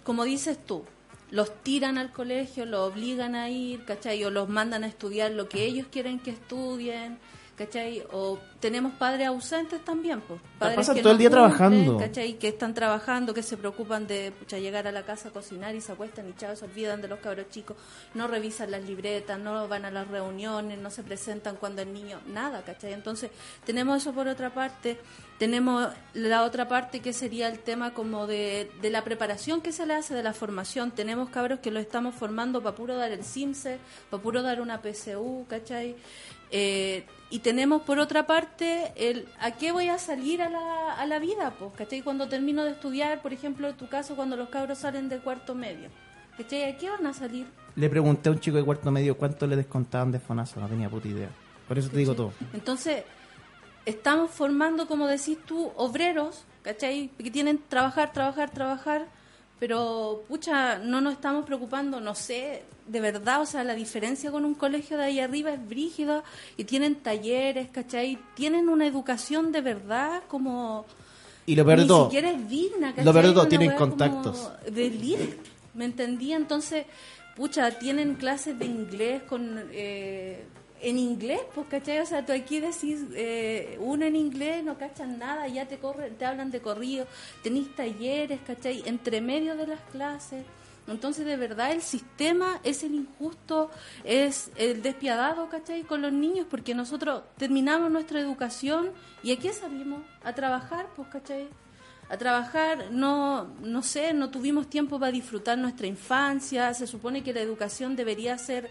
como 0.04 0.24
dices 0.24 0.58
tú, 0.66 0.84
los 1.32 1.64
tiran 1.64 1.98
al 1.98 2.12
colegio, 2.12 2.66
los 2.66 2.92
obligan 2.92 3.36
a 3.36 3.50
ir, 3.50 3.86
¿cachai? 3.86 4.24
O 4.26 4.30
los 4.30 4.50
mandan 4.50 4.84
a 4.84 4.88
estudiar 4.88 5.32
lo 5.32 5.50
que 5.50 5.66
ellos 5.66 5.88
quieren 5.90 6.20
que 6.20 6.32
estudien, 6.32 7.18
¿cachai? 7.66 8.04
O 8.12 8.40
tenemos 8.60 8.94
padres 8.94 9.28
ausentes 9.28 9.84
también, 9.86 10.20
pues. 10.22 10.42
Padres 10.58 10.78
pasan 10.78 11.02
todo 11.02 11.14
el 11.14 11.20
día 11.20 11.30
trabajando. 11.30 11.98
¿cachai? 11.98 12.34
Que 12.34 12.48
están 12.50 12.74
trabajando, 12.74 13.34
que 13.34 13.44
se 13.44 13.56
preocupan 13.56 14.08
de 14.08 14.32
pucha, 14.32 14.58
llegar 14.58 14.88
a 14.88 14.92
la 14.92 15.04
casa 15.04 15.30
a 15.30 15.32
cocinar 15.32 15.76
y 15.76 15.82
se 15.82 15.92
acuestan 15.92 16.28
y 16.28 16.34
chavos, 16.34 16.60
se 16.60 16.66
olvidan 16.66 17.02
de 17.02 17.08
los 17.08 17.20
cabros 17.20 17.50
chicos, 17.50 17.78
no 18.16 18.28
revisan 18.28 18.72
las 18.72 18.84
libretas, 18.84 19.40
no 19.40 19.68
van 19.68 19.86
a 19.86 19.92
las 19.92 20.08
reuniones, 20.08 20.80
no 20.80 20.90
se 20.90 21.04
presentan 21.04 21.56
cuando 21.56 21.84
el 21.84 21.94
niño, 21.94 22.20
nada, 22.28 22.64
¿cachai? 22.64 22.94
Entonces, 22.94 23.30
tenemos 23.64 24.02
eso 24.02 24.12
por 24.12 24.28
otra 24.28 24.52
parte. 24.52 24.98
Tenemos 25.38 25.88
la 26.14 26.44
otra 26.44 26.68
parte 26.68 27.00
que 27.00 27.14
sería 27.14 27.48
el 27.48 27.60
tema 27.60 27.96
como 27.96 28.28
de, 28.28 28.72
de 28.82 28.90
la 28.92 29.04
preparación 29.04 29.62
que 29.62 29.72
se 29.72 29.88
le 29.88 29.96
hace 29.96 30.14
de 30.14 30.22
la 30.22 30.34
formación. 30.34 30.92
Tenemos 30.92 31.30
cabros 31.30 31.60
que 31.60 31.72
lo 31.72 31.80
estamos 31.80 32.14
formando 32.14 32.62
para 32.62 32.76
puro 32.76 32.96
dar 32.96 33.12
el 33.12 33.24
CIMSE, 33.24 33.80
para 34.12 34.22
puro 34.22 34.44
dar 34.44 34.62
una 34.62 34.80
PSU, 34.82 35.46
¿cachai? 35.50 35.96
Eh, 36.52 37.06
y 37.30 37.40
tenemos 37.40 37.84
por 37.84 37.98
otra 38.00 38.28
parte 38.28 38.92
el 38.98 39.26
a 39.40 39.52
qué 39.52 39.72
voy 39.72 39.88
a 39.88 39.98
salir 39.98 40.42
a 40.42 40.50
la, 40.50 40.94
a 40.94 41.06
la 41.06 41.18
vida, 41.20 41.54
pues, 41.58 41.72
¿cachai? 41.78 42.02
Cuando 42.02 42.28
termino 42.28 42.66
de 42.66 42.72
estudiar, 42.72 43.22
por 43.22 43.32
ejemplo, 43.32 43.70
en 43.70 43.76
tu 43.76 43.88
caso, 43.88 44.16
cuando 44.16 44.36
los 44.36 44.50
cabros 44.50 44.80
salen 44.80 45.08
de 45.08 45.20
cuarto 45.20 45.56
medio, 45.56 45.90
¿cachai? 46.38 46.64
¿A 46.64 46.78
qué 46.78 46.90
van 46.90 47.06
a 47.06 47.14
salir? 47.14 47.48
Le 47.76 47.90
pregunté 47.90 48.28
a 48.28 48.34
un 48.34 48.40
chico 48.40 48.58
de 48.58 48.64
cuarto 48.64 48.92
medio 48.92 49.16
cuánto 49.16 49.48
le 49.48 49.56
descontaban 49.56 50.12
de 50.12 50.20
FONASA, 50.20 50.60
no 50.60 50.68
tenía 50.68 50.90
puta 50.90 51.08
idea. 51.08 51.30
Por 51.70 51.80
eso 51.80 51.90
te 51.90 51.98
digo 51.98 52.14
todo. 52.14 52.34
Entonces, 52.54 53.06
estamos 53.86 54.32
formando, 54.32 54.88
como 54.88 55.08
decís 55.08 55.38
tú, 55.46 55.72
obreros, 55.78 56.44
¿cachai? 56.64 57.12
Que 57.18 57.32
tienen 57.32 57.62
trabajar, 57.70 58.12
trabajar, 58.12 58.50
trabajar, 58.50 59.08
pero, 59.62 60.24
pucha, 60.28 60.80
no 60.80 61.02
nos 61.02 61.14
estamos 61.14 61.46
preocupando, 61.46 62.02
no 62.02 62.16
sé, 62.16 62.64
de 62.88 63.00
verdad, 63.00 63.42
o 63.42 63.46
sea, 63.46 63.64
la 63.64 63.76
diferencia 63.76 64.32
con 64.32 64.44
un 64.44 64.56
colegio 64.56 64.98
de 64.98 65.04
ahí 65.04 65.20
arriba 65.20 65.54
es 65.54 65.70
brígida 65.70 66.24
y 66.58 66.64
tienen 66.64 66.96
talleres, 66.96 67.70
¿cachai? 67.70 68.18
Tienen 68.34 68.70
una 68.70 68.88
educación 68.88 69.52
de 69.52 69.62
verdad 69.62 70.24
como... 70.28 70.88
Y 71.46 71.56
lo 71.56 71.64
peor 71.64 71.78
Ni 71.78 71.88
siquiera 71.88 72.32
es 72.32 72.50
digna, 72.50 72.90
¿cachai? 72.90 73.06
Lo 73.06 73.14
peor 73.14 73.48
tienen 73.48 73.74
contactos. 73.74 74.50
De 74.66 75.30
¿me 75.76 75.86
entendí? 75.86 76.34
Entonces, 76.34 76.88
pucha, 77.36 77.70
tienen 77.78 78.16
clases 78.16 78.58
de 78.58 78.66
inglés 78.66 79.22
con... 79.30 79.70
Eh, 79.74 80.44
en 80.82 80.98
inglés, 80.98 81.42
pues, 81.54 81.68
¿cachai? 81.68 82.00
O 82.00 82.06
sea, 82.06 82.26
tú 82.26 82.34
aquí 82.34 82.60
decís 82.60 83.02
eh, 83.14 83.78
uno 83.80 84.06
en 84.06 84.16
inglés, 84.16 84.64
no 84.64 84.78
cachan 84.78 85.20
nada, 85.20 85.48
ya 85.48 85.68
te 85.68 85.78
corren, 85.78 86.16
te 86.16 86.26
hablan 86.26 86.52
de 86.52 86.62
corrido, 86.62 87.06
tenéis 87.44 87.76
talleres, 87.76 88.40
¿cachai? 88.46 88.84
Entre 88.86 89.22
medio 89.22 89.56
de 89.56 89.68
las 89.68 89.82
clases. 89.92 90.44
Entonces, 90.88 91.26
de 91.26 91.38
verdad, 91.38 91.72
el 91.72 91.82
sistema 91.82 92.60
es 92.64 92.84
el 92.84 92.96
injusto, 92.96 93.70
es 94.04 94.52
el 94.56 94.82
despiadado, 94.82 95.48
¿cachai? 95.50 95.84
Con 95.84 96.02
los 96.02 96.12
niños, 96.12 96.48
porque 96.50 96.74
nosotros 96.74 97.24
terminamos 97.38 97.92
nuestra 97.92 98.20
educación 98.20 98.92
y 99.24 99.32
aquí 99.32 99.50
salimos 99.50 100.02
a 100.24 100.34
trabajar, 100.34 100.88
pues, 100.96 101.08
¿cachai? 101.10 101.48
A 102.10 102.18
trabajar, 102.18 102.92
no, 102.92 103.46
no 103.62 103.84
sé, 103.84 104.14
no 104.14 104.32
tuvimos 104.32 104.70
tiempo 104.70 105.00
para 105.00 105.12
disfrutar 105.12 105.58
nuestra 105.58 105.88
infancia, 105.88 106.74
se 106.74 106.88
supone 106.88 107.24
que 107.24 107.34
la 107.34 107.40
educación 107.40 107.96
debería 107.96 108.38
ser 108.38 108.70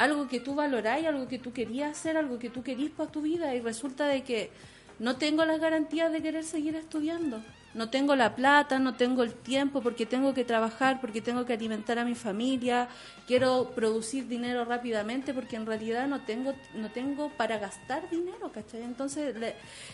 algo 0.00 0.26
que 0.26 0.40
tú 0.40 0.54
valoráis, 0.54 1.06
algo 1.06 1.28
que 1.28 1.38
tú 1.38 1.52
querías 1.52 1.92
hacer, 1.92 2.16
algo 2.16 2.38
que 2.38 2.50
tú 2.50 2.62
querías 2.62 2.90
para 2.90 3.10
tu 3.10 3.22
vida 3.22 3.54
y 3.54 3.60
resulta 3.60 4.06
de 4.06 4.22
que 4.22 4.50
no 4.98 5.16
tengo 5.16 5.44
las 5.44 5.60
garantías 5.60 6.10
de 6.10 6.20
querer 6.22 6.44
seguir 6.44 6.74
estudiando 6.74 7.42
no 7.72 7.88
tengo 7.88 8.16
la 8.16 8.34
plata, 8.34 8.78
no 8.78 8.94
tengo 8.94 9.22
el 9.22 9.32
tiempo 9.32 9.80
porque 9.80 10.06
tengo 10.06 10.34
que 10.34 10.44
trabajar, 10.44 11.00
porque 11.00 11.20
tengo 11.20 11.46
que 11.46 11.52
alimentar 11.52 11.98
a 11.98 12.04
mi 12.04 12.14
familia, 12.14 12.88
quiero 13.26 13.72
producir 13.74 14.26
dinero 14.26 14.64
rápidamente 14.64 15.32
porque 15.32 15.56
en 15.56 15.66
realidad 15.66 16.08
no 16.08 16.22
tengo 16.22 16.54
no 16.74 16.90
tengo 16.90 17.30
para 17.30 17.58
gastar 17.58 18.08
dinero, 18.10 18.50
¿cachai? 18.52 18.82
Entonces 18.82 19.34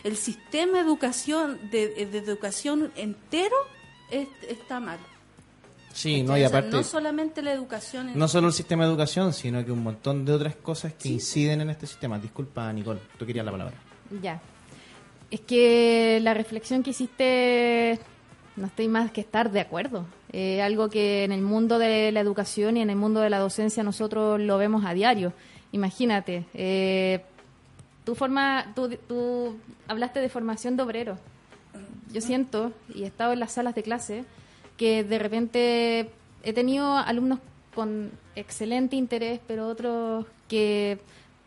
el 0.04 0.16
sistema 0.16 0.78
de 0.78 0.84
educación 0.84 1.70
de, 1.70 2.02
educación 2.02 2.92
entero 2.96 3.56
está 4.10 4.80
mal. 4.80 4.98
Sí, 5.96 6.22
no, 6.22 6.36
y 6.36 6.44
aparte... 6.44 6.70
no 6.70 6.82
solamente 6.82 7.40
la 7.40 7.52
educación... 7.52 8.10
No 8.14 8.28
solo 8.28 8.48
el 8.48 8.52
sistema 8.52 8.84
de 8.84 8.90
educación, 8.90 9.32
sino 9.32 9.64
que 9.64 9.72
un 9.72 9.82
montón 9.82 10.26
de 10.26 10.32
otras 10.32 10.54
cosas 10.54 10.92
que 10.92 11.08
inciden 11.08 11.62
en 11.62 11.70
este 11.70 11.86
sistema. 11.86 12.18
Disculpa, 12.18 12.70
Nicole, 12.70 13.00
tú 13.18 13.24
querías 13.24 13.46
la 13.46 13.52
palabra. 13.52 13.74
Ya, 14.22 14.38
es 15.30 15.40
que 15.40 16.20
la 16.22 16.34
reflexión 16.34 16.82
que 16.82 16.90
hiciste, 16.90 17.98
no 18.56 18.66
estoy 18.66 18.88
más 18.88 19.10
que 19.10 19.22
estar 19.22 19.50
de 19.50 19.60
acuerdo. 19.60 20.04
Eh, 20.32 20.60
algo 20.60 20.90
que 20.90 21.24
en 21.24 21.32
el 21.32 21.40
mundo 21.40 21.78
de 21.78 22.12
la 22.12 22.20
educación 22.20 22.76
y 22.76 22.82
en 22.82 22.90
el 22.90 22.96
mundo 22.96 23.20
de 23.20 23.30
la 23.30 23.38
docencia 23.38 23.82
nosotros 23.82 24.38
lo 24.38 24.58
vemos 24.58 24.84
a 24.84 24.92
diario. 24.92 25.32
Imagínate, 25.72 26.44
eh, 26.52 27.24
tú, 28.04 28.14
forma, 28.14 28.72
tú, 28.74 29.56
hablaste 29.88 30.20
de 30.20 30.28
formación 30.28 30.76
de 30.76 30.82
obreros. 30.82 31.18
Yo 32.12 32.20
siento, 32.20 32.72
y 32.94 33.04
he 33.04 33.06
estado 33.06 33.32
en 33.32 33.40
las 33.40 33.52
salas 33.52 33.74
de 33.74 33.82
clase, 33.82 34.24
que 34.76 35.04
de 35.04 35.18
repente 35.18 36.10
he 36.42 36.52
tenido 36.52 36.96
alumnos 36.96 37.40
con 37.74 38.10
excelente 38.34 38.96
interés, 38.96 39.40
pero 39.46 39.68
otros 39.68 40.26
que 40.48 40.98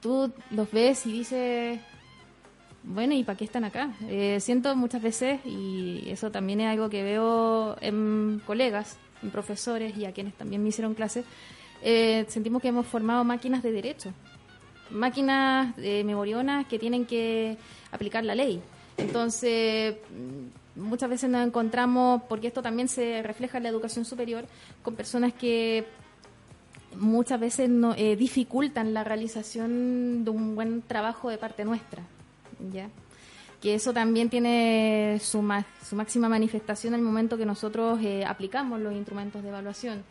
tú 0.02 0.32
los 0.52 0.72
ves 0.72 1.06
y 1.06 1.12
dices, 1.12 1.80
bueno, 2.84 3.14
¿y 3.14 3.24
para 3.24 3.38
qué 3.38 3.46
están 3.46 3.64
acá? 3.64 3.94
Eh, 4.08 4.40
siento 4.40 4.76
muchas 4.76 5.02
veces, 5.02 5.40
y 5.46 6.04
eso 6.08 6.32
también 6.32 6.62
es 6.62 6.68
algo 6.68 6.90
que 6.90 7.04
veo 7.04 7.78
en 7.82 8.42
colegas, 8.46 8.98
en 9.22 9.32
profesores 9.32 9.98
y 9.98 10.06
a 10.06 10.14
quienes 10.14 10.34
también 10.36 10.64
me 10.64 10.70
hicieron 10.70 10.94
clase, 10.94 11.24
eh, 11.82 12.26
sentimos 12.28 12.62
que 12.62 12.70
hemos 12.70 12.86
formado 12.86 13.24
máquinas 13.24 13.64
de 13.64 13.72
derecho, 13.72 14.14
máquinas 14.92 15.76
de 15.76 16.04
memorionas 16.04 16.66
que 16.68 16.80
tienen 16.80 17.06
que 17.06 17.58
aplicar 17.92 18.24
la 18.24 18.36
ley. 18.36 18.62
Entonces, 18.98 19.96
muchas 20.76 21.10
veces 21.10 21.30
nos 21.30 21.46
encontramos, 21.46 22.22
porque 22.30 22.48
esto 22.48 22.62
también 22.62 22.88
se 22.88 23.22
refleja 23.24 23.58
en 23.58 23.64
la 23.64 23.70
educación 23.70 24.06
superior, 24.06 24.46
con 24.82 24.96
personas 24.96 25.34
que 25.34 25.86
muchas 26.96 27.40
veces 27.40 27.70
no, 27.70 27.94
eh, 27.96 28.16
dificultan 28.16 28.94
la 28.94 29.04
realización 29.04 30.24
de 30.24 30.32
un 30.32 30.56
buen 30.56 30.82
trabajo 30.82 31.30
de 31.30 31.38
parte 31.38 31.66
nuestra, 31.66 32.04
¿ya? 32.72 32.90
Que 33.62 33.76
eso 33.76 33.94
también 33.94 34.30
tiene 34.30 35.20
su, 35.22 35.46
su 35.88 35.96
máxima 35.96 36.30
manifestación 36.30 36.94
el 36.94 37.02
momento 37.02 37.38
que 37.38 37.46
nosotros 37.46 38.00
eh, 38.02 38.24
aplicamos 38.26 38.80
los 38.80 38.94
instrumentos 38.94 39.44
de 39.44 39.50
evaluación. 39.50 40.04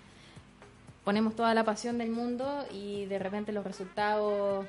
Ponemos 1.05 1.35
toda 1.35 1.55
la 1.55 1.65
pasión 1.65 1.97
del 1.97 2.11
mundo 2.11 2.67
y 2.71 3.07
de 3.07 3.19
repente 3.19 3.53
los 3.53 3.65
resultados 3.65 4.67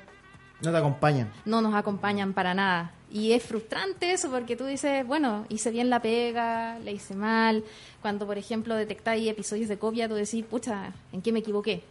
no 0.62 0.70
te 0.70 0.76
acompañan. 0.76 1.30
No 1.44 1.62
nos 1.62 1.74
acompañan 1.74 2.32
para 2.32 2.54
nada. 2.54 2.92
Y 3.12 3.32
es 3.32 3.42
frustrante 3.42 4.12
eso 4.12 4.30
porque 4.30 4.56
tú 4.56 4.66
dices, 4.66 5.06
bueno, 5.06 5.44
hice 5.48 5.70
bien 5.70 5.90
la 5.90 6.00
pega, 6.00 6.78
le 6.78 6.92
hice 6.92 7.14
mal. 7.14 7.64
Cuando, 8.02 8.26
por 8.26 8.38
ejemplo, 8.38 8.76
detectáis 8.76 9.28
episodios 9.28 9.68
de 9.68 9.78
copia, 9.78 10.08
tú 10.08 10.14
decís, 10.14 10.44
pucha, 10.44 10.92
¿en 11.12 11.22
qué 11.22 11.32
me 11.32 11.40
equivoqué? 11.40 11.82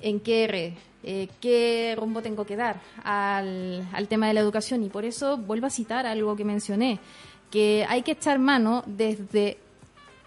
¿En 0.00 0.20
qué 0.20 0.44
erré? 0.44 0.74
Eh, 1.04 1.28
¿Qué 1.40 1.94
rumbo 1.96 2.22
tengo 2.22 2.44
que 2.44 2.56
dar 2.56 2.80
al, 3.04 3.86
al 3.92 4.08
tema 4.08 4.26
de 4.26 4.34
la 4.34 4.40
educación? 4.40 4.82
Y 4.82 4.88
por 4.88 5.04
eso 5.04 5.36
vuelvo 5.36 5.66
a 5.66 5.70
citar 5.70 6.06
algo 6.06 6.34
que 6.34 6.44
mencioné, 6.44 6.98
que 7.50 7.86
hay 7.88 8.02
que 8.02 8.12
echar 8.12 8.38
mano 8.38 8.82
desde 8.86 9.58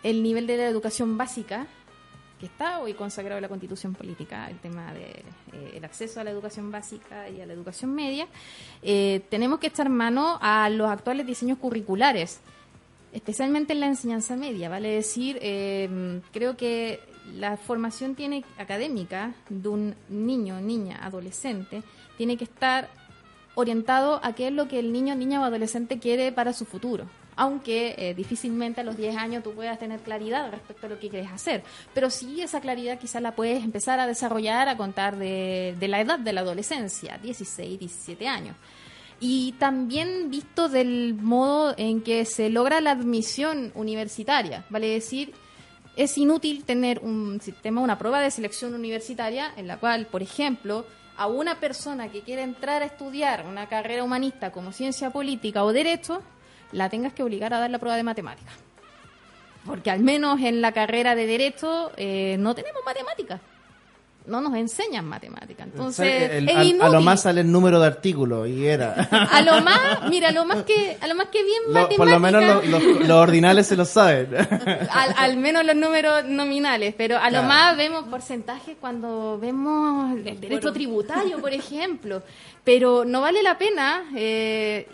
el 0.04 0.24
nivel 0.24 0.48
de 0.48 0.58
la 0.58 0.68
educación 0.68 1.18
básica, 1.18 1.68
que 2.40 2.46
está 2.46 2.80
hoy 2.80 2.94
consagrado 2.94 3.38
en 3.38 3.42
la 3.42 3.50
constitución 3.50 3.94
política, 3.94 4.50
el 4.50 4.60
tema 4.60 4.94
del 4.94 5.24
de, 5.52 5.78
eh, 5.78 5.82
acceso 5.84 6.20
a 6.20 6.24
la 6.24 6.32
educación 6.32 6.72
básica 6.72 7.30
y 7.30 7.42
a 7.42 7.46
la 7.46 7.54
educación 7.54 7.94
media, 7.94 8.28
eh, 8.82 9.22
tenemos 9.30 9.60
que 9.60 9.68
echar 9.68 9.90
mano 9.90 10.38
a 10.42 10.70
los 10.70 10.90
actuales 10.90 11.26
diseños 11.26 11.58
curriculares, 11.58 12.40
especialmente 13.14 13.74
en 13.74 13.80
la 13.80 13.88
enseñanza 13.88 14.36
media, 14.36 14.70
vale 14.70 14.90
decir, 14.90 15.40
eh, 15.42 16.22
creo 16.32 16.56
que 16.58 17.00
la 17.34 17.58
formación 17.58 18.16
tiene 18.16 18.46
académica 18.58 19.34
de 19.50 19.70
un 19.70 19.96
niño, 20.10 20.62
niña, 20.62 21.00
adolescente, 21.04 21.84
tiene 22.18 22.38
que 22.38 22.44
estar 22.44 22.90
orientado 23.56 24.20
a 24.24 24.34
qué 24.34 24.48
es 24.48 24.54
lo 24.54 24.68
que 24.68 24.80
el 24.80 24.94
niño, 24.94 25.16
niña 25.16 25.42
o 25.42 25.44
adolescente 25.44 25.98
quiere 26.00 26.32
para 26.32 26.54
su 26.54 26.66
futuro 26.66 27.06
aunque 27.38 27.94
eh, 27.98 28.14
difícilmente 28.16 28.82
a 28.82 28.84
los 28.84 28.98
10 28.98 29.16
años 29.16 29.44
tú 29.44 29.54
puedas 29.54 29.78
tener 29.78 30.00
claridad 30.02 30.52
respecto 30.52 30.88
a 30.88 30.90
lo 30.90 31.00
que 31.00 31.08
quieres 31.08 31.32
hacer. 31.32 31.64
Pero 31.94 32.10
sí 32.10 32.42
esa 32.42 32.60
claridad 32.60 33.00
quizás 33.00 33.22
la 33.22 33.36
puedes 33.36 33.64
empezar 33.64 34.00
a 34.00 34.08
desarrollar 34.08 34.68
a 34.68 34.76
contar 34.76 35.18
de, 35.18 35.78
la 35.80 36.02
edad 36.02 36.20
de 36.20 36.34
la 36.34 36.42
adolescencia, 36.42 37.20
16, 37.22 37.80
17 37.80 38.28
años. 38.28 38.56
Y 39.20 39.54
también 39.54 40.30
visto 40.30 40.68
del 40.68 41.14
modo 41.14 41.76
en 41.78 42.02
que 42.02 42.26
se 42.26 42.50
logra 42.50 42.82
la 42.82 42.92
admisión 42.92 43.72
universitaria, 43.76 44.66
vale 44.70 44.88
decir, 44.88 45.34
es 45.96 46.18
inútil 46.18 46.64
tener 46.64 47.00
un 47.00 47.40
sistema, 47.42 47.82
una 47.82 47.98
prueba 47.98 48.20
de 48.20 48.30
selección 48.30 48.74
universitaria 48.74 49.52
en 49.58 49.68
la 49.68 49.78
cual, 49.78 50.08
por 50.08 50.22
ejemplo, 50.22 50.86
a 51.18 51.26
una 51.26 51.60
persona 51.60 52.12
que 52.12 52.22
quiere 52.22 52.44
entrar 52.44 52.84
a 52.84 52.86
estudiar 52.86 53.46
una 53.48 53.68
carrera 53.68 54.04
humanista 54.04 54.52
como 54.52 54.72
ciencia 54.72 55.10
política 55.10 55.64
o 55.64 55.74
derecho, 55.74 56.22
la 56.72 56.90
tengas 56.90 57.14
que 57.14 57.24
obligar 57.24 57.54
a 57.54 57.60
dar 57.60 57.70
la 57.70 57.80
prueba 57.80 57.98
de 57.98 58.04
matemáticas. 58.04 58.54
Porque 59.66 59.92
al 59.92 60.00
menos 60.00 60.40
en 60.42 60.62
la 60.62 60.72
carrera 60.72 61.14
de 61.14 61.28
Derecho 61.28 61.92
eh, 61.98 62.38
no 62.40 62.56
tenemos 62.56 62.82
matemáticas. 62.86 63.42
No 64.26 64.42
nos 64.42 64.56
enseñan 64.56 65.06
matemáticas. 65.06 65.68
Entonces, 65.68 66.44
a 66.82 66.90
lo 66.90 67.00
más 67.00 67.22
sale 67.22 67.42
el 67.42 67.52
número 67.52 67.80
de 67.80 67.88
artículos 67.88 68.48
y 68.50 68.66
era. 68.66 68.94
A 69.32 69.42
lo 69.42 69.62
más, 69.62 70.10
mira, 70.10 70.30
a 70.30 70.32
lo 70.34 70.44
más 70.44 70.64
que, 70.64 70.98
a 71.00 71.08
lo 71.08 71.16
más 71.16 71.28
que 71.28 71.42
bien 71.46 71.62
matemáticas. 71.68 71.98
Por 71.98 72.10
lo 72.10 72.20
menos 72.20 73.08
los 73.08 73.12
ordinales 73.12 73.68
se 73.68 73.78
lo 73.78 73.86
saben. 73.86 74.36
Al, 74.92 75.38
menos 75.38 75.64
los 75.64 75.78
números 75.78 76.26
nominales, 76.26 76.94
pero 76.98 77.18
a 77.18 77.30
lo 77.30 77.44
más 77.44 77.78
vemos 77.78 78.04
porcentajes 78.10 78.76
cuando 78.82 79.40
vemos 79.40 80.18
el 80.18 80.42
derecho 80.42 80.74
tributario, 80.74 81.40
por 81.40 81.54
ejemplo. 81.54 82.22
Pero 82.66 83.06
no 83.06 83.22
vale 83.22 83.42
la 83.42 83.58
pena, 83.58 84.04
eh, 84.14 84.90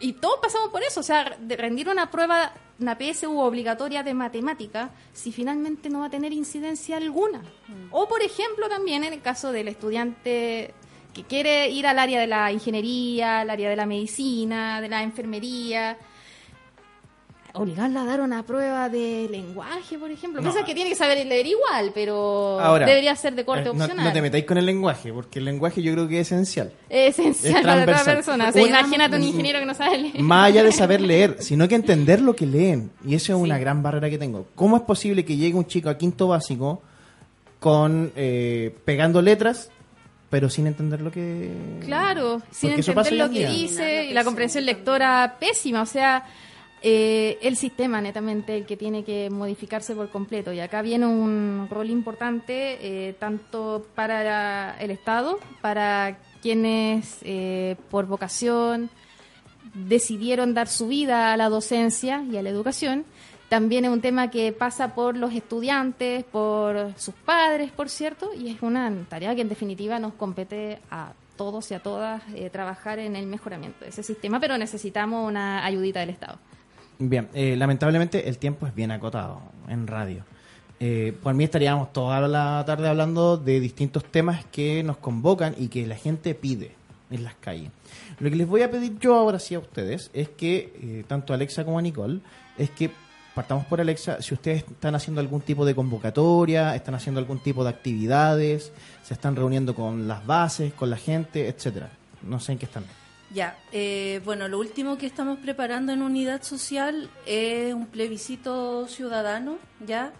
y, 0.00 0.12
todos 0.14 0.38
pasamos 0.40 0.70
por 0.70 0.82
eso, 0.82 1.00
o 1.00 1.02
sea, 1.02 1.36
de 1.38 1.56
rendir 1.56 1.88
una 1.88 2.10
prueba, 2.10 2.52
una 2.78 2.96
PSU 2.96 3.38
obligatoria 3.38 4.02
de 4.02 4.14
matemática, 4.14 4.90
si 5.12 5.32
finalmente 5.32 5.90
no 5.90 6.00
va 6.00 6.06
a 6.06 6.10
tener 6.10 6.32
incidencia 6.32 6.96
alguna. 6.96 7.40
Mm. 7.40 7.88
O, 7.90 8.08
por 8.08 8.22
ejemplo, 8.22 8.68
también 8.68 9.04
en 9.04 9.12
el 9.12 9.20
caso 9.20 9.52
del 9.52 9.68
estudiante 9.68 10.74
que 11.12 11.24
quiere 11.24 11.68
ir 11.70 11.86
al 11.86 11.98
área 11.98 12.20
de 12.20 12.26
la 12.26 12.52
ingeniería, 12.52 13.40
al 13.40 13.50
área 13.50 13.70
de 13.70 13.76
la 13.76 13.86
medicina, 13.86 14.80
de 14.80 14.88
la 14.88 15.02
enfermería, 15.02 15.98
obligarla 17.58 18.02
a 18.02 18.04
dar 18.04 18.20
una 18.20 18.44
prueba 18.44 18.88
de 18.88 19.28
lenguaje, 19.30 19.98
por 19.98 20.10
ejemplo. 20.10 20.40
Piensa 20.40 20.64
que 20.64 20.74
tiene 20.74 20.90
que 20.90 20.96
saber 20.96 21.26
leer 21.26 21.46
igual, 21.46 21.90
pero 21.94 22.58
debería 22.78 23.14
ser 23.16 23.34
de 23.34 23.44
corte 23.44 23.66
eh, 23.66 23.70
opcional. 23.70 24.04
No 24.06 24.12
te 24.12 24.22
metáis 24.22 24.44
con 24.44 24.58
el 24.58 24.66
lenguaje, 24.66 25.12
porque 25.12 25.38
el 25.38 25.44
lenguaje 25.44 25.82
yo 25.82 25.92
creo 25.92 26.08
que 26.08 26.20
es 26.20 26.28
esencial. 26.28 26.72
Es 26.88 27.18
esencial 27.18 27.62
para 27.62 27.84
toda 27.84 28.04
persona. 28.04 28.52
imagínate 28.54 29.16
un 29.16 29.22
ingeniero 29.22 29.58
que 29.58 29.66
no 29.66 29.74
sabe 29.74 29.98
leer. 29.98 30.20
Más 30.20 30.48
allá 30.48 30.62
de 30.62 30.72
saber 30.72 31.00
leer, 31.12 31.36
sino 31.40 31.68
que 31.68 31.74
entender 31.74 32.20
lo 32.20 32.34
que 32.34 32.46
leen. 32.46 32.90
Y 33.04 33.14
eso 33.14 33.34
es 33.34 33.38
una 33.38 33.58
gran 33.58 33.82
barrera 33.82 34.08
que 34.08 34.18
tengo. 34.18 34.46
¿Cómo 34.54 34.76
es 34.76 34.82
posible 34.82 35.24
que 35.24 35.36
llegue 35.36 35.56
un 35.56 35.66
chico 35.66 35.88
a 35.90 35.98
quinto 35.98 36.28
básico 36.28 36.82
con 37.58 38.12
eh, 38.14 38.74
pegando 38.84 39.20
letras 39.20 39.70
pero 40.30 40.50
sin 40.50 40.66
entender 40.66 41.00
lo 41.00 41.10
que 41.10 41.50
claro 41.84 42.42
sin 42.50 42.72
entender 42.72 43.12
lo 43.14 43.30
que 43.30 43.48
dice 43.48 44.04
y 44.06 44.12
la 44.12 44.24
comprensión 44.24 44.64
lectora 44.64 45.36
pésima 45.40 45.82
o 45.82 45.86
sea 45.86 46.24
eh, 46.80 47.38
el 47.42 47.56
sistema 47.56 48.00
netamente 48.00 48.56
el 48.56 48.64
que 48.64 48.76
tiene 48.76 49.04
que 49.04 49.30
modificarse 49.30 49.94
por 49.94 50.10
completo. 50.10 50.52
Y 50.52 50.60
acá 50.60 50.82
viene 50.82 51.06
un 51.06 51.66
rol 51.70 51.90
importante 51.90 52.78
eh, 52.80 53.14
tanto 53.14 53.86
para 53.94 54.78
el 54.78 54.90
Estado, 54.90 55.38
para 55.60 56.18
quienes 56.40 57.18
eh, 57.22 57.76
por 57.90 58.06
vocación 58.06 58.90
decidieron 59.74 60.54
dar 60.54 60.68
su 60.68 60.88
vida 60.88 61.32
a 61.32 61.36
la 61.36 61.48
docencia 61.48 62.24
y 62.30 62.36
a 62.36 62.42
la 62.42 62.50
educación. 62.50 63.04
También 63.48 63.84
es 63.86 63.90
un 63.90 64.00
tema 64.00 64.30
que 64.30 64.52
pasa 64.52 64.94
por 64.94 65.16
los 65.16 65.32
estudiantes, 65.32 66.22
por 66.24 66.92
sus 66.96 67.14
padres, 67.14 67.72
por 67.72 67.88
cierto, 67.88 68.30
y 68.34 68.50
es 68.50 68.62
una 68.62 68.92
tarea 69.08 69.34
que 69.34 69.40
en 69.40 69.48
definitiva 69.48 69.98
nos 69.98 70.12
compete 70.14 70.80
a 70.90 71.12
todos 71.36 71.70
y 71.70 71.74
a 71.74 71.80
todas 71.80 72.22
trabajar 72.52 72.98
en 72.98 73.16
el 73.16 73.26
mejoramiento 73.26 73.84
de 73.84 73.90
ese 73.90 74.02
sistema, 74.02 74.38
pero 74.38 74.58
necesitamos 74.58 75.26
una 75.26 75.64
ayudita 75.64 76.00
del 76.00 76.10
Estado. 76.10 76.38
Bien, 76.98 77.28
eh, 77.32 77.54
lamentablemente 77.56 78.28
el 78.28 78.38
tiempo 78.38 78.66
es 78.66 78.74
bien 78.74 78.90
acotado 78.90 79.40
en 79.68 79.86
radio. 79.86 80.24
Eh, 80.80 81.16
por 81.22 81.34
mí 81.34 81.44
estaríamos 81.44 81.92
toda 81.92 82.20
la 82.26 82.62
tarde 82.66 82.88
hablando 82.88 83.36
de 83.36 83.60
distintos 83.60 84.04
temas 84.04 84.44
que 84.46 84.82
nos 84.82 84.96
convocan 84.96 85.54
y 85.56 85.68
que 85.68 85.86
la 85.86 85.96
gente 85.96 86.34
pide 86.34 86.72
en 87.10 87.22
las 87.22 87.34
calles. 87.34 87.70
Lo 88.18 88.28
que 88.30 88.36
les 88.36 88.46
voy 88.46 88.62
a 88.62 88.70
pedir 88.70 88.98
yo 88.98 89.14
ahora 89.14 89.38
sí 89.38 89.54
a 89.54 89.60
ustedes 89.60 90.10
es 90.12 90.28
que, 90.28 90.72
eh, 90.82 91.04
tanto 91.06 91.32
Alexa 91.32 91.64
como 91.64 91.78
a 91.78 91.82
Nicole, 91.82 92.20
es 92.56 92.70
que 92.70 92.90
partamos 93.32 93.64
por 93.66 93.80
Alexa, 93.80 94.20
si 94.20 94.34
ustedes 94.34 94.64
están 94.68 94.96
haciendo 94.96 95.20
algún 95.20 95.40
tipo 95.40 95.64
de 95.64 95.76
convocatoria, 95.76 96.74
están 96.74 96.96
haciendo 96.96 97.20
algún 97.20 97.38
tipo 97.38 97.62
de 97.62 97.70
actividades, 97.70 98.72
se 99.04 99.14
están 99.14 99.36
reuniendo 99.36 99.74
con 99.74 100.08
las 100.08 100.26
bases, 100.26 100.72
con 100.72 100.90
la 100.90 100.96
gente, 100.96 101.48
etcétera. 101.48 101.90
No 102.22 102.40
sé 102.40 102.52
en 102.52 102.58
qué 102.58 102.66
están. 102.66 102.84
Ya, 103.30 103.58
eh, 103.72 104.20
bueno, 104.24 104.48
lo 104.48 104.58
último 104.58 104.96
que 104.96 105.06
estamos 105.06 105.38
preparando 105.38 105.92
en 105.92 106.02
Unidad 106.02 106.42
Social 106.42 107.10
es 107.26 107.74
un 107.74 107.86
plebiscito 107.86 108.88
ciudadano, 108.88 109.58
¿ya? 109.86 110.12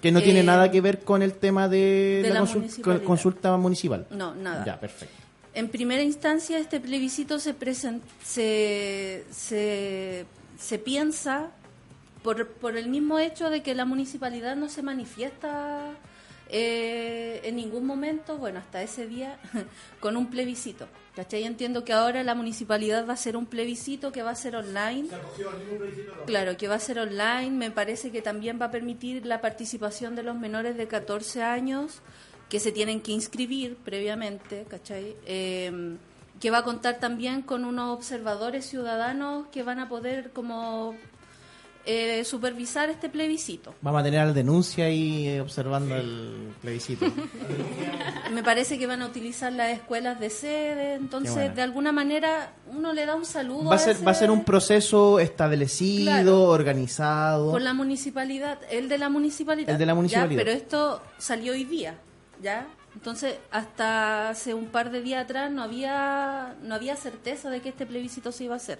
Que 0.00 0.12
no 0.12 0.22
tiene 0.22 0.40
eh, 0.40 0.44
nada 0.44 0.70
que 0.70 0.80
ver 0.80 1.00
con 1.00 1.22
el 1.22 1.34
tema 1.34 1.68
de, 1.68 2.22
la, 2.32 3.00
consulta 3.00 3.56
municipal. 3.56 4.06
No, 4.10 4.34
nada. 4.34 4.64
Ya, 4.64 4.78
perfecto. 4.78 5.14
En 5.54 5.68
primera 5.68 6.02
instancia, 6.02 6.58
este 6.58 6.80
plebiscito 6.80 7.38
se, 7.38 7.54
se, 8.22 9.24
se, 9.30 10.26
se 10.58 10.78
piensa 10.78 11.50
por, 12.22 12.48
por 12.48 12.76
el 12.76 12.88
mismo 12.88 13.18
hecho 13.18 13.50
de 13.50 13.62
que 13.62 13.74
la 13.74 13.84
municipalidad 13.84 14.56
no 14.56 14.68
se 14.68 14.82
manifiesta 14.82 15.90
eh, 16.54 17.40
en 17.44 17.56
ningún 17.56 17.86
momento, 17.86 18.36
bueno, 18.36 18.58
hasta 18.58 18.82
ese 18.82 19.06
día, 19.06 19.38
con 20.00 20.16
un 20.16 20.28
plebiscito. 20.28 20.86
¿Cachai? 21.16 21.44
Entiendo 21.44 21.84
que 21.84 21.92
ahora 21.92 22.22
la 22.22 22.34
municipalidad 22.34 23.06
va 23.06 23.10
a 23.10 23.14
hacer 23.14 23.36
un 23.36 23.44
plebiscito 23.44 24.12
que 24.12 24.22
va 24.22 24.30
a 24.30 24.34
ser 24.34 24.56
online. 24.56 25.08
Claro, 26.26 26.56
que 26.56 26.68
va 26.68 26.76
a 26.76 26.78
ser 26.78 26.98
online. 26.98 27.50
Me 27.50 27.70
parece 27.70 28.10
que 28.10 28.22
también 28.22 28.58
va 28.60 28.66
a 28.66 28.70
permitir 28.70 29.26
la 29.26 29.40
participación 29.40 30.14
de 30.14 30.22
los 30.22 30.36
menores 30.36 30.76
de 30.76 30.86
14 30.86 31.42
años 31.42 32.00
que 32.48 32.60
se 32.60 32.72
tienen 32.72 33.00
que 33.00 33.12
inscribir 33.12 33.76
previamente, 33.76 34.64
¿cachai? 34.68 35.16
Em, 35.26 35.98
que 36.38 36.50
va 36.50 36.58
a 36.58 36.64
contar 36.64 36.98
también 36.98 37.42
con 37.42 37.64
unos 37.64 37.96
observadores 37.96 38.66
ciudadanos 38.66 39.46
que 39.48 39.62
van 39.62 39.80
a 39.80 39.88
poder 39.88 40.32
como 40.32 40.96
eh, 41.84 42.24
supervisar 42.24 42.88
este 42.90 43.08
plebiscito. 43.08 43.74
Vamos 43.80 44.00
a 44.00 44.04
tener 44.04 44.26
la 44.26 44.32
denuncia 44.32 44.84
ahí 44.86 45.26
eh, 45.28 45.40
observando 45.40 45.96
el 45.96 46.52
plebiscito. 46.60 47.06
Me 48.32 48.42
parece 48.42 48.78
que 48.78 48.86
van 48.86 49.02
a 49.02 49.06
utilizar 49.06 49.52
las 49.52 49.70
escuelas 49.72 50.18
de 50.20 50.30
sede, 50.30 50.94
entonces 50.94 51.34
bueno. 51.34 51.54
de 51.54 51.62
alguna 51.62 51.92
manera 51.92 52.52
uno 52.70 52.92
le 52.92 53.04
da 53.06 53.14
un 53.14 53.24
saludo 53.26 53.70
Va 53.70 53.74
a 53.76 53.78
ser, 53.78 53.96
ese- 53.96 54.04
va 54.04 54.12
a 54.12 54.14
ser 54.14 54.30
un 54.30 54.44
proceso 54.44 55.18
establecido, 55.20 56.04
Claro. 56.12 56.42
organizado. 56.44 57.50
por 57.50 57.62
la 57.62 57.74
municipalidad, 57.74 58.58
el 58.70 58.88
de 58.88 58.98
la 58.98 59.08
municipalidad. 59.08 59.70
El 59.70 59.78
de 59.78 59.86
la 59.86 59.90
¿ya? 59.92 59.94
municipalidad. 59.96 60.38
Pero 60.44 60.50
esto 60.56 61.02
salió 61.18 61.52
hoy 61.52 61.64
día, 61.64 61.96
¿ya? 62.42 62.66
Entonces, 62.94 63.36
hasta 63.50 64.28
hace 64.28 64.52
un 64.54 64.66
par 64.66 64.90
de 64.90 65.00
días 65.02 65.24
atrás 65.24 65.50
no 65.50 65.62
había 65.62 66.54
no 66.62 66.74
había 66.74 66.94
certeza 66.96 67.48
de 67.50 67.60
que 67.60 67.70
este 67.70 67.86
plebiscito 67.86 68.32
se 68.32 68.44
iba 68.44 68.54
a 68.54 68.58
hacer. 68.58 68.78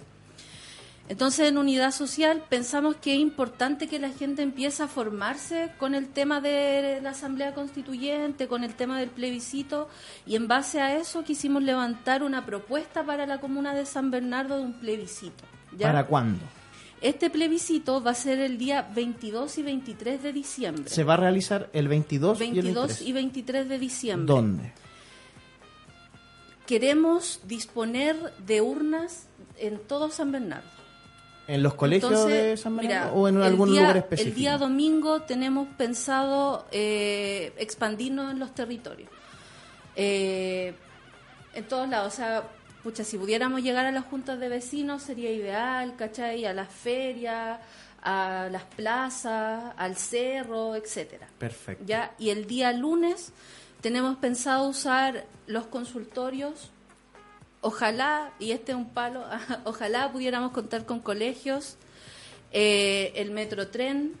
Entonces, 1.09 1.49
en 1.49 1.57
Unidad 1.57 1.91
Social 1.91 2.43
pensamos 2.47 2.95
que 2.95 3.13
es 3.13 3.19
importante 3.19 3.87
que 3.87 3.99
la 3.99 4.09
gente 4.09 4.41
empiece 4.41 4.83
a 4.83 4.87
formarse 4.87 5.71
con 5.77 5.95
el 5.95 6.07
tema 6.07 6.39
de 6.39 6.99
la 7.01 7.09
Asamblea 7.09 7.53
Constituyente, 7.53 8.47
con 8.47 8.63
el 8.63 8.73
tema 8.73 8.99
del 8.99 9.09
plebiscito, 9.09 9.89
y 10.25 10.35
en 10.35 10.47
base 10.47 10.79
a 10.79 10.97
eso 10.97 11.23
quisimos 11.23 11.61
levantar 11.61 12.23
una 12.23 12.45
propuesta 12.45 13.05
para 13.05 13.25
la 13.25 13.39
comuna 13.39 13.73
de 13.73 13.85
San 13.85 14.11
Bernardo 14.11 14.57
de 14.57 14.63
un 14.63 14.79
plebiscito. 14.79 15.43
¿ya? 15.77 15.87
¿Para 15.87 16.07
cuándo? 16.07 16.39
Este 17.01 17.29
plebiscito 17.29 18.01
va 18.01 18.11
a 18.11 18.15
ser 18.15 18.39
el 18.39 18.57
día 18.57 18.89
22 18.95 19.57
y 19.57 19.63
23 19.63 20.23
de 20.23 20.31
diciembre. 20.31 20.89
Se 20.89 21.03
va 21.03 21.15
a 21.15 21.17
realizar 21.17 21.69
el 21.73 21.89
22, 21.89 22.39
y 22.39 22.43
el 22.43 22.51
22 22.53 22.87
23. 22.87 23.07
y 23.09 23.11
23 23.11 23.69
de 23.69 23.79
diciembre. 23.79 24.33
¿Dónde? 24.33 24.73
Queremos 26.65 27.41
disponer 27.45 28.15
de 28.37 28.61
urnas 28.61 29.27
en 29.57 29.79
todo 29.79 30.09
San 30.09 30.31
Bernardo. 30.31 30.82
¿En 31.47 31.61
los 31.61 31.73
colegios 31.73 32.11
Entonces, 32.11 32.43
de 32.43 32.57
San 32.57 32.77
Bernardo 32.77 33.05
mira, 33.07 33.13
o 33.13 33.27
en 33.27 33.41
algún 33.41 33.71
día- 33.71 33.81
lugar 33.81 33.97
específico? 33.97 34.29
El 34.29 34.35
día 34.35 34.57
domingo 34.57 35.21
tenemos 35.23 35.67
pensado 35.77 36.65
eh, 36.71 37.53
expandirnos 37.57 38.31
en 38.31 38.39
los 38.39 38.55
territorios. 38.55 39.09
Eh, 39.95 40.73
en 41.53 41.63
todos 41.65 41.87
lados, 41.89 42.13
o 42.13 42.15
sea, 42.15 42.43
pucha, 42.81 43.03
si 43.03 43.17
pudiéramos 43.17 43.61
llegar 43.61 43.85
a 43.85 43.91
las 43.91 44.05
juntas 44.05 44.39
de 44.39 44.49
vecinos 44.49 45.03
sería 45.03 45.31
ideal, 45.31 45.95
¿cachai? 45.97 46.45
A 46.45 46.53
las 46.53 46.69
ferias, 46.69 47.59
a 48.01 48.47
las 48.51 48.63
plazas, 48.63 49.73
al 49.77 49.95
cerro, 49.95 50.75
etcétera. 50.75 51.27
Perfecto. 51.37 51.83
¿ya? 51.85 52.13
Y 52.19 52.29
el 52.29 52.47
día 52.47 52.71
lunes 52.73 53.31
tenemos 53.81 54.17
pensado 54.17 54.67
usar 54.67 55.25
los 55.47 55.67
consultorios. 55.67 56.71
Ojalá, 57.63 58.31
y 58.39 58.51
este 58.51 58.73
es 58.73 58.77
un 58.77 58.89
palo, 58.89 59.23
ojalá 59.63 60.11
pudiéramos 60.11 60.51
contar 60.51 60.85
con 60.85 60.99
colegios, 60.99 61.77
eh, 62.51 63.11
el 63.15 63.31
metrotren, 63.31 64.13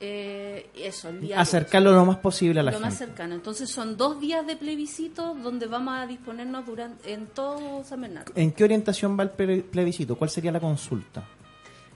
eh, 0.00 0.68
eso, 0.76 1.08
el 1.08 1.20
día 1.20 1.40
Acercarlo 1.40 1.92
lo 1.92 2.04
más 2.06 2.18
posible 2.18 2.60
a 2.60 2.62
la 2.62 2.70
lunes, 2.70 2.80
lo 2.80 2.86
gente. 2.88 3.00
más 3.04 3.08
cercano. 3.16 3.34
Entonces 3.34 3.68
son 3.70 3.96
dos 3.96 4.20
días 4.20 4.46
de 4.46 4.56
plebiscito 4.56 5.34
donde 5.34 5.66
vamos 5.66 5.94
a 5.96 6.06
disponernos 6.06 6.64
durante, 6.66 7.12
en 7.12 7.26
todo 7.26 7.82
San 7.84 8.00
Bernardo. 8.00 8.32
¿En 8.34 8.52
qué 8.52 8.64
orientación 8.64 9.18
va 9.18 9.24
el 9.24 9.32
ple- 9.32 9.62
plebiscito? 9.64 10.16
¿Cuál 10.16 10.30
sería 10.30 10.52
la 10.52 10.60
consulta? 10.60 11.24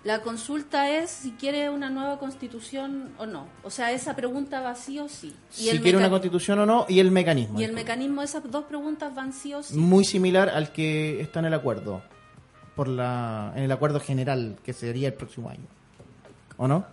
La 0.04 0.20
consulta 0.22 0.90
es 0.90 1.10
si 1.10 1.30
quiere 1.32 1.70
una 1.70 1.88
nueva 1.88 2.18
constitución 2.18 3.10
o 3.18 3.26
no. 3.26 3.46
O 3.62 3.70
sea, 3.70 3.92
esa 3.92 4.16
pregunta 4.16 4.60
va 4.60 4.74
sí 4.74 4.98
o 4.98 5.08
sí. 5.08 5.32
si 5.50 5.78
quiere 5.78 5.96
una 5.96 6.10
constitución 6.10 6.58
o 6.58 6.66
no 6.66 6.86
y 6.88 6.98
el 6.98 7.12
mecanismo. 7.12 7.60
Y 7.60 7.64
el 7.64 7.72
mecanismo, 7.72 8.20
esas 8.22 8.42
dos 8.50 8.64
preguntas 8.64 9.14
van 9.14 9.32
sí 9.32 9.54
o 9.54 9.62
sí. 9.62 9.76
Muy 9.76 10.04
similar 10.04 10.48
al 10.48 10.72
que 10.72 11.20
está 11.20 11.38
en 11.38 11.44
el 11.46 11.54
acuerdo, 11.54 12.02
por 12.74 12.88
la, 12.88 13.52
en 13.54 13.62
el 13.62 13.70
acuerdo 13.70 14.00
general 14.00 14.56
que 14.64 14.72
sería 14.72 15.06
el 15.06 15.14
próximo 15.14 15.48
año. 15.50 15.66
¿O 16.56 16.66
no? 16.66 16.84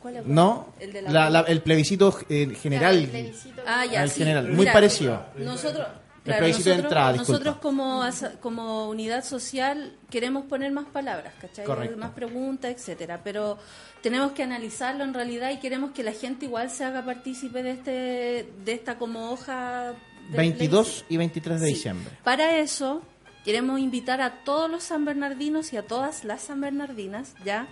¿Cuál 0.00 0.16
es? 0.18 0.26
¿No? 0.26 0.68
El 0.78 0.92
de 0.92 1.02
la- 1.02 1.10
La- 1.10 1.30
la- 1.30 1.40
el 1.40 1.60
plebiscito 1.60 2.16
eh, 2.28 2.54
general. 2.60 2.98
El 2.98 3.08
plebiscito. 3.08 3.62
Ah, 3.66 3.84
ya, 3.84 4.06
sí. 4.06 4.18
general, 4.20 4.46
muy 4.48 4.58
Mira, 4.58 4.72
parecido. 4.72 5.24
Nosotros, 5.38 5.86
claro, 6.24 6.38
plebiscito 6.40 6.70
de 6.70 6.76
nosotros, 6.76 6.92
entrada, 6.92 7.16
nosotros 7.16 8.36
como, 8.40 8.88
unidad 8.88 9.24
social 9.24 9.96
queremos 10.10 10.44
poner 10.46 10.70
más 10.72 10.86
palabras, 10.86 11.34
¿cachai? 11.40 11.64
Correcto. 11.64 11.96
Más 11.96 12.10
preguntas, 12.12 12.70
etcétera. 12.72 13.20
Pero 13.24 13.58
tenemos 14.02 14.32
que 14.32 14.42
analizarlo 14.42 15.04
en 15.04 15.14
realidad 15.14 15.50
y 15.50 15.58
queremos 15.58 15.92
que 15.92 16.02
la 16.02 16.12
gente 16.12 16.46
igual 16.46 16.70
se 16.70 16.84
haga 16.84 17.04
partícipe 17.04 17.62
de 17.62 17.70
este 17.72 18.52
de 18.64 18.72
esta 18.72 18.98
como 18.98 19.30
hoja. 19.32 19.94
del 20.28 20.36
22 20.36 20.86
plebiscito. 20.86 21.06
y 21.14 21.16
23 21.16 21.60
de 21.60 21.66
Sí. 21.66 21.74
diciembre. 21.74 22.18
Para 22.22 22.56
eso 22.58 23.02
queremos 23.44 23.80
invitar 23.80 24.20
a 24.20 24.44
todos 24.44 24.70
los 24.70 24.84
San 24.84 25.04
Bernardinos 25.04 25.72
y 25.72 25.76
a 25.76 25.82
todas 25.82 26.22
las 26.24 26.42
San 26.42 26.60
Bernardinas, 26.60 27.34
¿ya? 27.44 27.66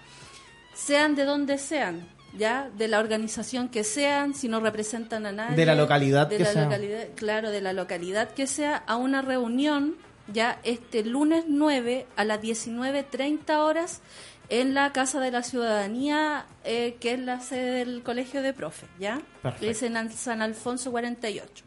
Sean 0.75 1.15
de 1.15 1.25
donde 1.25 1.59
sean, 1.59 2.09
¿ya? 2.37 2.71
De 2.77 2.89
la 2.89 2.99
organización 3.01 3.69
que 3.69 3.85
sean, 3.85 4.35
si 4.35 4.49
no 4.49 4.61
representan 4.61 5.27
a 5.27 5.33
nadie. 5.33 5.57
De 5.57 5.67
la 5.67 5.75
localidad 5.75 6.27
de 6.29 6.39
que 6.39 6.45
la 6.45 6.53
sea. 6.53 6.65
localidad- 6.65 7.09
claro, 7.17 7.51
de 7.51 7.61
la 7.61 7.73
localidad 7.73 8.31
que 8.33 8.47
sea, 8.47 8.77
a 8.87 8.97
una 8.97 9.23
reunión, 9.23 9.97
¿ya? 10.33 10.61
Este 10.65 11.05
lunes 11.05 11.45
9 11.49 12.07
a 12.17 12.25
las 12.25 12.41
19.30 12.41 13.59
horas 13.65 14.01
en 14.49 14.75
la 14.75 14.93
Casa 14.93 15.21
de 15.21 15.31
la 15.31 15.43
Ciudadanía, 15.43 16.47
eh, 16.65 16.97
que 17.01 17.15
es 17.15 17.21
la 17.21 17.41
sede 17.41 17.85
del 17.85 18.03
Colegio 18.03 18.43
de 18.43 18.53
Profe, 18.53 18.87
¿ya? 18.99 19.21
Perfecto. 19.43 19.67
Es 19.67 19.83
en 19.83 20.11
San 20.13 20.43
Alfonso 20.43 20.91
48. 20.91 21.65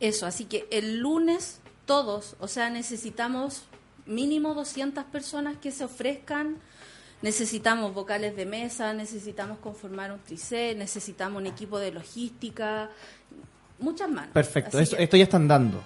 Eso, 0.00 0.26
así 0.26 0.46
que 0.46 0.66
el 0.70 0.98
lunes 1.00 1.60
todos, 1.84 2.36
o 2.40 2.48
sea, 2.48 2.70
necesitamos 2.70 3.64
mínimo 4.06 4.54
200 4.54 5.04
personas 5.04 5.56
que 5.58 5.70
se 5.70 5.84
ofrezcan, 5.84 6.56
necesitamos 7.22 7.92
vocales 7.94 8.34
de 8.36 8.46
mesa, 8.46 8.92
necesitamos 8.92 9.58
conformar 9.58 10.12
un 10.12 10.20
tricé, 10.20 10.74
necesitamos 10.74 11.40
un 11.40 11.46
equipo 11.46 11.78
de 11.78 11.92
logística, 11.92 12.90
muchas 13.78 14.08
manos. 14.08 14.32
Perfecto, 14.32 14.78
esto, 14.78 14.96
que- 14.96 15.02
esto 15.04 15.16
ya 15.16 15.24
están 15.24 15.46
dando. 15.48 15.82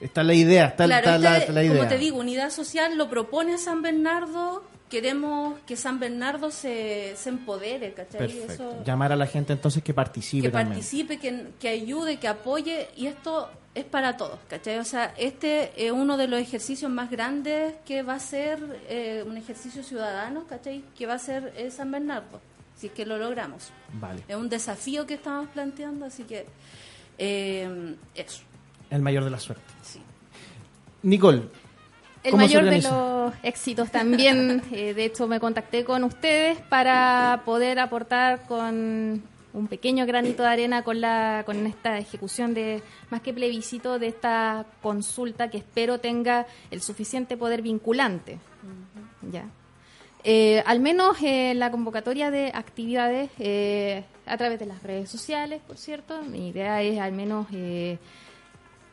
Está 0.00 0.22
la 0.22 0.32
idea, 0.32 0.66
está, 0.68 0.86
Claro, 0.86 1.06
está 1.10 1.18
la, 1.18 1.46
la 1.52 1.62
idea. 1.64 1.76
como 1.76 1.88
te 1.88 1.98
digo, 1.98 2.18
Unidad 2.18 2.50
Social 2.50 2.96
lo 2.96 3.10
propone 3.10 3.58
San 3.58 3.82
Bernardo, 3.82 4.64
queremos 4.88 5.58
que 5.66 5.76
San 5.76 6.00
Bernardo 6.00 6.50
se, 6.50 7.14
se 7.16 7.28
empodere, 7.28 7.92
¿cachai? 7.92 8.18
Perfecto. 8.18 8.52
Eso- 8.52 8.82
Llamar 8.84 9.12
a 9.12 9.16
la 9.16 9.26
gente 9.26 9.52
entonces 9.52 9.82
que 9.82 9.92
participe 9.92 10.46
que 10.48 10.52
también. 10.52 10.68
participe, 10.80 11.18
que, 11.18 11.48
que 11.60 11.68
ayude, 11.68 12.18
que 12.18 12.28
apoye, 12.28 12.88
y 12.96 13.06
esto 13.08 13.50
es 13.74 13.84
para 13.84 14.16
todos, 14.16 14.38
¿cachai? 14.48 14.78
O 14.78 14.84
sea, 14.84 15.14
este 15.16 15.72
es 15.76 15.92
uno 15.92 16.16
de 16.16 16.26
los 16.26 16.40
ejercicios 16.40 16.90
más 16.90 17.10
grandes 17.10 17.74
que 17.84 18.02
va 18.02 18.14
a 18.14 18.20
ser 18.20 18.80
eh, 18.88 19.24
un 19.26 19.36
ejercicio 19.36 19.82
ciudadano, 19.82 20.44
¿cachai? 20.46 20.84
Que 20.96 21.06
va 21.06 21.14
a 21.14 21.18
ser 21.18 21.52
eh, 21.56 21.70
San 21.70 21.90
Bernardo, 21.90 22.40
si 22.76 22.88
es 22.88 22.92
que 22.92 23.06
lo 23.06 23.16
logramos. 23.16 23.70
Vale. 23.94 24.22
Es 24.26 24.36
un 24.36 24.48
desafío 24.48 25.06
que 25.06 25.14
estamos 25.14 25.48
planteando, 25.50 26.06
así 26.06 26.24
que 26.24 26.46
eh, 27.18 27.96
eso, 28.14 28.42
El 28.90 29.02
mayor 29.02 29.24
de 29.24 29.30
la 29.30 29.38
suerte. 29.38 29.62
sí. 29.82 30.00
Nicole, 31.02 31.44
El 32.22 32.30
¿Cómo 32.32 32.46
se 32.46 32.56
mayor 32.60 32.64
de 32.70 32.82
los 32.82 33.32
éxitos 33.42 33.90
también. 33.90 34.62
eh, 34.72 34.92
de 34.92 35.04
hecho, 35.06 35.26
me 35.26 35.40
contacté 35.40 35.84
con 35.84 36.04
ustedes 36.04 36.58
para 36.68 37.42
poder 37.46 37.78
aportar 37.78 38.46
con 38.46 39.22
un 39.52 39.66
pequeño 39.66 40.06
granito 40.06 40.42
de 40.44 40.48
arena 40.48 40.82
con 40.84 41.00
la 41.00 41.42
con 41.44 41.66
esta 41.66 41.98
ejecución 41.98 42.54
de 42.54 42.82
más 43.10 43.20
que 43.20 43.32
plebiscito 43.34 43.98
de 43.98 44.06
esta 44.08 44.64
consulta 44.82 45.50
que 45.50 45.58
espero 45.58 45.98
tenga 45.98 46.46
el 46.70 46.80
suficiente 46.82 47.36
poder 47.36 47.60
vinculante. 47.62 48.38
Ya. 49.32 49.44
Eh, 50.22 50.62
al 50.66 50.80
menos 50.80 51.16
eh, 51.22 51.54
la 51.54 51.70
convocatoria 51.70 52.30
de 52.30 52.52
actividades 52.54 53.30
eh, 53.38 54.04
a 54.26 54.36
través 54.36 54.58
de 54.60 54.66
las 54.66 54.82
redes 54.82 55.08
sociales, 55.10 55.60
por 55.66 55.78
cierto. 55.78 56.22
Mi 56.22 56.48
idea 56.48 56.82
es 56.82 57.00
al 57.00 57.12
menos 57.12 57.46
eh, 57.52 57.98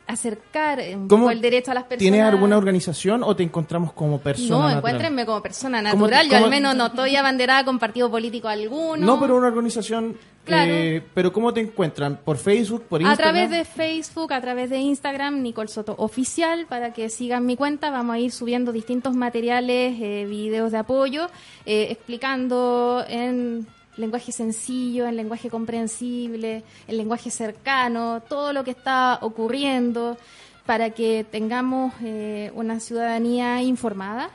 acercar 0.06 0.78
un 0.94 1.06
¿Cómo 1.06 1.24
poco 1.24 1.32
el 1.32 1.42
derecho 1.42 1.70
a 1.70 1.74
las 1.74 1.84
personas. 1.84 1.98
¿tienes 2.00 2.22
alguna 2.22 2.56
organización 2.56 3.22
o 3.22 3.36
te 3.36 3.42
encontramos 3.42 3.92
como 3.92 4.18
persona 4.20 4.48
No, 4.48 4.56
natural? 4.62 4.78
encuéntrenme 4.78 5.26
como 5.26 5.42
persona 5.42 5.78
¿Cómo 5.90 6.06
te- 6.06 6.12
natural. 6.12 6.26
Yo 6.28 6.32
cómo- 6.32 6.44
al 6.46 6.50
menos 6.50 6.74
no 6.76 6.86
estoy 6.86 7.14
abanderada 7.16 7.64
con 7.66 7.78
partido 7.78 8.10
político 8.10 8.48
alguno. 8.48 9.04
No, 9.06 9.20
pero 9.20 9.36
una 9.36 9.48
organización. 9.48 10.16
Claro. 10.48 10.72
eh, 10.72 11.02
pero 11.14 11.32
¿cómo 11.32 11.52
te 11.54 11.60
encuentran? 11.60 12.18
¿Por 12.24 12.36
Facebook? 12.38 12.82
¿Por 12.88 13.00
A 13.00 13.04
Instagram? 13.04 13.34
través 13.34 13.50
de 13.50 13.64
Facebook, 13.64 14.32
a 14.32 14.40
través 14.40 14.70
de 14.70 14.78
Instagram, 14.78 15.42
Nicole 15.42 15.68
Soto 15.68 15.94
Oficial, 15.98 16.66
para 16.68 16.92
que 16.92 17.08
sigan 17.08 17.46
mi 17.46 17.56
cuenta. 17.56 17.90
Vamos 17.90 18.14
a 18.14 18.18
ir 18.18 18.32
subiendo 18.32 18.72
distintos 18.72 19.14
materiales, 19.14 19.96
eh, 20.00 20.26
videos 20.28 20.72
de 20.72 20.78
apoyo, 20.78 21.28
eh, 21.66 21.88
explicando 21.90 23.04
en 23.08 23.66
lenguaje 23.96 24.32
sencillo, 24.32 25.06
en 25.06 25.16
lenguaje 25.16 25.50
comprensible, 25.50 26.62
en 26.86 26.96
lenguaje 26.96 27.30
cercano, 27.30 28.22
todo 28.28 28.52
lo 28.52 28.64
que 28.64 28.70
está 28.70 29.18
ocurriendo, 29.22 30.16
para 30.66 30.90
que 30.90 31.24
tengamos 31.30 31.92
eh, 32.02 32.52
una 32.54 32.78
ciudadanía 32.78 33.62
informada, 33.62 34.30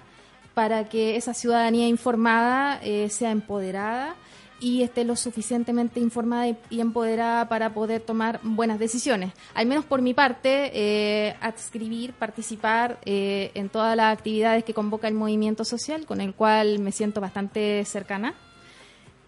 para 0.53 0.89
que 0.89 1.15
esa 1.15 1.33
ciudadanía 1.33 1.87
informada 1.87 2.79
eh, 2.83 3.07
sea 3.09 3.31
empoderada 3.31 4.15
y 4.63 4.81
esté 4.81 5.03
lo 5.03 5.17
suficientemente 5.17 5.99
informada 5.99 6.47
y, 6.47 6.79
empoderada 6.79 7.49
para 7.49 7.73
poder 7.73 7.99
tomar 7.99 8.39
buenas 8.43 8.79
decisiones. 8.79 9.33
Al 9.55 9.65
menos 9.65 9.83
por 9.83 10.01
mi 10.01 10.13
parte, 10.13 10.71
eh, 10.73 11.35
adscribir, 11.41 12.13
participar 12.13 12.97
eh, 13.03 13.51
en 13.55 13.67
todas 13.67 13.97
las 13.97 14.17
actividades 14.17 14.63
que 14.63 14.73
convoca 14.73 15.09
el 15.09 15.15
movimiento 15.15 15.65
social, 15.65 16.05
con 16.05 16.21
el 16.21 16.33
cual 16.33 16.79
me 16.79 16.93
siento 16.93 17.19
bastante 17.19 17.83
cercana, 17.83 18.35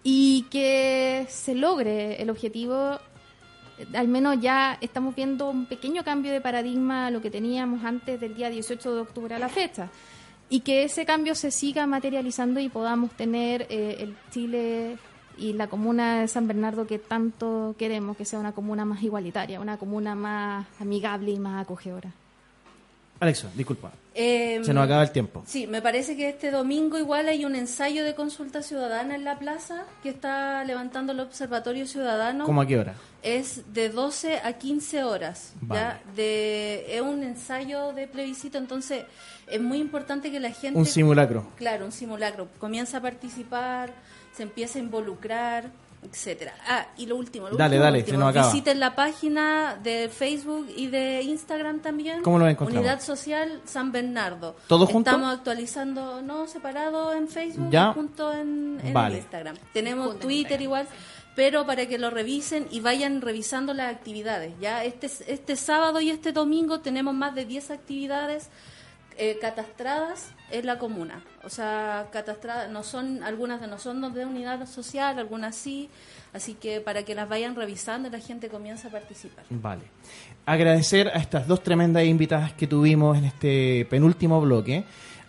y 0.03 0.43
que 0.43 1.25
se 1.27 1.53
logre 1.53 2.21
el 2.21 2.29
objetivo. 2.29 2.97
Al 3.93 4.07
menos 4.07 4.39
ya 4.39 4.77
estamos 4.79 5.15
viendo 5.15 5.49
un 5.49 5.65
pequeño 5.65 6.05
cambio 6.05 6.31
de 6.31 6.39
paradigma 6.39 7.07
a 7.07 7.11
lo 7.11 7.21
que 7.21 7.29
teníamos 7.29 7.83
antes 7.83 8.21
del 8.21 8.35
día 8.35 8.49
18 8.49 8.95
de 8.95 9.01
octubre 9.01 9.35
a 9.35 9.39
la 9.39 9.49
fecha 9.49 9.89
y 10.49 10.61
que 10.61 10.83
ese 10.83 11.05
cambio 11.05 11.35
se 11.35 11.51
siga 11.51 11.87
materializando 11.87 12.61
y 12.61 12.69
podamos 12.69 13.11
tener 13.11 13.63
eh, 13.69 13.97
el 13.99 14.15
Chile 14.31 14.97
y 15.37 15.53
la 15.53 15.67
comuna 15.67 16.21
de 16.21 16.27
San 16.27 16.47
Bernardo 16.47 16.87
que 16.87 16.99
tanto 16.99 17.75
queremos, 17.77 18.17
que 18.17 18.25
sea 18.25 18.39
una 18.39 18.53
comuna 18.53 18.85
más 18.85 19.03
igualitaria, 19.03 19.59
una 19.59 19.77
comuna 19.77 20.15
más 20.15 20.67
amigable 20.79 21.31
y 21.31 21.39
más 21.39 21.61
acogedora. 21.61 22.11
Alexa, 23.19 23.49
disculpa. 23.55 23.91
Em, 24.13 24.63
Se 24.63 24.73
nos 24.73 24.83
acaba 24.83 25.03
el 25.03 25.11
tiempo. 25.11 25.43
Sí, 25.45 25.67
me 25.67 25.81
parece 25.81 26.15
que 26.15 26.29
este 26.29 26.51
domingo 26.51 26.97
igual 26.97 27.27
hay 27.27 27.45
un 27.45 27.55
ensayo 27.55 28.03
de 28.03 28.13
consulta 28.13 28.61
ciudadana 28.61 29.15
en 29.15 29.23
la 29.23 29.39
plaza 29.39 29.83
que 30.03 30.09
está 30.09 30.63
levantando 30.63 31.13
el 31.13 31.19
Observatorio 31.21 31.87
Ciudadano. 31.87 32.45
¿Cómo 32.45 32.61
a 32.61 32.67
qué 32.67 32.77
hora? 32.77 32.95
Es 33.23 33.73
de 33.73 33.89
12 33.89 34.39
a 34.43 34.53
15 34.53 35.03
horas. 35.03 35.53
¿ya? 35.69 36.01
De, 36.15 36.85
es 36.89 37.01
un 37.01 37.23
ensayo 37.23 37.93
de 37.93 38.07
plebiscito, 38.07 38.57
entonces 38.57 39.05
es 39.47 39.61
muy 39.61 39.79
importante 39.79 40.31
que 40.31 40.39
la 40.39 40.51
gente... 40.51 40.77
Un 40.77 40.85
simulacro. 40.85 41.47
Claro, 41.57 41.85
un 41.85 41.91
simulacro. 41.91 42.47
Comienza 42.59 42.97
a 42.97 43.01
participar 43.01 43.91
se 44.35 44.43
empieza 44.43 44.79
a 44.79 44.81
involucrar, 44.81 45.71
etcétera. 46.11 46.53
Ah, 46.67 46.87
y 46.97 47.05
lo 47.05 47.15
último, 47.15 47.49
lo 47.49 47.57
dale, 47.57 47.75
último, 47.75 47.83
dale, 47.83 47.97
último. 47.99 48.17
Se 48.17 48.19
nos 48.19 48.29
acaba. 48.29 48.51
visiten 48.51 48.79
la 48.79 48.95
página 48.95 49.75
de 49.81 50.09
Facebook 50.09 50.67
y 50.75 50.87
de 50.87 51.21
Instagram 51.23 51.79
también. 51.79 52.21
¿Cómo 52.21 52.39
lo 52.39 52.47
encontramos? 52.47 52.79
Unidad 52.81 53.01
Social 53.01 53.61
San 53.65 53.91
Bernardo. 53.91 54.55
¿Todo 54.67 54.85
junto? 54.85 55.09
Estamos 55.09 55.33
actualizando, 55.37 56.21
no, 56.21 56.47
separado 56.47 57.13
en 57.13 57.27
Facebook 57.27 57.69
¿Ya? 57.71 57.93
junto 57.93 58.33
en, 58.33 58.79
en 58.83 58.93
Vale. 58.93 59.17
Instagram. 59.17 59.55
Tenemos 59.73 60.07
Junto 60.07 60.21
Twitter 60.21 60.61
Instagram. 60.61 60.63
igual, 60.63 60.87
pero 61.35 61.65
para 61.65 61.85
que 61.87 61.97
lo 61.97 62.09
revisen 62.09 62.67
y 62.71 62.79
vayan 62.79 63.21
revisando 63.21 63.73
las 63.73 63.93
actividades. 63.93 64.53
Ya 64.61 64.83
este, 64.83 65.07
este 65.27 65.55
sábado 65.55 65.99
y 66.01 66.09
este 66.09 66.31
domingo 66.31 66.79
tenemos 66.79 67.13
más 67.13 67.35
de 67.35 67.45
10 67.45 67.71
actividades 67.71 68.49
eh, 69.17 69.37
catastradas 69.41 70.31
en 70.51 70.65
la 70.65 70.77
comuna. 70.77 71.23
O 71.45 71.49
sea, 71.49 72.07
catastradas, 72.11 72.69
no 72.69 72.83
son, 72.83 73.23
algunas 73.23 73.61
de 73.61 73.67
no 73.67 73.77
son 73.77 74.13
de 74.13 74.25
unidad 74.25 74.65
social, 74.67 75.19
algunas 75.19 75.55
sí. 75.55 75.89
Así 76.33 76.55
que 76.55 76.81
para 76.81 77.03
que 77.03 77.15
las 77.15 77.29
vayan 77.29 77.55
revisando 77.55 78.07
y 78.07 78.11
la 78.11 78.19
gente 78.19 78.49
comienza 78.49 78.87
a 78.87 78.91
participar. 78.91 79.45
Vale. 79.49 79.83
Agradecer 80.45 81.07
a 81.09 81.19
estas 81.19 81.47
dos 81.47 81.63
tremendas 81.63 82.03
invitadas 82.03 82.53
que 82.53 82.67
tuvimos 82.67 83.17
en 83.17 83.25
este 83.25 83.85
penúltimo 83.89 84.41
bloque. 84.41 84.83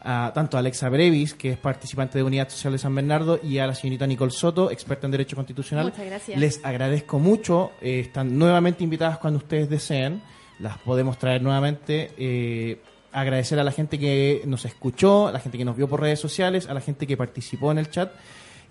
A, 0.09 0.31
tanto 0.33 0.57
a 0.57 0.61
Alexa 0.61 0.89
Brevis, 0.89 1.35
que 1.35 1.51
es 1.51 1.59
participante 1.59 2.17
de 2.17 2.23
Unidad 2.23 2.49
Social 2.49 2.73
de 2.73 2.79
San 2.79 2.95
Bernardo, 2.95 3.41
y 3.43 3.59
a 3.59 3.67
la 3.67 3.75
señorita 3.75 4.07
Nicole 4.07 4.31
Soto, 4.31 4.71
experta 4.71 5.07
en 5.07 5.11
Derecho 5.11 5.35
Constitucional. 5.35 5.87
Muchas 5.87 6.07
gracias. 6.07 6.39
Les 6.39 6.65
agradezco 6.65 7.19
mucho. 7.19 7.73
eh, 7.81 8.01
están 8.01 8.39
nuevamente 8.39 8.85
invitadas 8.85 9.19
cuando 9.19 9.39
ustedes 9.39 9.69
deseen. 9.69 10.23
Las 10.61 10.79
podemos 10.79 11.19
traer 11.19 11.43
nuevamente. 11.43 12.13
Eh, 12.17 12.81
agradecer 13.17 13.59
a 13.59 13.65
la 13.65 13.73
gente 13.73 13.99
que 13.99 14.43
nos 14.45 14.67
escuchó, 14.67 15.29
a 15.29 15.33
la 15.33 15.41
gente 15.41 15.57
que 15.57 15.65
nos 15.65 15.75
vio 15.75 15.89
por 15.89 16.03
redes 16.03 16.21
sociales, 16.21 16.69
a 16.69 16.75
la 16.75 16.83
gente 16.83 17.07
que 17.07 17.17
participó 17.17 17.73
en 17.73 17.79
el 17.79 17.91
chat. 17.91 18.13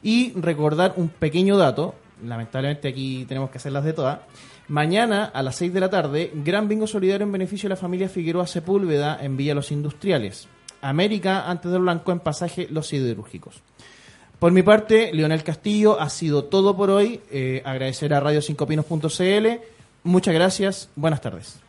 Y 0.03 0.33
recordar 0.33 0.93
un 0.97 1.09
pequeño 1.09 1.57
dato. 1.57 1.95
Lamentablemente 2.23 2.87
aquí 2.87 3.25
tenemos 3.27 3.49
que 3.49 3.57
hacerlas 3.57 3.83
de 3.83 3.93
todas. 3.93 4.19
Mañana 4.67 5.25
a 5.25 5.41
las 5.41 5.55
6 5.55 5.73
de 5.73 5.79
la 5.79 5.89
tarde, 5.89 6.31
gran 6.35 6.67
bingo 6.67 6.85
solidario 6.85 7.25
en 7.25 7.31
beneficio 7.31 7.67
de 7.67 7.75
la 7.75 7.81
familia 7.81 8.07
Figueroa 8.07 8.45
Sepúlveda 8.45 9.17
en 9.19 9.35
Villa 9.35 9.55
Los 9.55 9.71
Industriales. 9.71 10.47
América 10.79 11.49
antes 11.49 11.71
del 11.71 11.81
blanco 11.81 12.11
en 12.11 12.19
pasaje 12.19 12.67
Los 12.69 12.87
Siderúrgicos. 12.87 13.63
Por 14.37 14.51
mi 14.51 14.61
parte, 14.61 15.11
Leonel 15.11 15.43
Castillo, 15.43 15.99
ha 15.99 16.09
sido 16.09 16.43
todo 16.45 16.77
por 16.77 16.91
hoy. 16.91 17.19
Eh, 17.31 17.63
agradecer 17.65 18.13
a 18.13 18.21
radio5pinos.cl. 18.21 19.63
Muchas 20.03 20.33
gracias. 20.35 20.89
Buenas 20.95 21.21
tardes. 21.21 21.59